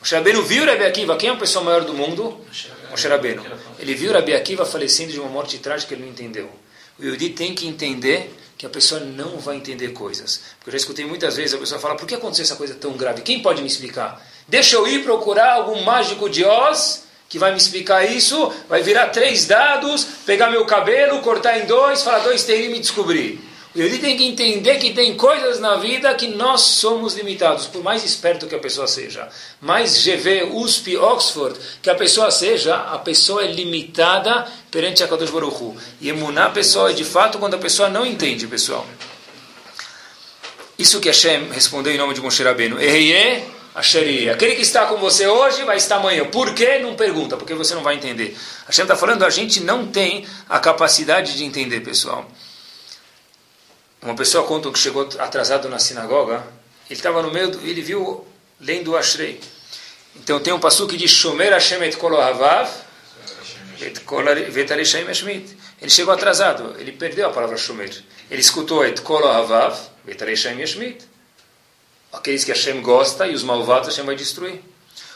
Moshe 0.00 0.14
Rabbeinu 0.14 0.42
viu 0.42 0.64
Rabi 0.64 0.86
Akiva, 0.86 1.14
quem 1.14 1.28
é 1.28 1.32
a 1.34 1.36
pessoa 1.36 1.62
maior 1.62 1.84
do 1.84 1.92
mundo? 1.92 2.40
Moshe 2.90 3.06
Rabbeinu. 3.06 3.44
Ele 3.78 3.94
viu 3.94 4.14
Rabi 4.14 4.32
Akiva 4.32 4.64
falecendo 4.64 5.12
de 5.12 5.20
uma 5.20 5.28
morte 5.28 5.58
trágica, 5.58 5.92
ele 5.92 6.04
não 6.04 6.08
entendeu. 6.08 6.48
O 6.98 7.04
Yudi 7.04 7.28
tem 7.28 7.54
que 7.54 7.68
entender 7.68 8.34
que 8.56 8.64
a 8.64 8.70
pessoa 8.70 8.98
não 8.98 9.36
vai 9.36 9.56
entender 9.56 9.88
coisas. 9.88 10.40
Porque 10.56 10.70
eu 10.70 10.72
já 10.72 10.78
escutei 10.78 11.04
muitas 11.04 11.36
vezes 11.36 11.52
a 11.52 11.58
pessoa 11.58 11.78
falar, 11.78 11.96
por 11.96 12.08
que 12.08 12.14
aconteceu 12.14 12.44
essa 12.44 12.56
coisa 12.56 12.72
tão 12.72 12.92
grave? 12.92 13.20
Quem 13.20 13.42
pode 13.42 13.60
me 13.60 13.68
explicar? 13.68 14.26
Deixa 14.48 14.76
eu 14.76 14.88
ir 14.88 15.04
procurar 15.04 15.52
algum 15.52 15.82
mágico 15.82 16.30
de 16.30 16.42
Oz 16.46 17.04
que 17.28 17.38
vai 17.38 17.50
me 17.50 17.58
explicar 17.58 18.10
isso, 18.10 18.50
vai 18.70 18.82
virar 18.82 19.08
três 19.08 19.44
dados, 19.44 20.06
pegar 20.24 20.50
meu 20.50 20.64
cabelo, 20.64 21.20
cortar 21.20 21.58
em 21.58 21.66
dois, 21.66 22.02
falar 22.02 22.20
dois 22.20 22.42
terim 22.42 22.68
e 22.68 22.68
me 22.70 22.80
descobrir. 23.76 23.84
Ele 23.84 23.98
tem 23.98 24.16
que 24.16 24.24
entender 24.24 24.78
que 24.78 24.92
tem 24.92 25.14
coisas 25.16 25.60
na 25.60 25.76
vida 25.76 26.14
que 26.14 26.28
nós 26.28 26.62
somos 26.62 27.14
limitados, 27.14 27.66
por 27.66 27.82
mais 27.82 28.04
esperto 28.04 28.46
que 28.46 28.54
a 28.54 28.58
pessoa 28.58 28.86
seja, 28.86 29.28
mais 29.60 30.02
GV, 30.04 30.50
USP, 30.52 30.96
Oxford, 30.96 31.58
que 31.82 31.90
a 31.90 31.94
pessoa 31.94 32.30
seja, 32.30 32.74
a 32.74 32.98
pessoa 32.98 33.44
é 33.44 33.52
limitada 33.52 34.46
perante 34.70 35.04
a 35.04 35.08
Kadosh 35.08 35.30
Baruch 35.30 35.62
Hu. 35.62 35.76
E 36.00 36.08
emunar 36.08 36.48
a 36.48 36.50
pessoa 36.50 36.90
é 36.90 36.94
de 36.94 37.04
fato 37.04 37.38
quando 37.38 37.54
a 37.54 37.58
pessoa 37.58 37.88
não 37.88 38.04
entende, 38.04 38.46
pessoal. 38.46 38.86
Isso 40.78 41.00
que 41.00 41.08
Hashem 41.08 41.50
respondeu 41.52 41.92
em 41.92 41.96
nome 41.96 42.12
de 42.12 42.20
Moshe 42.20 42.42
Rabbeinu. 42.42 42.78
Eheye, 42.78 43.44
Asheri. 43.74 44.28
Aquele 44.28 44.54
que 44.54 44.62
está 44.62 44.86
com 44.86 44.96
você 44.96 45.26
hoje 45.26 45.62
vai 45.64 45.76
estar 45.76 45.96
amanhã. 45.96 46.24
Por 46.26 46.54
quê? 46.54 46.78
Não 46.78 46.94
pergunta, 46.94 47.36
porque 47.36 47.54
você 47.54 47.74
não 47.74 47.82
vai 47.82 47.94
entender. 47.94 48.36
Hashem 48.66 48.84
está 48.84 48.96
falando, 48.96 49.24
a 49.24 49.30
gente 49.30 49.60
não 49.60 49.86
tem 49.86 50.26
a 50.48 50.58
capacidade 50.58 51.36
de 51.36 51.44
entender, 51.44 51.80
pessoal. 51.80 52.26
Uma 54.06 54.14
pessoa 54.14 54.46
conta 54.46 54.70
que 54.70 54.78
chegou 54.78 55.08
atrasado 55.18 55.68
na 55.68 55.80
sinagoga, 55.80 56.36
ele 56.88 56.96
estava 56.96 57.20
no 57.22 57.32
meio, 57.32 57.48
ele 57.64 57.82
viu 57.82 58.24
lendo 58.60 58.92
o 58.92 58.96
Ashrei. 58.96 59.40
Então 60.14 60.38
tem 60.38 60.52
um 60.52 60.60
passo 60.60 60.86
que 60.86 60.96
diz 60.96 61.10
Shomer 61.10 61.52
Hashem 61.52 61.82
et 61.82 61.96
kol 61.96 62.12
ohavav 62.12 62.70
ele 65.80 65.90
chegou 65.90 66.14
atrasado, 66.14 66.76
ele 66.78 66.92
perdeu 66.92 67.26
a 67.26 67.32
palavra 67.32 67.56
Shomer. 67.56 67.90
Ele 68.30 68.40
escutou 68.40 68.84
et 68.84 69.00
kol 69.00 69.24
ohavav 69.24 69.76
Aqueles 72.12 72.44
que 72.44 72.52
Hashem 72.52 72.80
gosta 72.82 73.26
e 73.26 73.34
os 73.34 73.42
malvados 73.42 73.88
Hashem 73.88 74.04
vai 74.04 74.14
destruir. 74.14 74.60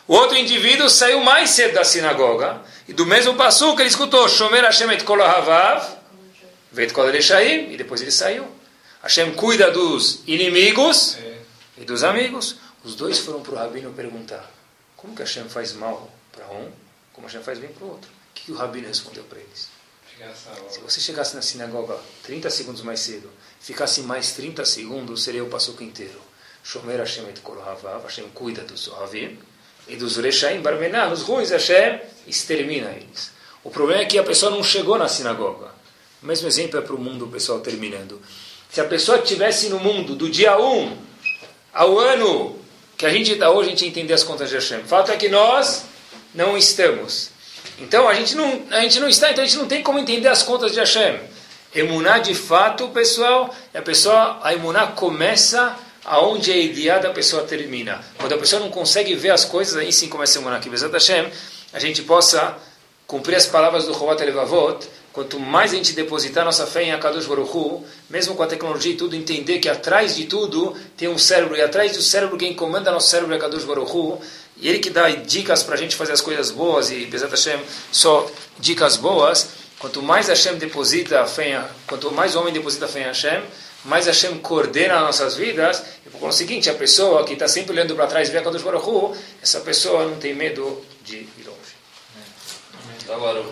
O 0.09 0.15
outro 0.15 0.37
indivíduo 0.37 0.91
saiu 0.91 1.21
mais 1.21 1.51
cedo 1.51 1.75
da 1.75 1.85
sinagoga 1.85 2.61
e 2.89 2.93
do 2.93 3.07
mesmo 3.07 3.37
passo 3.37 3.77
que 3.77 3.83
ele 3.83 3.89
escutou 3.89 4.29
Shomer 4.29 4.65
Hashem 4.65 4.91
et 4.91 5.05
kol 5.05 5.21
ohavav 5.21 5.97
e 6.73 7.77
depois 7.77 8.03
ele 8.03 8.11
saiu. 8.11 8.60
Hashem 9.03 9.35
cuida 9.35 9.71
dos 9.71 10.23
inimigos 10.27 11.17
é. 11.17 11.39
e 11.79 11.85
dos 11.85 12.05
amigos. 12.05 12.57
Os 12.85 12.95
dois 12.95 13.19
foram 13.19 13.43
para 13.43 13.53
o 13.53 13.57
rabino 13.57 13.93
perguntar: 13.93 14.51
como 14.97 15.15
que 15.15 15.23
Hashem 15.23 15.49
faz 15.49 15.73
mal 15.73 16.11
para 16.33 16.47
um, 16.47 16.71
como 17.13 17.27
Hashem 17.27 17.43
faz 17.43 17.59
bem 17.59 17.71
para 17.71 17.85
o 17.85 17.91
outro? 17.91 18.11
O 18.11 18.35
que 18.35 18.53
o 18.53 18.55
rabino 18.55 18.89
respondeu 18.89 19.25
para 19.25 19.39
eles? 19.39 19.69
Se 20.69 20.81
você 20.81 21.01
chegasse 21.01 21.35
na 21.35 21.41
sinagoga 21.41 21.99
30 22.25 22.51
segundos 22.51 22.83
mais 22.83 23.01
cedo, 23.01 23.31
ficasse 23.59 24.03
mais 24.03 24.33
30 24.33 24.67
segundos, 24.67 25.23
seria 25.23 25.43
o 25.43 25.49
passuco 25.49 25.83
inteiro. 25.83 26.21
Shomer 26.63 26.99
Hashem 26.99 27.27
et 27.29 27.41
kol 27.41 27.59
havav, 27.63 28.03
Hashem 28.03 28.29
cuida 28.35 28.63
dos 28.63 28.89
Ohavim, 28.89 29.39
e 29.89 29.97
dos 29.97 30.19
Reshaim 30.19 30.61
Barmená, 30.61 31.11
os 31.11 31.23
ruins, 31.23 31.51
Hashem 31.51 32.01
extermina 32.27 32.91
eles. 32.91 33.31
O 33.65 33.71
problema 33.71 34.03
é 34.03 34.05
que 34.05 34.19
a 34.19 34.23
pessoa 34.23 34.51
não 34.51 34.63
chegou 34.63 34.99
na 34.99 35.09
sinagoga. 35.09 35.71
O 36.23 36.27
mesmo 36.27 36.47
exemplo 36.47 36.79
é 36.79 36.83
para 36.83 36.95
o 36.95 36.99
mundo, 36.99 37.25
o 37.25 37.29
pessoal 37.29 37.61
terminando. 37.61 38.21
Se 38.71 38.81
a 38.81 38.85
pessoa 38.85 39.19
estivesse 39.19 39.69
no 39.69 39.81
mundo 39.81 40.15
do 40.15 40.31
dia 40.31 40.57
1 40.57 40.97
ao 41.75 41.99
ano 41.99 42.57
que 42.97 43.05
a 43.05 43.11
gente 43.11 43.33
está 43.33 43.51
hoje, 43.51 43.69
a 43.69 43.71
gente 43.71 43.87
entender 43.87 44.15
as 44.15 44.23
contas 44.23 44.49
de 44.49 44.55
Hashem. 44.55 44.81
O 44.81 44.85
fato 44.85 45.11
é 45.11 45.17
que 45.17 45.29
nós 45.29 45.87
não 46.33 46.57
estamos. 46.57 47.31
Então 47.81 48.09
a 48.09 48.15
gente 48.15 48.37
não, 48.37 48.63
a 48.71 48.81
gente 48.83 49.01
não 49.01 49.09
está, 49.09 49.33
então 49.33 49.43
a 49.43 49.47
gente 49.47 49.59
não 49.59 49.67
tem 49.67 49.83
como 49.83 49.99
entender 49.99 50.29
as 50.29 50.45
contas 50.45 50.71
de 50.71 50.79
Hashem. 50.79 51.19
Emuná 51.75 52.19
de 52.19 52.33
fato, 52.33 52.89
pessoal, 52.89 53.53
a 53.75 53.83
pessoa, 53.83 54.39
a 54.41 54.55
emuná 54.55 54.87
começa 54.89 55.77
aonde 56.05 56.53
a 56.53 56.57
ideia 56.57 57.01
da 57.01 57.11
pessoa 57.11 57.43
termina. 57.43 58.01
Quando 58.19 58.35
a 58.35 58.39
pessoa 58.39 58.61
não 58.61 58.71
consegue 58.71 59.17
ver 59.17 59.31
as 59.31 59.45
coisas, 59.45 59.77
aí 59.77 59.93
sim 59.93 60.09
começa 60.09 60.39
a 60.39 60.43
emuná. 60.43 60.61
Que 60.61 60.69
Hashem, 60.69 61.29
a 61.73 61.81
gente 61.81 62.03
possa 62.03 62.57
cumprir 63.05 63.35
as 63.35 63.47
palavras 63.47 63.87
do 63.87 63.95
Chovat 63.95 64.23
Elevavot, 64.23 64.87
quanto 65.13 65.39
mais 65.39 65.73
a 65.73 65.77
gente 65.77 65.93
depositar 65.93 66.45
nossa 66.45 66.67
fé 66.67 66.85
em 66.85 66.93
Akadosh 66.93 67.27
Baruch 67.27 67.51
Hu, 67.57 67.85
mesmo 68.09 68.35
com 68.35 68.43
a 68.43 68.47
tecnologia 68.47 68.93
e 68.93 68.97
tudo, 68.97 69.17
entender 69.17 69.59
que 69.59 69.69
atrás 69.69 70.17
de 70.17 70.25
tudo 70.27 70.77
tem 70.97 71.09
um 71.09 71.19
cérebro, 71.19 71.57
e 71.57 71.63
atrás 71.63 71.93
do 71.93 72.03
cérebro 72.03 72.37
quem 72.37 72.55
comanda 72.55 72.91
nosso 72.91 73.09
cérebro 73.09 73.35
é 73.35 73.37
Akadosh 73.37 73.65
Baruch 73.65 73.91
Hu, 73.91 74.21
e 74.57 74.69
ele 74.69 74.79
que 74.79 74.91
dá 74.91 75.09
dicas 75.11 75.63
para 75.63 75.75
a 75.75 75.79
gente 75.79 75.97
fazer 75.97 76.13
as 76.13 76.21
coisas 76.21 76.51
boas, 76.51 76.91
e 76.91 77.07
Bezat 77.07 77.31
Hashem, 77.31 77.61
só 77.91 78.31
dicas 78.59 78.97
boas, 78.97 79.49
quanto 79.79 80.03
mais 80.03 80.29
Hashem 80.29 80.57
deposita 80.57 81.23
a 81.23 81.27
fé, 81.27 81.65
quanto 81.87 82.13
mais 82.13 82.37
o 82.37 82.41
homem 82.41 82.53
deposita 82.53 82.85
a 82.85 82.89
fé 82.89 83.01
em 83.01 83.05
Hashem, 83.05 83.43
mais 83.85 84.07
Hashem 84.07 84.39
coordena 84.39 84.97
as 84.97 85.03
nossas 85.03 85.35
vidas, 85.35 85.83
e 86.07 86.11
por 86.11 86.21
conseguinte, 86.21 86.69
a 86.69 86.75
pessoa 86.75 87.25
que 87.25 87.33
está 87.33 87.49
sempre 87.49 87.73
olhando 87.73 87.97
para 87.97 88.07
trás 88.07 88.29
e 88.29 88.33
vê 88.33 88.39
Akadosh 88.39 88.63
Baruch 88.63 88.89
Hu, 88.89 89.17
essa 89.43 89.61
pessoa 89.61 90.05
não 90.05 90.17
tem 90.17 90.35
medo 90.35 90.85
de 91.03 91.17
ir 91.17 91.45
longe. 91.47 91.59
Agora, 93.09 93.43